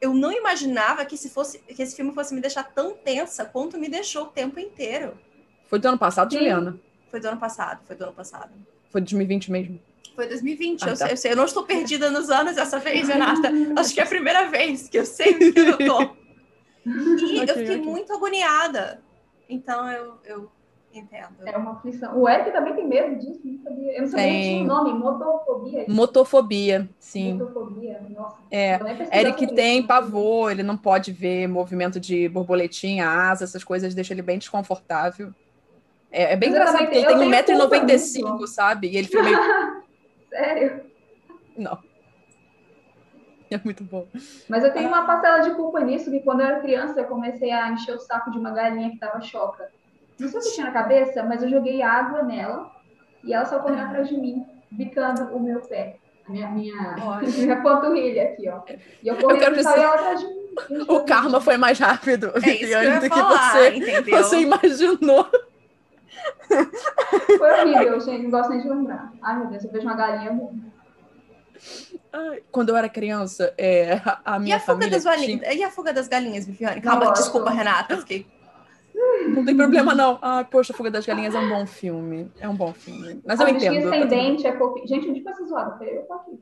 eu 0.00 0.14
não 0.14 0.32
imaginava 0.32 1.04
que, 1.04 1.16
se 1.16 1.28
fosse, 1.30 1.58
que 1.58 1.82
esse 1.82 1.96
filme 1.96 2.12
fosse 2.12 2.34
me 2.34 2.40
deixar 2.40 2.64
tão 2.64 2.94
tensa 2.94 3.44
quanto 3.44 3.78
me 3.78 3.88
deixou 3.88 4.24
o 4.24 4.28
tempo 4.28 4.60
inteiro. 4.60 5.18
Foi 5.66 5.78
do 5.78 5.88
ano 5.88 5.98
passado, 5.98 6.32
Juliana? 6.32 6.78
Foi 7.10 7.20
do 7.20 7.28
ano 7.28 7.40
passado, 7.40 7.80
foi 7.86 7.96
do 7.96 8.04
ano 8.04 8.12
passado. 8.12 8.50
Foi 8.90 9.00
de 9.00 9.14
2020 9.14 9.50
mesmo. 9.50 9.80
Foi 10.14 10.26
2020. 10.26 10.82
Ah, 10.82 10.86
eu, 10.86 10.90
tá. 10.90 10.96
sei, 10.96 11.12
eu, 11.12 11.16
sei, 11.16 11.32
eu 11.32 11.36
não 11.36 11.44
estou 11.44 11.64
perdida 11.64 12.10
nos 12.10 12.30
anos 12.30 12.56
dessa 12.56 12.78
vez, 12.78 13.08
Renata. 13.08 13.50
Acho 13.76 13.94
que 13.94 14.00
é 14.00 14.02
a 14.02 14.06
primeira 14.06 14.46
vez 14.48 14.88
que 14.88 14.98
eu 14.98 15.06
sei 15.06 15.32
o 15.32 15.52
que 15.52 15.58
eu 15.58 15.78
tô. 15.78 16.02
E 16.84 17.40
okay, 17.40 17.42
eu 17.42 17.54
fiquei 17.54 17.76
okay. 17.76 17.90
muito 17.90 18.12
agoniada. 18.12 19.02
Então 19.48 19.90
eu, 19.90 20.14
eu 20.24 20.50
entendo. 20.92 21.36
É 21.44 21.56
uma 21.56 21.72
aflição. 21.72 22.18
O 22.18 22.28
Eric 22.28 22.50
também 22.52 22.74
tem 22.74 22.86
medo 22.86 23.16
disso, 23.16 23.40
não 23.44 23.58
sabia. 23.62 23.92
Eu 23.92 24.02
não 24.02 24.08
sabia 24.08 24.26
tem... 24.26 24.42
que 24.42 24.48
tinha 24.48 24.62
um 24.62 24.66
nome, 24.66 24.98
motofobia. 24.98 25.84
Motofobia, 25.88 26.90
sim. 26.98 27.34
Motofobia, 27.34 28.02
nossa. 28.10 28.36
É, 28.50 28.78
Eric 29.12 29.54
tem 29.54 29.86
pavor, 29.86 30.50
ele 30.50 30.62
não 30.62 30.76
pode 30.76 31.12
ver 31.12 31.46
movimento 31.46 32.00
de 32.00 32.28
borboletinha, 32.28 33.08
asa, 33.08 33.44
essas 33.44 33.64
coisas, 33.64 33.94
deixa 33.94 34.14
ele 34.14 34.22
bem 34.22 34.38
desconfortável. 34.38 35.32
É, 36.10 36.32
é 36.32 36.36
bem 36.36 36.48
engraçado, 36.48 36.78
porque 36.78 36.98
ele 36.98 37.06
tem 37.06 37.16
1,95m, 37.18 38.46
sabe? 38.46 38.88
E 38.88 38.96
ele 38.96 39.06
fica 39.06 39.22
meio 39.22 39.36
Sério? 40.28 40.84
Não. 41.56 41.78
É 43.50 43.58
muito 43.64 43.82
bom. 43.82 44.06
Mas 44.48 44.62
eu 44.62 44.72
tenho 44.72 44.88
uma 44.88 45.06
parcela 45.06 45.38
de 45.40 45.54
culpa 45.54 45.80
nisso, 45.80 46.10
que 46.10 46.20
quando 46.20 46.40
eu 46.40 46.46
era 46.46 46.60
criança, 46.60 47.00
eu 47.00 47.06
comecei 47.06 47.50
a 47.50 47.70
encher 47.70 47.94
o 47.94 47.98
saco 47.98 48.30
de 48.30 48.38
uma 48.38 48.50
galinha 48.50 48.90
que 48.90 48.98
tava 48.98 49.20
choca. 49.20 49.70
Não 50.18 50.28
sei 50.28 50.40
o 50.40 50.42
que 50.42 50.52
tinha 50.52 50.66
na 50.66 50.72
cabeça, 50.72 51.22
mas 51.22 51.42
eu 51.42 51.48
joguei 51.48 51.80
água 51.80 52.22
nela 52.22 52.70
e 53.24 53.32
ela 53.32 53.46
só 53.46 53.58
correu 53.60 53.78
atrás 53.78 54.08
de 54.08 54.16
mim, 54.18 54.44
bicando 54.70 55.34
o 55.34 55.40
meu 55.40 55.60
pé. 55.60 55.96
A 56.26 56.30
minha, 56.30 56.48
minha, 56.50 56.96
minha 57.38 57.62
panturrilha 57.62 58.24
aqui, 58.24 58.48
ó. 58.48 58.60
E 59.02 59.08
eu 59.08 59.16
corri 59.16 59.42
eu 59.42 59.54
dizer... 59.54 59.78
ela 59.78 59.94
atrás 59.94 60.20
de 60.20 60.26
mim. 60.26 60.38
O 60.88 61.04
karma 61.04 61.40
foi 61.40 61.56
mais 61.56 61.78
rápido, 61.78 62.32
é 62.34 62.40
Viviane, 62.40 62.98
do 62.98 63.14
que 63.14 63.22
você, 63.22 63.68
entendeu? 63.76 64.16
você 64.16 64.40
imaginou. 64.40 65.30
Foi 67.38 67.60
horrível, 67.60 68.00
gente. 68.00 68.22
Não 68.24 68.30
gosto 68.30 68.50
nem 68.50 68.60
de 68.60 68.68
lembrar. 68.68 69.12
Ai, 69.22 69.38
meu 69.38 69.46
Deus, 69.48 69.64
eu 69.64 69.70
vejo 69.70 69.86
uma 69.86 69.96
galinha. 69.96 70.50
Quando 72.50 72.68
eu 72.68 72.76
era 72.76 72.88
criança, 72.88 73.54
é, 73.56 74.00
a 74.24 74.38
minha 74.38 74.56
e 74.56 74.58
a 74.58 74.60
fuga. 74.60 74.88
Das 74.88 75.04
tinha... 75.04 75.54
E 75.54 75.62
a 75.62 75.70
fuga 75.70 75.92
das 75.92 76.08
galinhas, 76.08 76.46
Viviane? 76.46 76.80
Calma, 76.80 77.12
desculpa, 77.12 77.50
Renata. 77.50 77.96
Fiquei... 77.98 78.26
Não 79.28 79.44
tem 79.44 79.56
problema, 79.56 79.94
não. 79.94 80.18
Ah, 80.20 80.44
poxa, 80.44 80.72
Fuga 80.72 80.90
das 80.90 81.06
Galinhas 81.06 81.34
é 81.34 81.38
um 81.38 81.48
bom 81.48 81.66
filme. 81.66 82.32
É 82.40 82.48
um 82.48 82.56
bom 82.56 82.72
filme. 82.72 83.20
Mas 83.24 83.38
eu 83.38 83.46
a 83.46 83.50
entendo. 83.50 83.88
Ascendente 83.88 84.46
é 84.46 84.56
fofinho. 84.56 84.88
Gente, 84.88 85.08
onde 85.08 85.22
foi 85.22 85.32
essa 85.32 85.44
zoada? 85.46 85.78
Foi 85.78 85.86
eu 85.86 86.02
tô 86.02 86.14
aqui. 86.14 86.40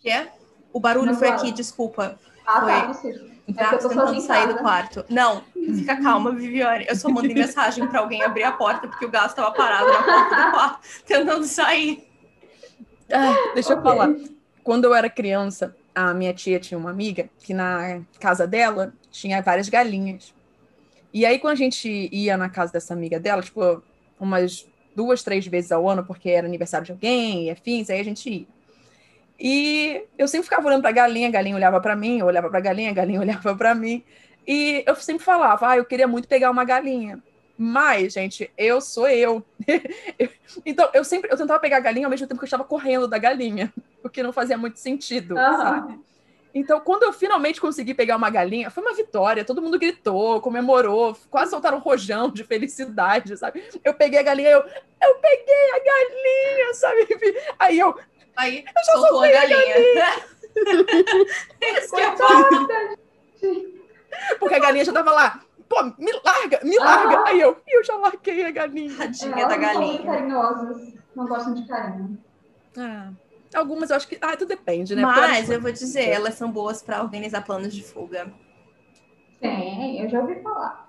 Que 0.00 0.10
é? 0.10 0.32
O 0.74 0.80
barulho 0.80 1.12
Não 1.12 1.14
foi 1.14 1.28
fala. 1.28 1.40
aqui, 1.40 1.52
desculpa. 1.52 2.18
Ah, 2.44 2.60
Foi. 2.60 2.72
tá, 2.72 2.80
preciso. 2.88 3.24
É 3.46 3.50
eu 3.50 3.54
Gato 3.54 3.82
tô 3.82 3.88
tentando 3.90 4.20
sair 4.20 4.48
do 4.48 4.58
quarto. 4.58 5.04
Não, 5.08 5.44
fica 5.54 5.96
calma, 6.02 6.32
Viviane. 6.32 6.84
Eu 6.88 6.96
só 6.96 7.08
mandei 7.08 7.32
mensagem 7.34 7.86
pra 7.86 8.00
alguém 8.00 8.22
abrir 8.24 8.42
a 8.42 8.50
porta 8.50 8.88
porque 8.88 9.04
o 9.04 9.10
gato 9.10 9.28
estava 9.28 9.52
parado 9.52 9.86
na 9.92 10.02
porta 10.02 10.34
do 10.34 10.50
quarto, 10.50 10.80
tentando 11.06 11.44
sair. 11.44 12.08
Ah, 13.12 13.32
deixa 13.54 13.74
eu 13.74 13.78
Ok. 13.78 13.88
falar. 13.88 14.10
Quando 14.64 14.86
eu 14.86 14.94
era 14.94 15.08
criança, 15.08 15.76
a 15.94 16.12
minha 16.12 16.34
tia 16.34 16.58
tinha 16.58 16.76
uma 16.76 16.90
amiga 16.90 17.28
que 17.38 17.54
na 17.54 18.00
casa 18.18 18.44
dela 18.46 18.92
tinha 19.12 19.40
várias 19.40 19.68
galinhas. 19.68 20.34
E 21.12 21.24
aí, 21.24 21.38
quando 21.38 21.52
a 21.52 21.56
gente 21.56 22.08
ia 22.10 22.36
na 22.36 22.48
casa 22.48 22.72
dessa 22.72 22.94
amiga 22.94 23.20
dela, 23.20 23.42
tipo, 23.42 23.80
umas 24.18 24.66
duas, 24.96 25.22
três 25.22 25.46
vezes 25.46 25.70
ao 25.70 25.88
ano, 25.88 26.04
porque 26.04 26.30
era 26.30 26.46
aniversário 26.48 26.84
de 26.84 26.90
alguém 26.92 27.44
e 27.44 27.50
afins, 27.50 27.88
aí 27.90 28.00
a 28.00 28.04
gente 28.04 28.28
ia. 28.28 28.46
E 29.46 30.02
eu 30.16 30.26
sempre 30.26 30.44
ficava 30.44 30.66
olhando 30.66 30.80
pra 30.80 30.90
galinha, 30.90 31.28
a 31.28 31.30
galinha 31.30 31.54
olhava 31.54 31.78
pra 31.78 31.94
mim, 31.94 32.18
eu 32.18 32.24
olhava 32.24 32.48
pra 32.48 32.60
galinha, 32.60 32.90
a 32.90 32.94
galinha 32.94 33.20
olhava 33.20 33.54
pra 33.54 33.74
mim. 33.74 34.02
E 34.48 34.82
eu 34.86 34.96
sempre 34.96 35.22
falava, 35.22 35.68
ah, 35.68 35.76
eu 35.76 35.84
queria 35.84 36.08
muito 36.08 36.26
pegar 36.26 36.50
uma 36.50 36.64
galinha. 36.64 37.22
Mas, 37.56 38.14
gente, 38.14 38.50
eu 38.56 38.80
sou 38.80 39.06
eu. 39.06 39.44
então, 40.64 40.88
eu 40.94 41.04
sempre 41.04 41.30
eu 41.30 41.36
tentava 41.36 41.60
pegar 41.60 41.76
a 41.76 41.80
galinha 41.80 42.06
ao 42.06 42.10
mesmo 42.10 42.26
tempo 42.26 42.38
que 42.38 42.44
eu 42.44 42.46
estava 42.46 42.64
correndo 42.64 43.06
da 43.06 43.18
galinha, 43.18 43.70
o 44.02 44.08
que 44.08 44.22
não 44.22 44.32
fazia 44.32 44.56
muito 44.56 44.78
sentido, 44.78 45.34
sabe? 45.34 46.00
Então, 46.54 46.80
quando 46.80 47.02
eu 47.02 47.12
finalmente 47.12 47.60
consegui 47.60 47.92
pegar 47.92 48.16
uma 48.16 48.30
galinha, 48.30 48.70
foi 48.70 48.82
uma 48.82 48.94
vitória. 48.94 49.44
Todo 49.44 49.60
mundo 49.60 49.78
gritou, 49.78 50.40
comemorou, 50.40 51.14
quase 51.28 51.50
soltaram 51.50 51.78
um 51.78 51.80
rojão 51.80 52.30
de 52.30 52.44
felicidade, 52.44 53.36
sabe? 53.36 53.62
Eu 53.84 53.92
peguei 53.92 54.20
a 54.20 54.22
galinha, 54.22 54.50
eu, 54.50 54.60
eu 54.60 55.14
peguei 55.16 55.70
a 55.72 55.78
galinha, 55.84 56.74
sabe? 56.74 57.36
Aí 57.58 57.78
eu, 57.78 57.94
Aí 58.36 58.64
já 58.84 58.92
soltou 58.92 59.22
a 59.22 59.30
galinha. 59.30 59.78
Isso 61.60 61.94
que 61.94 62.00
é. 62.00 62.10
Coitada. 62.10 62.96
porque 64.38 64.54
a 64.54 64.58
galinha 64.58 64.84
já 64.84 64.92
tava 64.92 65.10
lá, 65.12 65.40
pô, 65.68 65.82
me 65.98 66.12
larga, 66.24 66.60
me 66.64 66.78
larga. 66.78 67.24
Aí 67.28 67.40
eu, 67.40 67.60
e 67.66 67.78
eu 67.78 67.84
já 67.84 67.96
larguei 67.96 68.44
a 68.44 68.50
galinha. 68.50 68.96
Tadinha 68.96 69.32
Elas 69.32 69.48
da 69.48 69.56
não 69.56 69.62
galinha. 69.62 70.02
carinhosas. 70.04 70.94
Não 71.14 71.26
gostam 71.26 71.54
de 71.54 71.66
carinho. 71.66 72.18
Ah, 72.76 73.10
algumas 73.54 73.90
eu 73.90 73.96
acho 73.96 74.08
que. 74.08 74.18
Ah, 74.20 74.36
tudo 74.36 74.48
depende, 74.48 74.94
né? 74.96 75.02
Mas 75.02 75.48
eu 75.48 75.60
vou 75.60 75.70
dizer, 75.70 76.08
elas 76.08 76.34
são 76.34 76.50
boas 76.50 76.82
pra 76.82 77.02
organizar 77.02 77.44
planos 77.44 77.72
de 77.74 77.82
fuga. 77.84 78.32
Tem, 79.40 80.00
eu 80.02 80.08
já 80.08 80.20
ouvi 80.20 80.40
falar. 80.42 80.88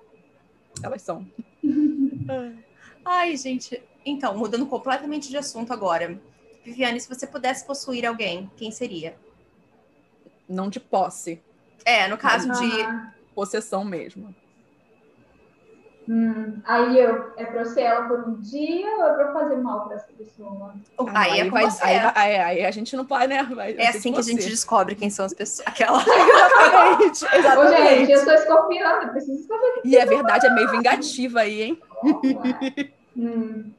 Elas 0.81 1.01
são. 1.01 1.25
Ai, 3.05 3.35
gente. 3.37 3.81
Então, 4.05 4.35
mudando 4.37 4.65
completamente 4.65 5.29
de 5.29 5.37
assunto 5.37 5.71
agora. 5.73 6.19
Viviane, 6.65 6.99
se 6.99 7.07
você 7.07 7.27
pudesse 7.27 7.63
possuir 7.65 8.05
alguém, 8.05 8.49
quem 8.57 8.71
seria? 8.71 9.15
Não 10.49 10.69
de 10.69 10.79
posse, 10.79 11.41
É, 11.85 12.07
no 12.07 12.17
caso 12.17 12.49
de. 12.51 12.81
Ah, 12.81 13.13
possessão 13.35 13.83
mesmo. 13.85 14.33
hum, 16.07 16.61
aí 16.65 16.99
eu, 16.99 17.33
é 17.37 17.45
pra 17.45 17.61
eu 17.61 17.65
ser 17.65 17.81
ela 17.81 18.07
por 18.07 18.27
um 18.29 18.39
dia 18.39 18.89
ou 18.97 19.03
é 19.05 19.13
pra 19.13 19.23
eu 19.27 19.33
fazer 19.33 19.57
mal 19.57 19.85
pra 19.87 19.95
essa 19.95 20.13
pessoa? 20.13 20.73
Ah, 20.97 21.21
aí 21.21 21.39
é 21.39 21.45
com 21.45 21.51
vai, 21.51 21.69
você. 21.69 21.83
aí, 21.83 21.97
aí, 22.15 22.37
aí 22.37 22.65
a 22.65 22.71
gente 22.71 22.95
não 22.95 23.05
pode, 23.05 23.27
né? 23.27 23.43
Vai, 23.43 23.73
É 23.73 23.87
assim 23.87 24.13
que 24.13 24.19
a 24.19 24.23
gente 24.23 24.47
descobre 24.49 24.95
quem 24.95 25.09
são 25.09 25.25
as 25.25 25.33
pessoas. 25.33 25.67
Aquela. 25.67 25.99
Exatamente, 26.05 27.25
Ô, 27.25 27.29
gente, 27.29 27.39
exatamente. 27.39 28.11
eu 28.11 28.19
sou 28.19 28.33
escorpiana, 28.33 29.03
eu 29.03 29.09
preciso 29.09 29.47
saber 29.47 29.81
E 29.83 29.97
é 29.97 30.05
verdade, 30.05 30.47
é 30.47 30.49
meio 30.49 30.69
vingativa 30.71 31.41
aí, 31.41 31.61
hein? 31.63 31.81
é. 32.03 32.95
Hum. 33.17 33.71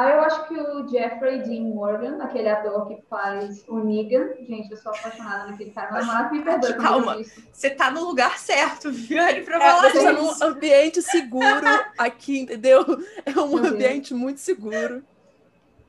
Ah, 0.00 0.10
eu 0.10 0.20
acho 0.20 0.46
que 0.46 0.54
o 0.54 0.86
Jeffrey 0.88 1.42
Dean 1.42 1.74
Morgan, 1.74 2.22
aquele 2.22 2.48
ator 2.48 2.86
que 2.86 3.02
faz 3.10 3.64
o 3.66 3.78
Negan, 3.80 4.28
gente, 4.48 4.70
eu 4.70 4.76
sou 4.76 4.92
apaixonada 4.94 5.50
naquele 5.50 5.70
cara, 5.72 6.04
mas 6.04 6.30
me 6.30 6.40
perdoe 6.44 6.74
Calma. 6.74 7.16
Você 7.52 7.70
tá 7.70 7.90
no 7.90 8.04
lugar 8.04 8.38
certo, 8.38 8.92
Viviane, 8.92 9.40
pra 9.42 9.56
É, 9.56 9.60
falar 9.60 9.90
você 9.90 10.04
tá 10.04 10.12
num 10.12 10.30
ambiente 10.44 11.02
seguro 11.02 11.66
aqui, 11.98 12.38
entendeu? 12.38 12.84
É 13.26 13.30
um 13.40 13.48
Meu 13.48 13.58
Deus. 13.62 13.72
ambiente 13.72 14.14
muito 14.14 14.38
seguro. 14.38 15.02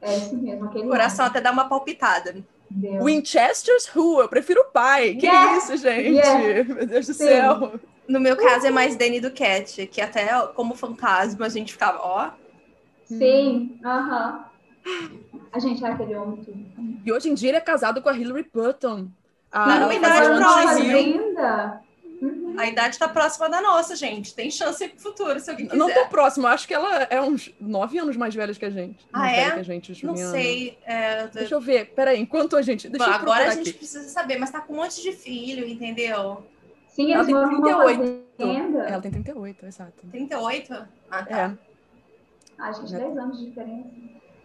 É 0.01 0.17
isso 0.17 0.35
mesmo, 0.37 0.65
aquele 0.65 0.85
O 0.85 0.89
coração 0.89 1.25
homem. 1.25 1.29
até 1.29 1.41
dá 1.41 1.51
uma 1.51 1.69
palpitada. 1.69 2.35
Deus. 2.71 3.03
Winchester's 3.05 3.95
Who? 3.95 4.21
Eu 4.21 4.29
prefiro 4.29 4.61
o 4.61 4.71
pai. 4.71 5.13
Que 5.15 5.27
Yes! 5.27 5.63
isso, 5.65 5.77
gente? 5.77 6.15
Yes! 6.15 6.67
Meu 6.67 6.85
Deus 6.87 7.05
do 7.05 7.13
Sim. 7.13 7.25
céu. 7.25 7.73
No 8.07 8.19
meu 8.19 8.35
caso 8.35 8.65
é 8.65 8.71
mais 8.71 8.95
Danny 8.95 9.19
do 9.19 9.29
Cat, 9.29 9.85
que 9.85 10.01
até 10.01 10.27
como 10.55 10.73
fantasma 10.73 11.45
a 11.45 11.49
gente 11.49 11.73
ficava, 11.73 11.99
ó. 12.01 12.31
Sim, 13.17 13.79
aham. 13.83 14.45
A 15.51 15.59
gente 15.59 15.83
é 15.83 15.87
aquele 15.89 16.15
homem 16.15 16.37
tudo. 16.43 16.63
E 17.05 17.11
hoje 17.11 17.29
em 17.29 17.33
dia 17.33 17.49
ele 17.49 17.57
é 17.57 17.61
casado 17.61 18.01
com 18.01 18.09
a 18.09 18.15
Hillary 18.17 18.47
Button. 18.53 19.07
A, 19.51 19.79
Não, 19.79 19.91
idade 19.91 20.27
próxima, 20.37 20.71
anti-Hill. 20.73 20.97
linda. 21.27 21.81
Uhum. 22.21 22.55
A 22.57 22.67
idade 22.67 22.99
tá 22.99 23.07
próxima 23.07 23.49
da 23.49 23.61
nossa, 23.61 23.95
gente. 23.95 24.35
Tem 24.35 24.51
chance 24.51 24.87
pro 24.89 24.99
futuro, 24.99 25.39
se 25.39 25.49
alguém 25.49 25.65
quiser. 25.65 25.77
Não 25.79 25.91
tô 25.91 26.05
próximo, 26.07 26.45
eu 26.45 26.51
acho 26.51 26.67
que 26.67 26.73
ela 26.73 27.03
é 27.09 27.19
uns 27.21 27.51
nove 27.59 27.97
anos 27.97 28.15
mais 28.17 28.35
velha 28.35 28.53
que 28.53 28.65
a 28.65 28.69
gente. 28.69 28.99
Ah, 29.11 29.19
mais 29.19 29.37
é? 29.37 29.51
que 29.51 29.59
a 29.59 29.63
gente, 29.63 30.05
Não 30.05 30.15
sei. 30.15 30.77
é, 30.85 31.23
eu 31.23 31.29
tô- 31.31 31.39
Deixa 31.39 31.55
eu 31.55 31.61
ver, 31.61 31.93
peraí, 31.95 32.19
enquanto 32.19 32.55
a 32.57 32.61
gente. 32.61 32.89
Deixa 32.89 33.07
eu 33.07 33.13
Agora 33.13 33.47
a 33.47 33.55
gente 33.55 33.69
aqui. 33.69 33.79
precisa 33.79 34.07
saber, 34.09 34.37
mas 34.37 34.51
tá 34.51 34.59
com 34.61 34.73
um 34.73 34.77
monte 34.77 35.01
de 35.01 35.13
filho, 35.13 35.65
entendeu? 35.67 36.43
Sim, 36.89 37.13
Ela 37.13 37.23
tem 37.25 37.33
moram 37.33 37.51
numa 37.53 37.85
38. 37.85 38.23
fazenda. 38.37 38.79
Ela 38.83 39.01
tem 39.01 39.11
38, 39.11 39.65
exato. 39.65 40.07
38? 40.11 40.73
Ah, 41.09 41.23
tá. 41.25 41.39
É. 41.39 41.68
Ah, 42.59 42.71
gente, 42.73 42.93
10 42.93 43.17
anos 43.17 43.39
de 43.39 43.45
diferença. 43.45 43.89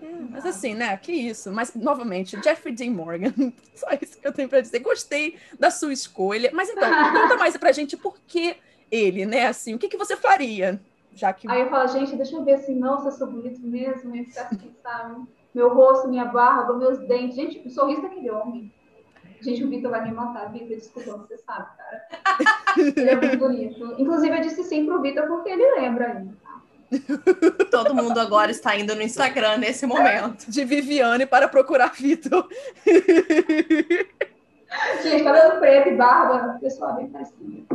É, 0.00 0.06
mas 0.30 0.46
assim, 0.46 0.74
né? 0.74 0.96
Que 0.96 1.12
isso. 1.12 1.50
Mas, 1.50 1.74
novamente, 1.74 2.40
Jeffrey 2.42 2.74
Dean 2.74 2.92
Morgan. 2.92 3.32
Só 3.74 3.88
isso 4.00 4.18
que 4.18 4.26
eu 4.26 4.32
tenho 4.32 4.48
pra 4.48 4.60
dizer. 4.60 4.80
Gostei 4.80 5.36
da 5.58 5.70
sua 5.70 5.92
escolha. 5.92 6.50
Mas 6.52 6.68
então, 6.68 6.88
conta 7.12 7.36
mais 7.36 7.56
pra 7.56 7.72
gente 7.72 7.96
por 7.96 8.18
que 8.26 8.56
ele, 8.90 9.26
né? 9.26 9.46
Assim, 9.46 9.74
o 9.74 9.78
que, 9.78 9.88
que 9.88 9.96
você 9.96 10.16
faria? 10.16 10.80
Já 11.14 11.32
que. 11.32 11.50
Aí 11.50 11.62
eu 11.62 11.70
falo, 11.70 11.88
gente, 11.88 12.16
deixa 12.16 12.36
eu 12.36 12.44
ver 12.44 12.54
assim, 12.54 12.76
nossa, 12.76 13.08
eu 13.08 13.12
sou 13.12 13.26
bonito 13.26 13.60
mesmo. 13.60 14.14
E 14.14 14.24
ficar 14.24 14.48
assim, 14.52 14.72
sabe? 14.82 15.26
Meu 15.54 15.72
rosto, 15.72 16.08
minha 16.08 16.24
barba, 16.24 16.76
meus 16.76 16.98
dentes. 17.06 17.36
Gente, 17.36 17.66
o 17.66 17.70
sorriso 17.70 18.02
daquele 18.02 18.30
homem. 18.30 18.72
Gente, 19.40 19.62
o 19.62 19.68
Vitor 19.68 19.90
vai 19.90 20.04
me 20.04 20.12
matar. 20.12 20.50
Vitor, 20.52 20.68
desculpa, 20.68 21.18
você 21.18 21.38
sabe, 21.38 21.68
cara. 21.76 22.06
Ele 22.78 23.10
é 23.10 23.16
muito 23.16 23.38
bonito. 23.38 23.94
Inclusive, 23.98 24.36
eu 24.36 24.40
disse 24.40 24.64
sim 24.64 24.84
pro 24.84 25.00
Vitor 25.00 25.26
porque 25.28 25.50
ele 25.50 25.80
lembra 25.80 26.06
ainda. 26.06 26.34
Todo 27.70 27.94
mundo 27.94 28.18
agora 28.18 28.50
está 28.50 28.76
indo 28.76 28.94
no 28.94 29.02
Instagram 29.02 29.58
nesse 29.58 29.86
momento. 29.86 30.50
De 30.50 30.64
Viviane 30.64 31.26
para 31.26 31.48
procurar 31.48 31.92
Vitor. 31.94 32.48
Gente, 35.02 35.22
cabelo 35.24 35.60
preto 35.60 35.88
e 35.90 35.96
barba, 35.96 36.58
pessoal 36.60 36.96
bem 36.96 37.08
parecido. 37.08 37.66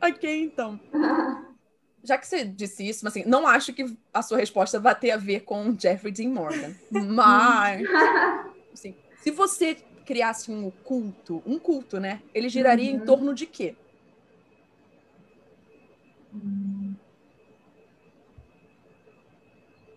ok, 0.00 0.42
então. 0.42 0.78
Já 2.04 2.16
que 2.16 2.26
você 2.26 2.44
disse 2.44 2.88
isso, 2.88 3.04
mas 3.04 3.16
assim, 3.16 3.28
não 3.28 3.46
acho 3.46 3.72
que 3.72 3.84
a 4.14 4.22
sua 4.22 4.38
resposta 4.38 4.78
vai 4.78 4.94
ter 4.94 5.10
a 5.10 5.16
ver 5.16 5.40
com 5.40 5.76
Jeffrey 5.76 6.12
Dean 6.12 6.30
Morgan. 6.30 6.72
Mas, 6.90 7.82
assim, 8.72 8.94
se 9.20 9.30
você 9.32 9.76
criasse 10.04 10.52
um 10.52 10.70
culto, 10.84 11.42
um 11.44 11.58
culto, 11.58 11.98
né? 11.98 12.20
Ele 12.32 12.48
giraria 12.48 12.88
em 12.90 13.00
Uhum. 13.00 13.04
torno 13.04 13.34
de 13.34 13.44
quê? 13.44 13.74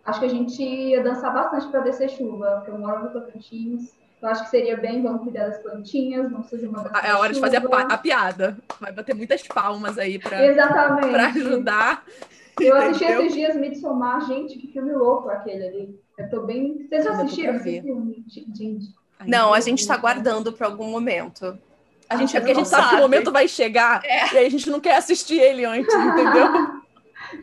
Acho 0.10 0.20
que 0.20 0.26
a 0.26 0.30
gente 0.30 0.64
ia 0.64 1.04
dançar 1.04 1.34
bastante 1.34 1.68
para 1.68 1.82
descer 1.82 2.10
chuva, 2.10 2.56
porque 2.58 2.72
eu 2.72 2.78
moro 2.80 3.04
no 3.04 3.10
Tocantins. 3.12 3.94
Eu 4.22 4.28
acho 4.28 4.44
que 4.44 4.50
seria 4.50 4.76
bem, 4.76 5.02
vamos 5.02 5.22
cuidar 5.24 5.46
das 5.48 5.60
plantinhas, 5.62 6.30
vamos 6.30 6.50
fazer 6.50 6.68
uma 6.68 6.92
É 7.04 7.10
a 7.12 7.20
hora 7.20 7.32
de 7.32 7.40
fazer 7.40 7.58
a, 7.58 7.62
chuva. 7.62 7.82
a 7.84 7.98
piada. 7.98 8.58
Vai 8.80 8.92
bater 8.92 9.16
muitas 9.16 9.42
palmas 9.48 9.98
aí 9.98 10.20
pra 10.20 10.38
ajudar. 11.28 12.04
Eu 12.60 12.76
assisti 12.76 13.04
entendeu? 13.06 13.22
esses 13.22 13.34
dias 13.34 13.56
Midsommar, 13.56 14.26
gente, 14.28 14.58
que 14.58 14.68
filme 14.68 14.92
louco 14.92 15.30
aquele 15.30 15.66
ali. 15.68 16.00
Eu 16.18 16.30
tô 16.30 16.42
bem. 16.42 16.86
Vocês 16.90 17.06
já 17.06 17.12
assistiram 17.12 17.56
esse 17.56 17.82
filme? 17.82 18.26
Gente. 18.28 18.90
Não, 19.26 19.54
a 19.54 19.60
gente 19.62 19.88
tá 19.88 19.96
guardando 19.96 20.52
para 20.52 20.68
algum 20.68 20.90
momento. 20.92 21.58
A 22.10 22.18
gente, 22.18 22.36
Ah, 22.36 22.40
é 22.40 22.42
porque 22.42 22.52
a 22.52 22.56
gente 22.56 22.64
não 22.64 22.70
sabe 22.70 22.82
que 22.84 22.88
o 22.88 22.90
sabe. 22.92 23.02
momento 23.04 23.32
vai 23.32 23.48
chegar 23.48 24.02
É. 24.04 24.34
e 24.34 24.38
aí 24.40 24.46
a 24.48 24.50
gente 24.50 24.70
não 24.70 24.80
quer 24.82 24.98
assistir 24.98 25.40
ele 25.40 25.64
antes, 25.64 25.94
entendeu? 25.94 26.48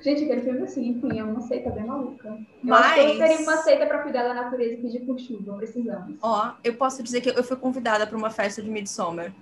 Gente, 0.02 0.24
aquele 0.24 0.40
filme 0.42 0.62
assim, 0.62 0.88
enfim, 0.88 1.18
é 1.18 1.22
uma 1.22 1.40
seita 1.42 1.70
bem 1.70 1.84
maluca. 1.84 2.28
Eu 2.28 2.34
que 2.36 2.44
eu 2.62 2.68
Mas- 2.70 3.18
teria 3.18 3.38
uma 3.40 3.56
seita 3.58 3.86
pra 3.86 3.98
cuidar 4.02 4.24
da 4.24 4.34
natureza 4.34 4.74
e 4.74 4.76
pedir 4.78 5.00
por 5.00 5.18
chuva, 5.18 5.54
precisamos. 5.56 6.16
Ó, 6.20 6.52
eu 6.64 6.74
posso 6.74 7.02
dizer 7.02 7.20
que 7.20 7.30
eu 7.30 7.44
fui 7.44 7.56
convidada 7.56 8.06
para 8.06 8.16
uma 8.16 8.30
festa 8.30 8.60
de 8.62 8.68
Midsommar. 8.68 9.32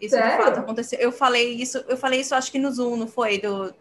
Isso 0.00 0.14
Sério? 0.14 0.38
de 0.38 0.44
fato 0.44 0.60
aconteceu. 0.60 0.98
Eu 0.98 1.12
falei 1.12 1.54
isso, 1.54 1.78
eu 1.88 1.96
falei 1.96 2.20
isso 2.20 2.34
acho 2.34 2.50
que 2.52 2.58
no 2.58 2.70
Zoom, 2.70 2.96
não 2.96 3.06
foi? 3.06 3.38
Do, 3.38 3.74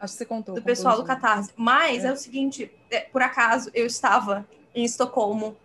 Acho 0.00 0.12
que 0.12 0.18
você 0.18 0.24
contou. 0.24 0.54
do 0.54 0.62
pessoal 0.62 0.96
do. 0.96 1.04
Catarse. 1.04 1.50
Mas 1.56 2.04
é. 2.04 2.08
É. 2.08 2.12
o 2.12 2.16
seguinte, 2.16 2.70
é, 2.90 3.00
por 3.00 3.20
acaso, 3.22 3.70
eu 3.74 3.84
estava 3.86 4.46
em 4.74 4.84
Estocolmo 4.84 5.56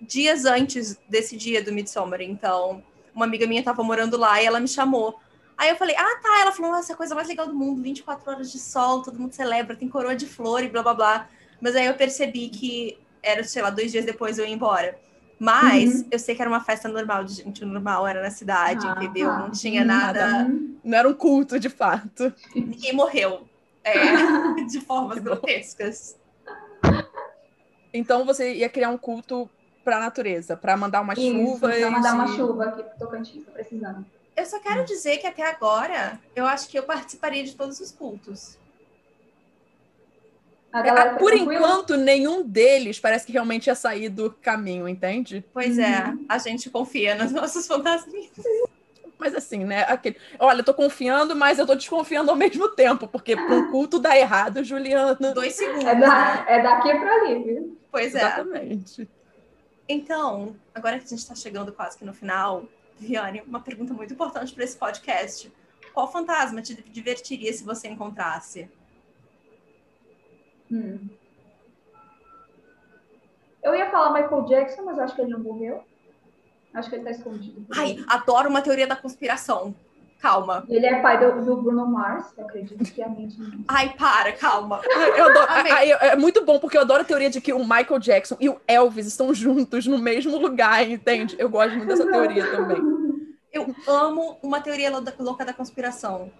dias 0.00 0.44
antes 0.44 0.98
desse 1.08 1.36
dia 1.36 1.62
do 1.62 1.72
Midsommar. 1.72 2.20
Então, 2.22 2.82
uma 3.14 3.24
amiga 3.24 3.46
minha 3.46 3.60
estava 3.60 3.82
morando 3.82 4.16
lá 4.16 4.40
e 4.42 4.46
ela 4.46 4.60
me 4.60 4.68
chamou. 4.68 5.18
Aí 5.58 5.70
eu 5.70 5.76
falei, 5.76 5.96
ah, 5.96 6.20
tá. 6.22 6.40
Ela 6.40 6.52
falou, 6.52 6.70
nossa, 6.70 6.92
é 6.92 6.94
a 6.94 6.96
coisa 6.96 7.16
mais 7.16 7.26
legal 7.26 7.48
do 7.48 7.54
mundo, 7.54 7.82
24 7.82 8.30
horas 8.30 8.52
de 8.52 8.60
sol, 8.60 9.02
todo 9.02 9.18
mundo 9.18 9.32
celebra, 9.32 9.74
tem 9.74 9.88
coroa 9.88 10.14
de 10.14 10.24
flor 10.24 10.62
e 10.62 10.68
blá 10.68 10.82
blá 10.84 10.94
blá. 10.94 11.28
Mas 11.60 11.74
aí 11.74 11.86
eu 11.86 11.94
percebi 11.94 12.48
que 12.48 12.96
era, 13.20 13.42
sei 13.42 13.60
lá, 13.60 13.68
dois 13.68 13.90
dias 13.90 14.04
depois 14.04 14.38
eu 14.38 14.46
ia 14.46 14.54
embora. 14.54 14.96
Mas 15.36 16.00
uhum. 16.00 16.08
eu 16.12 16.18
sei 16.18 16.34
que 16.34 16.42
era 16.42 16.50
uma 16.50 16.62
festa 16.62 16.88
normal, 16.88 17.24
de 17.24 17.34
gente 17.34 17.64
normal, 17.64 18.06
era 18.06 18.22
na 18.22 18.30
cidade, 18.30 18.86
ah, 18.86 18.92
entendeu? 18.96 19.32
Não 19.32 19.50
tinha 19.50 19.84
nada. 19.84 20.48
Não 20.82 20.96
era 20.96 21.08
um 21.08 21.14
culto, 21.14 21.58
de 21.58 21.68
fato. 21.68 22.32
Ninguém 22.54 22.92
morreu 22.92 23.48
é, 23.84 24.62
de 24.66 24.80
formas 24.80 25.18
grotescas. 25.18 26.16
Então 27.92 28.24
você 28.24 28.54
ia 28.54 28.68
criar 28.68 28.90
um 28.90 28.98
culto 28.98 29.48
para 29.84 29.96
a 29.96 30.00
natureza, 30.00 30.56
para 30.56 30.76
mandar 30.76 31.00
uma 31.00 31.14
Isso, 31.14 31.22
chuva. 31.22 31.68
Para 31.68 31.90
mandar 31.90 32.14
uma 32.14 32.28
chuva 32.28 32.64
aqui 32.64 32.82
pro 32.82 32.98
Tocantins, 32.98 33.44
tô 33.44 33.52
precisando. 33.52 34.04
Eu 34.38 34.46
só 34.46 34.60
quero 34.60 34.84
dizer 34.84 35.16
que 35.16 35.26
até 35.26 35.42
agora 35.42 36.20
eu 36.36 36.46
acho 36.46 36.68
que 36.68 36.78
eu 36.78 36.84
participaria 36.84 37.42
de 37.42 37.56
todos 37.56 37.80
os 37.80 37.90
cultos. 37.90 38.56
É, 40.72 40.80
tá 40.80 41.16
por 41.16 41.34
enquanto, 41.34 41.96
nenhum 41.96 42.46
deles 42.46 43.00
parece 43.00 43.26
que 43.26 43.32
realmente 43.32 43.66
ia 43.66 43.74
sair 43.74 44.08
do 44.08 44.30
caminho, 44.30 44.88
entende? 44.88 45.44
Pois 45.52 45.76
é, 45.76 46.04
uhum. 46.04 46.24
a 46.28 46.38
gente 46.38 46.70
confia 46.70 47.16
nos 47.16 47.32
nossos 47.32 47.66
fantasmas. 47.66 48.30
Mas 49.18 49.34
assim, 49.34 49.64
né? 49.64 49.82
Aquele, 49.88 50.16
olha, 50.38 50.60
eu 50.60 50.64
tô 50.64 50.72
confiando, 50.72 51.34
mas 51.34 51.58
eu 51.58 51.66
tô 51.66 51.74
desconfiando 51.74 52.30
ao 52.30 52.36
mesmo 52.36 52.68
tempo, 52.68 53.08
porque 53.08 53.34
para 53.34 53.56
um 53.56 53.72
culto 53.72 53.98
dá 53.98 54.16
errado, 54.16 54.62
Juliana. 54.62 55.32
Dois 55.34 55.54
segundos. 55.54 55.84
É, 55.84 55.96
da, 55.96 56.06
né? 56.06 56.44
é 56.46 56.62
daqui 56.62 56.90
para 56.90 57.12
ali, 57.12 57.42
viu? 57.42 57.78
Pois 57.90 58.14
é. 58.14 58.18
Exatamente. 58.18 59.08
Então, 59.88 60.54
agora 60.72 60.96
que 60.98 61.06
a 61.06 61.08
gente 61.08 61.18
está 61.18 61.34
chegando 61.34 61.72
quase 61.72 61.98
que 61.98 62.04
no 62.04 62.14
final, 62.14 62.68
Viane, 62.98 63.42
uma 63.46 63.60
pergunta 63.60 63.94
muito 63.94 64.12
importante 64.12 64.54
para 64.54 64.64
esse 64.64 64.76
podcast. 64.76 65.52
Qual 65.94 66.10
fantasma 66.10 66.60
te 66.60 66.74
divertiria 66.74 67.52
se 67.52 67.64
você 67.64 67.88
encontrasse? 67.88 68.70
Hum. 70.70 71.08
Eu 73.62 73.74
ia 73.74 73.90
falar 73.90 74.12
Michael 74.12 74.44
Jackson, 74.44 74.82
mas 74.82 74.98
acho 74.98 75.14
que 75.14 75.22
ele 75.22 75.30
não 75.30 75.40
morreu. 75.40 75.84
Acho 76.74 76.90
que 76.90 76.96
ele 76.96 77.04
tá 77.04 77.10
escondido. 77.10 77.66
Ai, 77.74 78.04
adoro 78.06 78.48
uma 78.48 78.62
teoria 78.62 78.86
da 78.86 78.96
conspiração. 78.96 79.74
Calma. 80.20 80.64
Ele 80.68 80.84
é 80.84 81.00
pai 81.00 81.18
do, 81.18 81.44
do 81.44 81.62
Bruno 81.62 81.86
Mars, 81.86 82.26
eu 82.36 82.44
acredito 82.44 82.84
que 82.92 83.00
é 83.00 83.04
a 83.04 83.08
mente. 83.08 83.36
Ai, 83.68 83.94
para, 83.96 84.32
calma. 84.32 84.80
Eu 85.16 85.30
adoro, 85.30 85.46
é 86.02 86.16
muito 86.16 86.44
bom, 86.44 86.58
porque 86.58 86.76
eu 86.76 86.80
adoro 86.80 87.02
a 87.02 87.04
teoria 87.04 87.30
de 87.30 87.40
que 87.40 87.52
o 87.52 87.60
Michael 87.60 88.00
Jackson 88.00 88.36
e 88.40 88.48
o 88.48 88.60
Elvis 88.66 89.06
estão 89.06 89.32
juntos 89.32 89.86
no 89.86 89.96
mesmo 89.96 90.36
lugar, 90.36 90.88
entende? 90.88 91.36
Eu 91.38 91.48
gosto 91.48 91.76
muito 91.76 91.86
dessa 91.86 92.04
teoria 92.04 92.50
também. 92.50 92.78
Eu 93.52 93.74
amo 93.86 94.38
uma 94.42 94.60
teoria 94.60 94.90
louca 95.18 95.44
da 95.44 95.52
conspiração. 95.52 96.32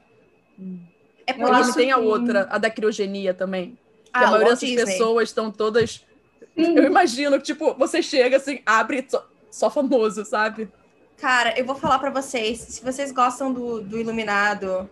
É 1.25 1.33
por 1.33 1.49
eu 1.49 1.61
isso 1.61 1.75
tem 1.75 1.87
que... 1.87 1.93
a 1.93 1.99
outra, 1.99 2.49
a 2.51 2.59
da 2.59 2.71
criogenia 2.71 3.33
também. 3.33 3.79
Ah, 4.13 4.25
a 4.25 4.31
maioria 4.33 4.51
dessas 4.51 4.71
pessoas 4.71 5.29
estão 5.29 5.53
todas. 5.53 6.05
Sim. 6.57 6.77
Eu 6.77 6.85
imagino, 6.85 7.39
tipo, 7.39 7.75
você 7.75 8.03
chega 8.03 8.39
assim, 8.39 8.61
abre 8.67 9.07
só, 9.09 9.25
só 9.51 9.71
famoso, 9.71 10.25
sabe? 10.25 10.69
Cara, 11.19 11.59
eu 11.59 11.65
vou 11.65 11.75
falar 11.75 11.99
para 11.99 12.11
vocês, 12.11 12.59
se 12.61 12.85
vocês 12.85 13.11
gostam 13.11 13.53
do, 13.53 13.81
do 13.81 13.99
Iluminado, 13.99 14.89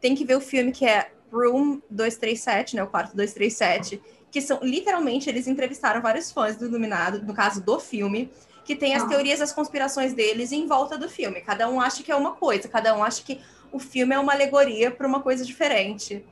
tem 0.00 0.14
que 0.14 0.24
ver 0.24 0.36
o 0.36 0.40
filme 0.40 0.70
que 0.70 0.84
é 0.84 1.10
Room 1.32 1.80
237, 1.90 2.76
né? 2.76 2.82
O 2.82 2.86
quarto 2.86 3.16
237, 3.16 4.00
que 4.30 4.42
são 4.42 4.60
literalmente 4.62 5.30
eles 5.30 5.46
entrevistaram 5.46 6.02
vários 6.02 6.30
fãs 6.30 6.56
do 6.56 6.66
Iluminado, 6.66 7.22
no 7.22 7.32
caso 7.32 7.62
do 7.62 7.80
filme, 7.80 8.30
que 8.66 8.76
tem 8.76 8.94
as 8.94 9.04
ah. 9.04 9.08
teorias 9.08 9.38
das 9.38 9.50
conspirações 9.50 10.12
deles 10.12 10.52
em 10.52 10.66
volta 10.66 10.98
do 10.98 11.08
filme. 11.08 11.40
Cada 11.40 11.68
um 11.70 11.80
acha 11.80 12.02
que 12.02 12.12
é 12.12 12.16
uma 12.16 12.32
coisa, 12.32 12.68
cada 12.68 12.94
um 12.94 13.02
acha 13.02 13.22
que 13.22 13.40
o 13.72 13.78
filme 13.78 14.14
é 14.14 14.18
uma 14.18 14.34
alegoria 14.34 14.90
para 14.90 15.06
uma 15.06 15.20
coisa 15.20 15.42
diferente. 15.42 16.22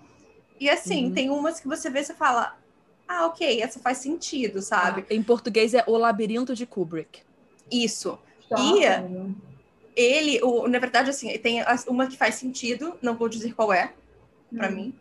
E 0.61 0.69
assim, 0.69 1.07
uhum. 1.07 1.13
tem 1.13 1.31
umas 1.31 1.59
que 1.59 1.67
você 1.67 1.89
vê 1.89 2.01
e 2.01 2.05
você 2.05 2.15
fala: 2.15 2.59
"Ah, 3.09 3.25
OK, 3.25 3.63
essa 3.63 3.81
faz 3.81 3.99
sentido", 3.99 4.61
sabe? 4.61 5.07
Ah, 5.09 5.15
em 5.15 5.23
português 5.23 5.73
é 5.73 5.83
O 5.87 5.97
Labirinto 5.97 6.55
de 6.55 6.67
Kubrick. 6.67 7.23
Isso. 7.73 8.19
E 8.57 8.83
ele, 9.97 10.41
o, 10.43 10.67
na 10.69 10.79
verdade, 10.79 11.11
assim, 11.11 11.37
tem 11.39 11.65
uma 11.87 12.07
que 12.07 12.17
faz 12.17 12.35
sentido, 12.37 12.97
não 13.01 13.15
vou 13.15 13.29
dizer 13.29 13.55
qual 13.55 13.73
é, 13.73 13.93
para 14.55 14.69
hum. 14.69 14.73
mim. 14.73 14.95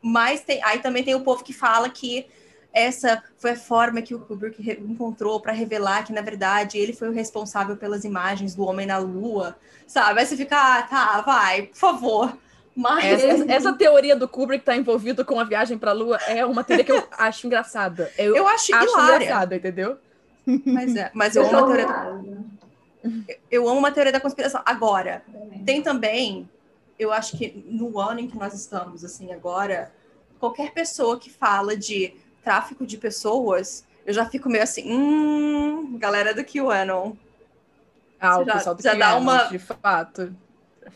Mas 0.00 0.42
tem, 0.42 0.62
aí 0.62 0.78
também 0.78 1.02
tem 1.02 1.14
o 1.14 1.20
povo 1.20 1.42
que 1.42 1.52
fala 1.52 1.88
que 1.88 2.26
essa 2.72 3.22
foi 3.38 3.52
a 3.52 3.56
forma 3.56 4.02
que 4.02 4.14
o 4.14 4.20
Kubrick 4.20 4.70
encontrou 4.80 5.40
para 5.40 5.52
revelar 5.52 6.04
que, 6.04 6.12
na 6.12 6.20
verdade, 6.20 6.78
ele 6.78 6.92
foi 6.92 7.08
o 7.08 7.12
responsável 7.12 7.76
pelas 7.76 8.04
imagens 8.04 8.54
do 8.54 8.64
Homem 8.64 8.86
na 8.86 8.98
Lua, 8.98 9.56
sabe? 9.86 10.20
Aí 10.20 10.26
você 10.26 10.36
fica, 10.36 10.56
ah, 10.56 10.82
tá, 10.82 11.20
vai, 11.22 11.62
por 11.62 11.76
favor. 11.76 12.38
Mas... 12.76 13.04
Essa, 13.04 13.52
essa 13.52 13.72
teoria 13.72 14.14
do 14.14 14.28
Kubrick 14.28 14.62
estar 14.62 14.72
tá 14.72 14.78
envolvido 14.78 15.24
com 15.24 15.40
a 15.40 15.44
viagem 15.44 15.76
para 15.76 15.90
a 15.90 15.94
Lua 15.94 16.18
é 16.28 16.46
uma 16.46 16.62
teoria 16.62 16.84
que 16.84 16.92
eu 16.92 17.02
acho 17.18 17.46
engraçada. 17.46 18.12
Eu, 18.16 18.36
eu 18.36 18.46
acho, 18.46 18.72
acho 18.72 18.92
engraçada, 18.92 19.56
entendeu? 19.56 19.98
Mas 20.64 20.96
é, 20.96 21.10
mas 21.12 21.36
eu, 21.36 21.42
eu 21.42 21.48
amo 21.48 21.58
a 21.58 21.76
teoria. 21.76 21.86
Do 21.86 22.57
eu 23.50 23.68
amo 23.68 23.78
uma 23.78 23.92
teoria 23.92 24.12
da 24.12 24.20
conspiração. 24.20 24.62
Agora, 24.64 25.22
tem 25.64 25.82
também, 25.82 26.48
eu 26.98 27.12
acho 27.12 27.36
que 27.36 27.64
no 27.66 27.98
ano 27.98 28.20
em 28.20 28.28
que 28.28 28.36
nós 28.36 28.54
estamos, 28.54 29.04
assim, 29.04 29.32
agora, 29.32 29.92
qualquer 30.38 30.72
pessoa 30.72 31.18
que 31.18 31.30
fala 31.30 31.76
de 31.76 32.14
tráfico 32.42 32.86
de 32.86 32.96
pessoas, 32.96 33.84
eu 34.06 34.12
já 34.12 34.24
fico 34.24 34.48
meio 34.48 34.64
assim, 34.64 34.90
hum, 34.90 35.98
galera 35.98 36.34
do 36.34 36.44
QAnon. 36.44 37.12
Ah, 38.20 38.40
o 38.40 38.44
já, 38.44 38.54
pessoal 38.54 38.74
do 38.74 38.82
já 38.82 38.90
QAnon, 38.92 39.00
dá 39.00 39.16
uma... 39.16 39.44
de 39.44 39.58
fato. 39.58 40.34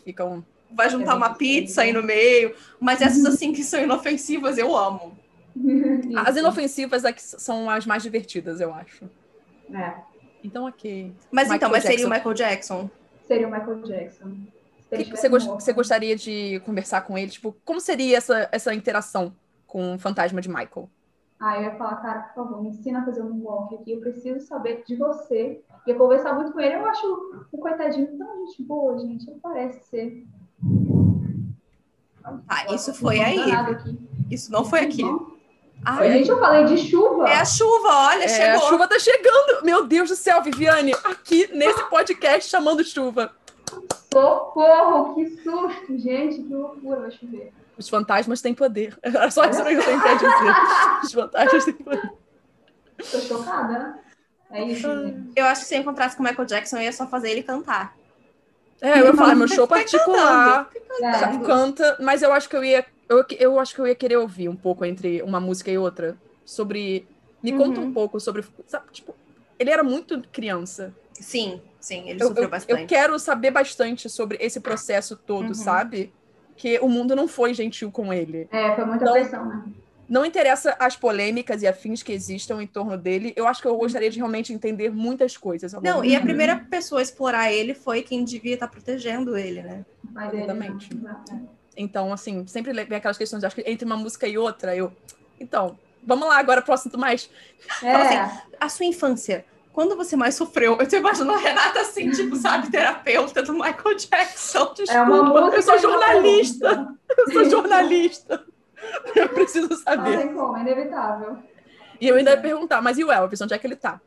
Fica 0.04 0.24
um... 0.24 0.42
Vai 0.70 0.88
juntar 0.88 1.14
uma 1.14 1.34
pizza 1.34 1.82
aí 1.82 1.92
no 1.92 2.02
meio, 2.02 2.54
mas 2.80 3.02
essas 3.02 3.26
assim 3.26 3.52
que 3.52 3.62
são 3.62 3.80
inofensivas, 3.82 4.56
eu 4.56 4.74
amo. 4.74 5.16
As 6.16 6.36
inofensivas 6.36 7.04
é 7.04 7.12
que 7.12 7.22
são 7.22 7.68
as 7.68 7.84
mais 7.84 8.02
divertidas, 8.02 8.58
eu 8.60 8.72
acho. 8.72 9.04
É. 9.70 10.11
Então, 10.42 10.66
ok. 10.66 11.12
Mas 11.30 11.44
Michael 11.44 11.56
então, 11.56 11.70
mas 11.70 11.82
seria 11.84 12.06
o 12.06 12.10
Michael 12.10 12.34
Jackson? 12.34 12.90
Seria 13.26 13.48
o 13.48 13.50
Michael 13.50 13.82
Jackson. 13.82 14.32
Que 14.90 15.04
você, 15.04 15.28
gost, 15.28 15.48
você 15.48 15.72
gostaria 15.72 16.14
de 16.14 16.60
conversar 16.66 17.00
com 17.02 17.16
ele? 17.16 17.30
Tipo, 17.30 17.56
como 17.64 17.80
seria 17.80 18.18
essa, 18.18 18.48
essa 18.52 18.74
interação 18.74 19.34
com 19.66 19.94
o 19.94 19.98
fantasma 19.98 20.40
de 20.40 20.48
Michael? 20.48 20.88
Ah, 21.40 21.56
eu 21.56 21.62
ia 21.62 21.74
falar, 21.76 21.96
cara, 21.96 22.20
por 22.20 22.44
favor, 22.44 22.62
me 22.62 22.68
ensina 22.68 23.00
a 23.00 23.04
fazer 23.04 23.22
um 23.22 23.42
walk 23.42 23.74
aqui. 23.74 23.92
Eu 23.92 24.00
preciso 24.00 24.46
saber 24.46 24.84
de 24.86 24.94
você. 24.94 25.60
Ia 25.86 25.94
conversar 25.94 26.34
muito 26.34 26.52
com 26.52 26.60
ele. 26.60 26.74
Eu 26.74 26.86
acho 26.86 27.46
o 27.50 27.58
coitadinho 27.58 28.16
tão 28.18 28.46
gente 28.46 28.62
boa, 28.62 28.98
gente. 28.98 29.28
Ele 29.28 29.40
parece 29.42 29.82
ser. 29.88 30.26
Ah, 32.46 32.72
isso 32.74 32.94
foi 32.94 33.18
aí. 33.18 33.38
Isso 34.30 34.52
não 34.52 34.64
foi 34.64 34.80
aqui. 34.80 35.02
Ai, 35.84 36.12
gente, 36.12 36.30
eu 36.30 36.38
falei 36.38 36.64
de 36.64 36.78
chuva. 36.78 37.28
É 37.28 37.36
a 37.36 37.44
chuva, 37.44 37.88
olha, 37.88 38.24
é, 38.24 38.28
chegou. 38.28 38.66
A 38.66 38.68
chuva 38.68 38.88
tá 38.88 38.98
chegando. 38.98 39.64
Meu 39.64 39.84
Deus 39.84 40.08
do 40.10 40.16
céu, 40.16 40.42
Viviane, 40.42 40.94
aqui 41.04 41.48
nesse 41.52 41.82
podcast 41.84 42.48
chamando 42.48 42.84
chuva. 42.84 43.32
Socorro, 44.12 45.14
que 45.14 45.26
susto, 45.42 45.98
gente, 45.98 46.42
que 46.42 46.54
loucura, 46.54 47.00
vai 47.00 47.10
chover. 47.10 47.52
Os 47.76 47.88
fantasmas 47.88 48.40
têm 48.40 48.54
poder. 48.54 48.96
É 49.02 49.30
só 49.30 49.44
isso 49.44 49.64
que 49.64 49.72
eu 49.72 49.82
tenho 49.82 50.00
que 50.02 50.14
dizer. 50.14 50.54
Os 51.02 51.12
fantasmas 51.12 51.64
têm 51.64 51.74
poder. 51.74 52.12
Tô 53.10 53.18
chocada. 53.20 53.98
É 54.50 54.64
isso. 54.64 54.88
Gente. 54.88 55.32
Eu 55.34 55.46
acho 55.46 55.62
que 55.62 55.66
se 55.66 55.74
eu 55.74 55.80
encontrasse 55.80 56.16
com 56.16 56.22
o 56.22 56.26
Michael 56.26 56.46
Jackson, 56.46 56.76
eu 56.76 56.82
ia 56.82 56.92
só 56.92 57.06
fazer 57.06 57.30
ele 57.30 57.42
cantar. 57.42 57.96
É, 58.80 59.00
eu 59.00 59.06
ia 59.06 59.14
falar, 59.14 59.34
meu 59.34 59.48
show 59.48 59.66
particular. 59.66 60.68
Canta, 61.44 61.96
mas 62.00 62.22
eu 62.22 62.32
acho 62.32 62.48
que 62.48 62.56
eu 62.56 62.62
ia 62.62 62.84
eu, 63.18 63.24
eu 63.38 63.58
acho 63.58 63.74
que 63.74 63.80
eu 63.80 63.86
ia 63.86 63.94
querer 63.94 64.16
ouvir 64.16 64.48
um 64.48 64.56
pouco 64.56 64.84
entre 64.84 65.22
uma 65.22 65.40
música 65.40 65.70
e 65.70 65.78
outra 65.78 66.16
sobre. 66.44 67.06
Me 67.42 67.52
uhum. 67.52 67.58
conta 67.58 67.80
um 67.80 67.92
pouco 67.92 68.20
sobre. 68.20 68.44
Sabe, 68.66 68.86
tipo, 68.92 69.14
ele 69.58 69.70
era 69.70 69.82
muito 69.82 70.22
criança. 70.32 70.94
Sim, 71.12 71.60
sim, 71.80 72.08
ele 72.08 72.22
eu, 72.22 72.28
sofreu 72.28 72.44
eu, 72.44 72.50
bastante. 72.50 72.80
Eu 72.80 72.86
quero 72.86 73.18
saber 73.18 73.50
bastante 73.50 74.08
sobre 74.08 74.38
esse 74.40 74.60
processo 74.60 75.16
todo, 75.16 75.48
uhum. 75.48 75.54
sabe? 75.54 76.12
Que 76.56 76.78
o 76.80 76.88
mundo 76.88 77.14
não 77.14 77.28
foi 77.28 77.54
gentil 77.54 77.90
com 77.90 78.12
ele. 78.12 78.48
É, 78.50 78.74
foi 78.74 78.84
muita 78.84 79.04
então, 79.04 79.12
pressão, 79.12 79.46
né? 79.46 79.64
Não 80.08 80.26
interessa 80.26 80.76
as 80.78 80.94
polêmicas 80.94 81.62
e 81.62 81.66
afins 81.66 82.02
que 82.02 82.12
existam 82.12 82.62
em 82.62 82.66
torno 82.66 82.98
dele. 82.98 83.32
Eu 83.34 83.46
acho 83.46 83.62
que 83.62 83.68
eu 83.68 83.76
gostaria 83.76 84.10
de 84.10 84.18
realmente 84.18 84.52
entender 84.52 84.90
muitas 84.90 85.36
coisas. 85.36 85.72
Não, 85.74 86.04
e 86.04 86.14
a 86.14 86.20
primeira 86.20 86.56
pessoa 86.56 87.00
a 87.00 87.02
explorar 87.02 87.50
ele 87.50 87.72
foi 87.72 88.02
quem 88.02 88.22
devia 88.22 88.54
estar 88.54 88.68
protegendo 88.68 89.36
ele, 89.38 89.62
né? 89.62 89.86
Exatamente. 90.34 90.94
Né? 90.94 91.16
Então, 91.76 92.12
assim, 92.12 92.46
sempre 92.46 92.72
vem 92.72 92.96
aquelas 92.96 93.18
questões, 93.18 93.44
acho 93.44 93.56
que 93.56 93.62
entre 93.66 93.84
uma 93.84 93.96
música 93.96 94.26
e 94.26 94.36
outra, 94.36 94.76
eu. 94.76 94.92
Então, 95.40 95.78
vamos 96.02 96.28
lá 96.28 96.38
agora 96.38 96.62
pro 96.62 96.74
assunto 96.74 96.98
mais. 96.98 97.30
É. 97.82 97.92
Assim, 97.92 98.40
a 98.60 98.68
sua 98.68 98.86
infância. 98.86 99.44
Quando 99.72 99.96
você 99.96 100.16
mais 100.16 100.34
sofreu? 100.34 100.76
Eu 100.78 100.86
tô 100.86 100.96
imaginando 100.96 101.32
a 101.32 101.38
Renata 101.38 101.80
assim, 101.80 102.10
tipo, 102.10 102.36
sabe, 102.36 102.70
terapeuta 102.70 103.42
do 103.42 103.54
Michael 103.54 103.96
Jackson. 103.96 104.74
Desculpa, 104.74 104.92
é 104.92 105.02
uma 105.02 105.22
música 105.22 105.56
eu 105.56 105.62
sou 105.62 105.78
jornalista. 105.78 106.94
Eu 107.16 107.32
sou 107.32 107.44
jornalista. 107.48 108.44
Eu 109.14 109.28
preciso 109.28 109.74
saber. 109.76 110.16
Não 110.16 110.22
tem 110.22 110.34
como, 110.34 110.56
é 110.56 110.60
inevitável. 110.60 111.38
E 112.00 112.08
eu 112.08 112.16
ainda 112.16 112.32
ia 112.32 112.40
perguntar, 112.40 112.82
mas 112.82 112.98
e 112.98 113.04
o 113.04 113.12
Elvis? 113.12 113.40
Onde 113.40 113.54
é 113.54 113.58
que 113.58 113.66
ele 113.66 113.76
tá? 113.76 114.00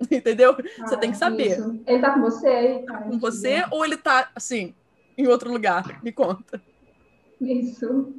Entendeu? 0.10 0.56
Ah, 0.80 0.86
você 0.86 0.96
tem 0.96 1.10
que 1.10 1.16
saber. 1.16 1.58
Isso. 1.58 1.80
Ele 1.86 2.00
tá 2.00 2.10
com 2.14 2.20
você? 2.20 2.84
Tá 2.86 2.98
com 2.98 3.18
você 3.18 3.64
ou 3.70 3.84
ele 3.84 3.96
tá, 3.96 4.30
assim, 4.34 4.74
em 5.16 5.26
outro 5.26 5.50
lugar. 5.50 6.02
Me 6.02 6.12
conta. 6.12 6.60
Isso. 7.40 8.14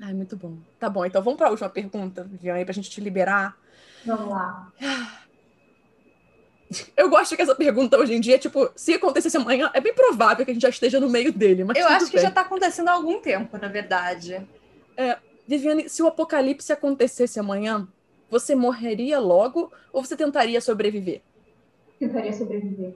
Ai, 0.00 0.14
muito 0.14 0.36
bom. 0.36 0.56
Tá 0.78 0.88
bom, 0.88 1.04
então 1.04 1.22
vamos 1.22 1.36
para 1.38 1.48
a 1.48 1.50
última 1.50 1.68
pergunta, 1.68 2.24
Viviane, 2.24 2.64
para 2.64 2.72
a 2.72 2.74
gente 2.74 2.90
te 2.90 3.00
liberar. 3.00 3.56
Vamos 4.04 4.28
lá. 4.30 4.72
Eu 6.96 7.10
gosto 7.10 7.34
que 7.34 7.42
essa 7.42 7.54
pergunta 7.54 7.98
hoje 7.98 8.14
em 8.14 8.20
dia, 8.20 8.38
tipo, 8.38 8.70
se 8.76 8.94
acontecesse 8.94 9.36
amanhã, 9.36 9.70
é 9.74 9.80
bem 9.80 9.92
provável 9.92 10.44
que 10.44 10.52
a 10.52 10.54
gente 10.54 10.62
já 10.62 10.68
esteja 10.68 11.00
no 11.00 11.08
meio 11.08 11.32
dele. 11.32 11.64
Mas 11.64 11.76
Eu 11.76 11.88
acho 11.88 12.06
que 12.06 12.12
bem. 12.12 12.22
já 12.22 12.28
está 12.28 12.42
acontecendo 12.42 12.88
há 12.88 12.92
algum 12.92 13.20
tempo, 13.20 13.58
na 13.58 13.68
verdade. 13.68 14.46
É, 14.96 15.18
Viviane, 15.46 15.88
se 15.88 16.02
o 16.02 16.06
apocalipse 16.06 16.72
acontecesse 16.72 17.40
amanhã, 17.40 17.88
você 18.30 18.54
morreria 18.54 19.18
logo 19.18 19.72
ou 19.92 20.04
você 20.04 20.16
tentaria 20.16 20.60
sobreviver? 20.60 21.22
Tentaria 21.98 22.32
sobreviver. 22.32 22.94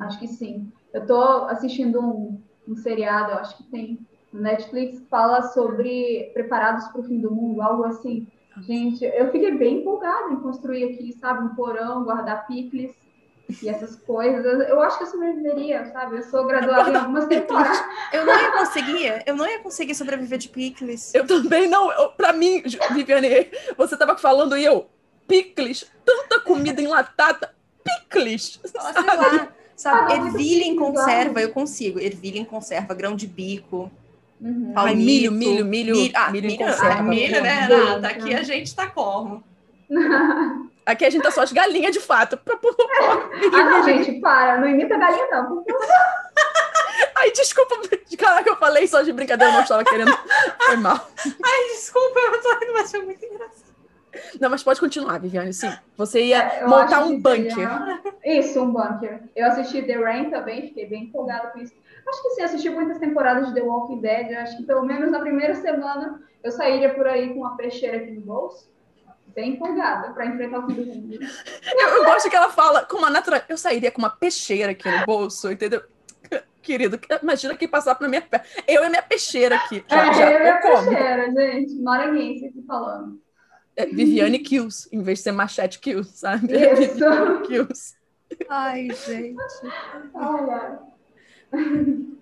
Acho 0.00 0.18
que 0.18 0.26
sim. 0.26 0.70
Eu 0.92 1.06
tô 1.06 1.22
assistindo 1.44 2.00
um, 2.00 2.40
um 2.66 2.76
seriado, 2.76 3.32
eu 3.32 3.38
acho 3.38 3.56
que 3.56 3.64
tem 3.64 3.98
no 4.32 4.40
Netflix, 4.40 5.02
fala 5.10 5.42
sobre 5.42 6.30
preparados 6.32 6.86
para 6.88 7.00
o 7.00 7.04
fim 7.04 7.20
do 7.20 7.30
mundo, 7.30 7.60
algo 7.60 7.84
assim. 7.84 8.26
Gente, 8.62 9.04
eu 9.04 9.30
fiquei 9.30 9.56
bem 9.56 9.78
empolgada 9.78 10.32
em 10.32 10.40
construir 10.40 10.84
aqui, 10.84 11.12
sabe, 11.20 11.44
um 11.44 11.54
porão, 11.54 12.04
guardar 12.04 12.46
picles 12.46 12.94
e 13.62 13.68
essas 13.68 13.96
coisas. 13.96 14.68
Eu 14.68 14.80
acho 14.80 14.98
que 14.98 15.04
eu 15.04 15.08
sobreviveria, 15.08 15.84
sabe? 15.92 16.16
Eu 16.16 16.22
sou 16.22 16.46
graduada 16.46 16.90
em 16.90 16.96
algumas 16.96 17.26
temporadas. 17.28 17.82
Eu 18.12 18.26
não 18.26 18.40
ia 18.40 18.52
conseguir, 18.52 19.22
eu 19.26 19.36
não 19.36 19.46
ia 19.46 19.58
conseguir 19.60 19.94
sobreviver 19.94 20.38
de 20.38 20.48
picles. 20.48 21.14
Eu 21.14 21.26
também 21.26 21.68
não. 21.68 21.90
Eu, 21.92 22.10
pra 22.10 22.32
mim, 22.32 22.62
Viviane, 22.92 23.50
você 23.76 23.96
tava 23.96 24.16
falando 24.16 24.56
e 24.56 24.64
eu, 24.64 24.88
picles, 25.26 25.90
tanta 26.04 26.40
comida 26.40 26.80
enlatada, 26.82 27.54
picles. 27.82 28.60
Sei 28.64 28.80
lá, 28.80 29.52
sabe? 29.80 30.12
Ah, 30.12 30.16
ervilha 30.16 30.64
em 30.64 30.76
conserva, 30.76 31.40
eu 31.40 31.50
consigo. 31.52 31.98
Ervilha 31.98 32.38
em 32.38 32.44
conserva, 32.44 32.92
grão 32.92 33.16
de 33.16 33.26
bico. 33.26 33.90
Uhum. 34.38 34.72
Ai, 34.76 34.94
milho, 34.94 35.32
milho, 35.32 35.64
milho, 35.64 35.96
milho, 35.96 36.12
ah, 36.14 36.30
milho, 36.30 36.48
milho, 36.48 36.58
conserva. 36.58 36.98
Ah, 36.98 37.02
milho, 37.02 37.42
né, 37.42 37.60
Renata? 37.60 38.08
Aqui 38.08 38.34
a 38.34 38.42
gente 38.42 38.74
tá 38.74 38.86
como? 38.88 39.42
Aqui 40.84 41.04
a 41.04 41.10
gente 41.10 41.22
tá 41.22 41.30
só 41.30 41.42
as 41.42 41.52
galinhas 41.52 41.92
de 41.92 42.00
fato. 42.00 42.38
Ah, 42.44 43.62
não, 43.64 43.82
gente, 43.84 44.12
para. 44.20 44.58
Não 44.60 44.68
imita 44.68 44.98
galinha, 44.98 45.26
não. 45.30 45.64
Ai, 47.16 47.30
desculpa. 47.32 47.76
Caraca, 48.18 48.50
eu 48.50 48.56
falei 48.56 48.86
só 48.86 49.00
de 49.02 49.12
brincadeira, 49.12 49.52
eu 49.52 49.56
não 49.56 49.62
estava 49.62 49.84
querendo. 49.84 50.12
Foi 50.66 50.76
mal. 50.76 51.08
Ai, 51.42 51.68
desculpa, 51.74 52.18
eu 52.18 52.42
tô 52.42 52.52
indo, 52.64 52.72
mas 52.72 52.90
foi 52.90 53.02
muito 53.02 53.24
engraçado. 53.24 53.69
Não, 54.40 54.50
mas 54.50 54.62
pode 54.62 54.80
continuar, 54.80 55.18
Viviane. 55.18 55.52
Sim, 55.52 55.72
você 55.96 56.24
ia 56.24 56.38
é, 56.38 56.66
montar 56.66 57.04
um 57.04 57.20
bunker. 57.20 57.54
Seria... 57.54 58.02
Isso, 58.24 58.60
um 58.62 58.72
bunker. 58.72 59.22
Eu 59.34 59.46
assisti 59.46 59.82
The 59.82 59.94
Rain 59.94 60.30
também, 60.30 60.62
fiquei 60.62 60.86
bem 60.86 61.04
empolgada 61.04 61.48
com 61.48 61.58
isso. 61.58 61.74
Acho 62.08 62.22
que 62.22 62.30
sim, 62.30 62.42
assisti 62.42 62.70
muitas 62.70 62.98
temporadas 62.98 63.48
de 63.48 63.54
The 63.54 63.62
Walking 63.62 64.00
Dead. 64.00 64.32
Acho 64.34 64.56
que 64.56 64.62
pelo 64.64 64.84
menos 64.84 65.10
na 65.10 65.20
primeira 65.20 65.54
semana 65.54 66.20
eu 66.42 66.50
sairia 66.50 66.92
por 66.94 67.06
aí 67.06 67.28
com 67.32 67.40
uma 67.40 67.56
peixeira 67.56 67.98
aqui 67.98 68.10
no 68.10 68.20
bolso. 68.22 68.68
Bem 69.28 69.52
empolgada 69.52 70.12
para 70.12 70.26
enfrentar 70.26 70.58
o 70.58 70.66
fim 70.66 70.74
do 70.74 70.86
mundo. 70.86 71.18
Eu, 71.72 71.88
eu, 71.88 72.04
gosto 72.04 72.28
que 72.28 72.34
ela 72.34 72.50
fala 72.50 72.84
com 72.84 72.96
uma 72.96 73.10
natural. 73.10 73.40
Eu 73.48 73.56
sairia 73.56 73.90
com 73.90 74.00
uma 74.00 74.10
peixeira 74.10 74.72
aqui 74.72 74.90
no 74.90 75.06
bolso, 75.06 75.50
entendeu? 75.52 75.82
Querido, 76.60 76.98
imagina 77.22 77.56
que 77.56 77.68
passar 77.68 77.96
na 78.00 78.08
minha 78.08 78.22
perna. 78.22 78.44
Eu 78.66 78.84
e 78.84 78.88
minha 78.88 79.02
peixeira 79.02 79.56
aqui. 79.56 79.84
Já, 79.88 80.08
é, 80.08 80.14
já, 80.14 80.32
eu 80.32 80.38
e 80.38 80.42
minha 80.42 80.60
peixeira, 80.60 81.30
gente. 81.30 81.74
Maranhense 81.80 82.46
aqui 82.46 82.64
falando. 82.66 83.20
É, 83.80 83.86
Viviane 83.86 84.38
Kills, 84.38 84.88
em 84.92 85.02
vez 85.02 85.18
de 85.18 85.24
ser 85.24 85.32
Machete 85.32 85.78
Kills, 85.78 86.10
sabe? 86.16 86.52
Isso. 86.52 86.92
Viviane 86.94 87.46
Kills. 87.46 87.94
Ai, 88.48 88.88
gente. 88.90 89.36
Ai, 90.14 90.50
ai. 90.50 90.78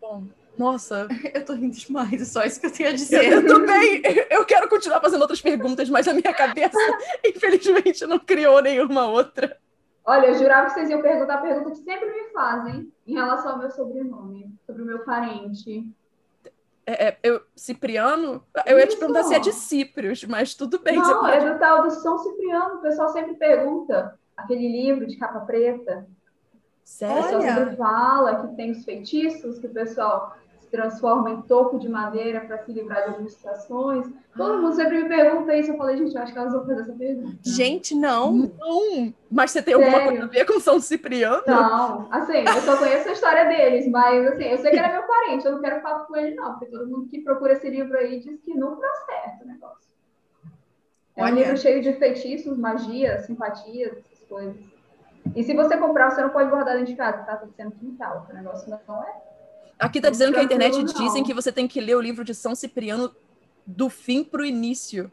Bom, 0.00 0.24
nossa. 0.59 1.06
Eu 1.32 1.44
tô 1.44 1.54
rindo 1.54 1.76
demais, 1.76 2.20
é 2.20 2.24
só 2.24 2.44
isso 2.44 2.61
que 2.61 2.66
eu 2.66 2.72
tenho 2.72 2.88
a 2.88 2.92
dizer. 2.92 3.24
Eu, 3.24 3.42
eu 3.42 3.46
também. 3.46 4.02
Eu 4.28 4.44
quero 4.44 4.68
continuar 4.68 5.00
fazendo 5.00 5.20
outras 5.20 5.40
perguntas, 5.40 5.88
mas 5.88 6.09
a 6.09 6.12
minha 6.12 6.34
cabeça, 6.34 6.76
infelizmente, 7.24 8.04
não 8.06 8.18
criou 8.18 8.61
nenhuma 8.61 9.06
outra. 9.06 9.56
Olha, 10.04 10.28
eu 10.28 10.34
jurava 10.34 10.66
que 10.66 10.72
vocês 10.72 10.90
iam 10.90 11.02
perguntar 11.02 11.34
a 11.34 11.42
pergunta 11.42 11.70
que 11.70 11.84
sempre 11.84 12.11
me 12.11 12.30
fazem 12.30 12.92
em 13.06 13.14
relação 13.14 13.52
ao 13.52 13.59
meu 13.59 13.70
sobrenome, 13.70 14.50
sobre 14.66 14.82
o 14.82 14.86
meu 14.86 15.00
parente. 15.00 15.86
É, 16.89 17.09
é, 17.09 17.18
eu, 17.22 17.43
Cipriano, 17.55 18.43
eu 18.64 18.78
Isso. 18.78 18.86
ia 18.86 18.86
te 18.86 18.97
perguntar 18.97 19.22
se 19.24 19.34
é 19.34 19.39
de 19.39 19.53
Cíprios, 19.53 20.24
mas 20.24 20.55
tudo 20.55 20.78
bem. 20.78 20.97
Não, 20.97 21.20
pode... 21.20 21.36
é 21.36 21.53
do 21.53 21.59
tal 21.59 21.82
do 21.82 21.91
São 21.91 22.18
Cipriano. 22.18 22.76
O 22.76 22.78
pessoal 22.78 23.11
sempre 23.11 23.34
pergunta. 23.34 24.18
Aquele 24.34 24.66
livro 24.66 25.07
de 25.07 25.18
capa 25.18 25.41
preta. 25.41 26.07
Sério? 26.82 27.18
O 27.18 27.22
pessoal 27.24 27.43
sempre 27.43 27.76
fala 27.76 28.41
que 28.41 28.57
tem 28.57 28.70
os 28.70 28.84
feitiços, 28.86 29.59
que 29.59 29.66
o 29.66 29.72
pessoal 29.74 30.34
transforma 30.70 31.30
em 31.30 31.42
topo 31.42 31.78
de 31.78 31.88
madeira 31.88 32.40
para 32.40 32.58
se 32.58 32.72
livrar 32.72 33.02
de 33.02 33.08
algumas 33.10 33.32
situações. 33.32 34.06
Todo 34.36 34.60
mundo 34.60 34.74
sempre 34.74 35.02
me 35.02 35.08
pergunta 35.08 35.54
isso. 35.56 35.72
Eu 35.72 35.76
falei, 35.76 35.96
gente, 35.96 36.14
eu 36.14 36.22
acho 36.22 36.32
que 36.32 36.38
elas 36.38 36.52
vão 36.52 36.66
fazer 36.66 36.82
essa 36.82 36.92
pergunta. 36.92 37.38
Gente, 37.42 37.94
não. 37.94 38.32
Não. 38.32 39.14
Mas 39.30 39.50
você 39.50 39.62
tem 39.62 39.74
Sério? 39.74 39.88
alguma 39.88 40.08
coisa 40.08 40.24
a 40.24 40.28
ver 40.28 40.44
com 40.44 40.60
São 40.60 40.80
Cipriano? 40.80 41.42
Não. 41.46 42.08
Assim, 42.10 42.38
eu 42.38 42.60
só 42.62 42.76
conheço 42.76 43.08
a 43.08 43.12
história 43.12 43.44
deles, 43.44 43.88
mas 43.88 44.26
assim, 44.26 44.44
eu 44.44 44.58
sei 44.58 44.70
que 44.70 44.76
ele 44.76 44.86
é 44.86 44.92
meu 44.92 45.02
parente. 45.02 45.44
Eu 45.44 45.52
não 45.52 45.60
quero 45.60 45.80
falar 45.80 46.04
com 46.04 46.16
ele, 46.16 46.34
não. 46.34 46.52
Porque 46.52 46.66
todo 46.66 46.86
mundo 46.86 47.08
que 47.08 47.20
procura 47.20 47.52
esse 47.54 47.68
livro 47.68 47.96
aí 47.96 48.20
diz 48.20 48.40
que 48.40 48.54
não 48.54 48.78
dá 48.78 48.92
certo 49.06 49.44
o 49.44 49.46
negócio. 49.48 49.88
É 51.16 51.24
Olha. 51.24 51.32
um 51.32 51.36
livro 51.36 51.56
cheio 51.56 51.82
de 51.82 51.92
feitiços, 51.94 52.56
magia, 52.56 53.18
simpatias, 53.22 53.96
essas 53.98 54.24
coisas. 54.28 54.78
E 55.34 55.42
se 55.42 55.54
você 55.54 55.76
comprar, 55.76 56.10
você 56.10 56.22
não 56.22 56.30
pode 56.30 56.50
guardar 56.50 56.74
dentro 56.74 56.92
de 56.92 56.96
casa, 56.96 57.18
tá? 57.24 57.36
Tá 57.36 57.46
sendo 57.56 57.72
quintal. 57.72 58.26
O 58.30 58.34
negócio 58.34 58.70
não 58.70 59.02
é. 59.02 59.28
Aqui 59.78 60.00
tá 60.00 60.10
dizendo 60.10 60.32
que 60.32 60.40
a 60.40 60.42
internet 60.42 60.82
dizem 60.84 61.22
que 61.22 61.32
você 61.32 61.52
tem 61.52 61.68
que 61.68 61.80
ler 61.80 61.96
o 61.96 62.00
livro 62.00 62.24
de 62.24 62.34
São 62.34 62.54
Cipriano 62.54 63.14
do 63.64 63.88
fim 63.88 64.24
pro 64.24 64.44
início. 64.44 65.10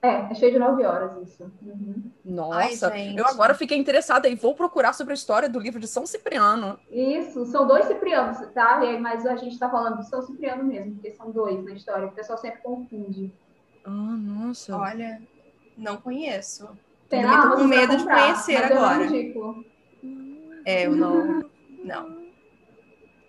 É, 0.00 0.30
é 0.30 0.34
cheio 0.34 0.52
de 0.52 0.58
nove 0.58 0.84
horas 0.84 1.16
isso. 1.26 1.50
Uhum. 1.62 2.10
Nossa, 2.22 2.88
Ai, 2.88 3.14
eu 3.16 3.26
agora 3.26 3.54
fiquei 3.54 3.78
interessada 3.78 4.28
e 4.28 4.34
vou 4.34 4.54
procurar 4.54 4.92
sobre 4.92 5.12
a 5.12 5.14
história 5.14 5.48
do 5.48 5.58
livro 5.58 5.80
de 5.80 5.88
São 5.88 6.04
Cipriano. 6.04 6.78
Isso, 6.90 7.46
são 7.46 7.66
dois 7.66 7.86
Ciprianos, 7.86 8.38
tá? 8.52 8.82
Mas 9.00 9.24
a 9.24 9.34
gente 9.36 9.58
tá 9.58 9.70
falando 9.70 10.00
de 10.00 10.08
São 10.08 10.20
Cipriano 10.20 10.62
mesmo, 10.62 10.92
porque 10.92 11.10
são 11.12 11.30
dois 11.30 11.64
na 11.64 11.72
história, 11.72 12.06
o 12.06 12.12
pessoal 12.12 12.38
sempre 12.38 12.60
confunde. 12.60 13.32
Ah, 13.82 13.90
nossa. 13.90 14.76
Olha, 14.76 15.22
não 15.74 15.96
conheço. 15.96 16.68
Terá, 17.08 17.36
eu 17.36 17.50
tô 17.50 17.56
com 17.56 17.64
medo 17.64 17.96
de 17.96 18.04
conhecer 18.04 18.56
agora. 18.56 19.04
Eu 19.04 19.64
é, 20.66 20.86
eu 20.86 20.96
não. 20.96 21.44
Não. 21.82 22.23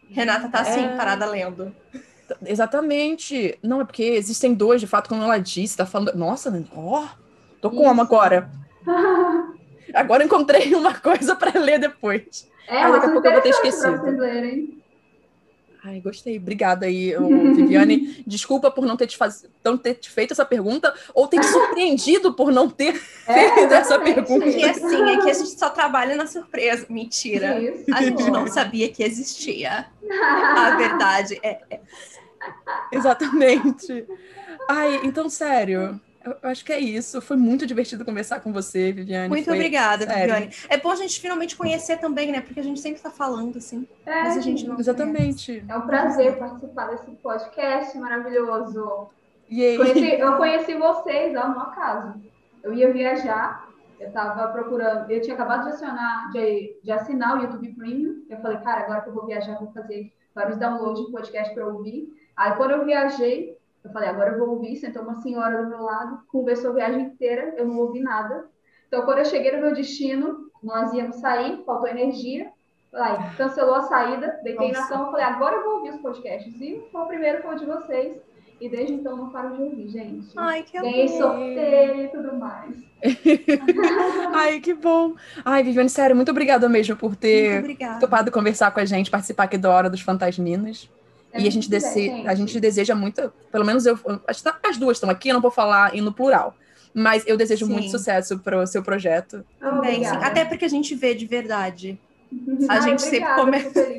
Renata 0.09 0.47
tá 0.49 0.59
assim, 0.59 0.85
é... 0.85 0.95
parada 0.95 1.25
lendo. 1.25 1.75
Exatamente. 2.45 3.57
Não, 3.61 3.81
é 3.81 3.85
porque 3.85 4.03
existem 4.03 4.53
dois, 4.53 4.81
de 4.81 4.87
fato, 4.87 5.09
como 5.09 5.23
ela 5.23 5.37
disse, 5.37 5.77
tá 5.77 5.85
falando. 5.85 6.15
Nossa, 6.15 6.51
ó, 6.75 7.03
oh, 7.03 7.07
tô 7.61 7.69
com 7.69 7.89
uma 7.89 8.03
agora. 8.03 8.49
agora 9.93 10.23
encontrei 10.23 10.73
uma 10.73 10.93
coisa 10.93 11.35
para 11.35 11.59
ler 11.59 11.79
depois. 11.79 12.49
É, 12.67 12.83
Aí, 12.83 12.91
daqui 12.91 13.05
a 13.05 13.11
pouco 13.11 13.27
eu 13.27 13.31
vou 13.33 13.41
ter 13.41 13.49
esquecido. 13.49 14.01
Ai, 15.87 16.01
gostei. 16.01 16.37
Obrigada 16.37 16.87
aí, 16.87 17.13
Viviane. 17.55 18.23
Desculpa 18.25 18.71
por 18.71 18.87
não 18.87 18.97
ter 18.97 19.05
te, 19.05 19.15
faz... 19.15 19.45
não 19.63 19.77
ter 19.77 19.93
te 19.93 20.09
feito 20.09 20.31
essa 20.31 20.43
pergunta 20.43 20.91
ou 21.13 21.27
ter 21.27 21.39
te 21.39 21.45
surpreendido 21.45 22.33
por 22.33 22.51
não 22.51 22.67
ter 22.67 22.99
é, 23.27 23.49
feito 23.53 23.71
essa 23.71 23.99
pergunta. 23.99 24.47
E 24.47 24.63
assim, 24.63 25.11
é 25.11 25.21
que 25.21 25.29
a 25.29 25.33
gente 25.33 25.59
só 25.59 25.69
trabalha 25.69 26.15
na 26.15 26.25
surpresa. 26.25 26.87
Mentira. 26.89 27.61
Isso. 27.61 27.93
A 27.93 28.01
gente 28.01 28.31
não 28.31 28.47
sabia 28.47 28.89
que 28.89 29.03
existia. 29.03 29.85
A 30.57 30.75
verdade 30.75 31.39
é. 31.43 31.61
é... 31.69 31.79
Exatamente. 32.91 34.07
Ai, 34.67 35.01
então, 35.03 35.29
sério. 35.29 36.01
Eu 36.25 36.49
acho 36.49 36.65
que 36.65 36.73
é 36.73 36.79
isso. 36.79 37.21
Foi 37.21 37.37
muito 37.37 37.67
divertido 37.67 38.03
conversar 38.03 38.39
com 38.39 38.51
você, 38.51 38.91
Viviane. 38.91 39.29
Muito 39.29 39.45
Foi... 39.45 39.53
obrigada, 39.53 40.05
Sério. 40.05 40.33
Viviane. 40.33 40.55
É 40.67 40.77
bom 40.77 40.89
a 40.89 40.95
gente 40.95 41.21
finalmente 41.21 41.55
conhecer 41.55 41.97
também, 41.97 42.31
né? 42.31 42.41
Porque 42.41 42.59
a 42.59 42.63
gente 42.63 42.79
sempre 42.79 42.97
está 42.97 43.11
falando, 43.11 43.57
assim. 43.59 43.87
É, 44.05 44.23
mas 44.23 44.37
a 44.37 44.41
gente 44.41 44.67
não 44.67 44.79
Exatamente. 44.79 45.61
Conhece. 45.61 45.65
É 45.71 45.77
um 45.77 45.81
prazer 45.81 46.39
participar 46.39 46.87
desse 46.87 47.11
podcast 47.11 47.97
maravilhoso. 47.99 49.09
Conheci, 49.47 50.19
eu 50.19 50.37
conheci 50.37 50.73
vocês, 50.73 51.35
ó, 51.35 51.47
no 51.47 51.59
acaso. 51.59 52.19
Eu 52.63 52.73
ia 52.73 52.91
viajar, 52.91 53.69
eu 53.99 54.07
estava 54.07 54.47
procurando, 54.47 55.11
eu 55.11 55.21
tinha 55.21 55.35
acabado 55.35 55.65
de 55.65 55.69
assinar, 55.69 56.31
de, 56.31 56.79
de 56.83 56.91
assinar 56.91 57.37
o 57.37 57.41
YouTube 57.43 57.75
Premium. 57.75 58.23
Eu 58.27 58.39
falei, 58.39 58.57
cara, 58.57 58.81
agora 58.81 59.01
que 59.01 59.09
eu 59.09 59.13
vou 59.13 59.27
viajar, 59.27 59.59
vou 59.59 59.71
fazer 59.71 60.11
vários 60.33 60.57
downloads 60.57 61.05
de 61.05 61.11
podcast 61.11 61.53
para 61.53 61.67
ouvir. 61.67 62.09
Aí 62.35 62.53
quando 62.55 62.71
eu 62.71 62.83
viajei, 62.83 63.55
eu 63.85 63.91
falei, 63.91 64.09
agora 64.09 64.31
eu 64.31 64.39
vou 64.39 64.55
ouvir. 64.55 64.75
Sentou 64.75 65.03
uma 65.03 65.21
senhora 65.21 65.63
do 65.63 65.69
meu 65.69 65.83
lado, 65.83 66.19
conversou 66.27 66.71
a 66.71 66.73
viagem 66.73 67.01
inteira, 67.03 67.53
eu 67.55 67.67
não 67.67 67.77
ouvi 67.77 67.99
nada. 67.99 68.45
Então, 68.87 69.03
quando 69.03 69.19
eu 69.19 69.25
cheguei 69.25 69.51
no 69.51 69.61
meu 69.61 69.73
destino, 69.73 70.49
nós 70.61 70.91
íamos 70.93 71.17
sair, 71.17 71.63
faltou 71.63 71.87
energia. 71.87 72.51
Aí, 72.93 73.35
cancelou 73.35 73.75
a 73.75 73.81
saída, 73.81 74.39
deitei 74.43 74.69
Nossa. 74.69 74.81
na 74.81 74.87
cama, 74.87 75.11
falei, 75.11 75.25
agora 75.25 75.55
eu 75.57 75.63
vou 75.63 75.73
ouvir 75.75 75.89
os 75.91 76.01
podcasts. 76.01 76.53
E 76.59 76.81
foi 76.91 77.01
o 77.01 77.07
primeiro 77.07 77.41
foi 77.41 77.55
o 77.55 77.59
de 77.59 77.65
vocês. 77.65 78.17
E 78.59 78.69
desde 78.69 78.93
então 78.93 79.17
não 79.17 79.29
paro 79.29 79.55
de 79.55 79.63
ouvir, 79.63 79.89
gente. 79.89 80.29
Ai, 80.37 80.63
que 80.63 80.79
Ganhei 80.79 81.09
sorteio 81.09 82.05
e 82.05 82.07
tudo 82.07 82.35
mais. 82.37 82.73
Ai, 84.33 84.61
que 84.61 84.73
bom. 84.73 85.13
Ai, 85.43 85.61
Viviane, 85.61 85.89
sério, 85.89 86.15
muito 86.15 86.31
obrigada 86.31 86.69
mesmo 86.69 86.95
por 86.95 87.17
ter 87.17 87.77
topado 87.99 88.31
conversar 88.31 88.71
com 88.71 88.79
a 88.79 88.85
gente, 88.85 89.11
participar 89.11 89.43
aqui 89.43 89.57
da 89.57 89.69
Hora 89.69 89.89
dos 89.89 89.99
Fantasminas. 89.99 90.89
É 91.35 91.41
e 91.41 91.47
a 91.47 91.51
gente, 91.51 91.69
dese... 91.69 91.93
gente. 91.93 92.27
a 92.27 92.33
gente 92.33 92.59
deseja 92.59 92.95
muito, 92.95 93.31
pelo 93.51 93.65
menos 93.65 93.85
eu, 93.85 93.99
as 94.27 94.77
duas 94.77 94.97
estão 94.97 95.09
aqui, 95.09 95.29
eu 95.29 95.33
não 95.33 95.41
vou 95.41 95.51
falar 95.51 95.93
no 95.93 96.13
plural. 96.13 96.55
Mas 96.93 97.27
eu 97.27 97.35
desejo 97.35 97.65
sim. 97.65 97.73
muito 97.73 97.89
sucesso 97.89 98.39
para 98.39 98.57
o 98.57 98.65
seu 98.65 98.81
projeto. 98.81 99.43
Também, 99.59 100.05
sim. 100.05 100.15
Até 100.15 100.45
porque 100.45 100.63
a 100.63 100.69
gente 100.69 100.95
vê 100.95 101.13
de 101.13 101.25
verdade. 101.25 101.99
A 102.69 102.79
gente 102.79 103.01
sempre 103.01 103.33
começa. 103.35 103.85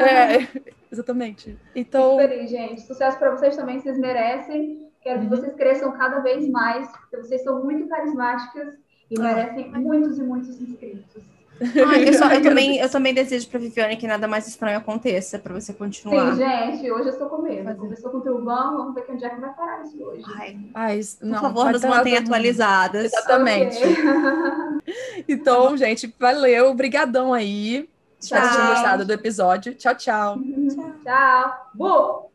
É, 0.00 0.46
exatamente. 0.90 1.56
Então. 1.74 2.18
Fico 2.18 2.28
feliz, 2.28 2.50
gente. 2.50 2.80
Sucesso 2.82 3.18
para 3.18 3.30
vocês 3.30 3.56
também, 3.56 3.78
vocês 3.78 3.98
merecem. 3.98 4.90
Quero 5.02 5.20
que 5.20 5.24
uhum. 5.26 5.30
vocês 5.30 5.54
cresçam 5.54 5.92
cada 5.92 6.20
vez 6.20 6.48
mais, 6.48 6.90
porque 6.90 7.16
vocês 7.18 7.42
são 7.42 7.62
muito 7.64 7.88
carismáticas 7.88 8.74
e 9.10 9.18
ah. 9.18 9.22
merecem 9.22 9.70
muitos 9.72 10.18
e 10.18 10.22
muitos 10.22 10.60
inscritos. 10.60 11.22
Ai, 11.86 12.08
eu, 12.08 12.14
só, 12.14 12.30
eu, 12.32 12.42
também, 12.42 12.78
eu 12.78 12.88
também 12.88 13.12
desejo 13.12 13.46
para 13.48 13.60
Viviane 13.60 13.96
que 13.96 14.06
nada 14.06 14.26
mais 14.26 14.48
estranho 14.48 14.78
aconteça, 14.78 15.38
para 15.38 15.52
você 15.52 15.74
continuar. 15.74 16.32
Sim, 16.32 16.38
gente, 16.38 16.90
hoje 16.90 17.08
eu 17.08 17.12
estou 17.12 17.28
com 17.28 17.42
medo. 17.42 17.74
Começou 17.76 18.10
com 18.10 18.18
o 18.18 18.20
Trovão, 18.22 18.78
vamos 18.78 18.94
ver 18.94 19.02
que 19.02 19.12
onde 19.12 19.24
é 19.24 19.28
que 19.28 19.40
vai 19.40 19.52
parar 19.52 19.82
isso 19.82 20.02
hoje. 20.02 20.24
Ai, 20.36 20.58
Ai 20.72 21.00
não, 21.20 21.34
por 21.34 21.40
favor, 21.42 21.72
nos 21.72 21.84
mantenha 21.84 22.20
atualizadas. 22.20 23.04
Exatamente. 23.04 23.76
Okay. 23.76 25.24
então, 25.28 25.76
gente, 25.76 26.14
valeu, 26.18 26.72
brigadão 26.72 27.34
aí. 27.34 27.88
Espero 28.18 28.48
que 28.48 28.54
tenham 28.54 28.68
gostado 28.68 29.04
do 29.04 29.12
episódio. 29.12 29.74
Tchau, 29.74 29.94
tchau. 29.94 30.38
tchau. 30.74 30.94
Tchau. 31.78 32.29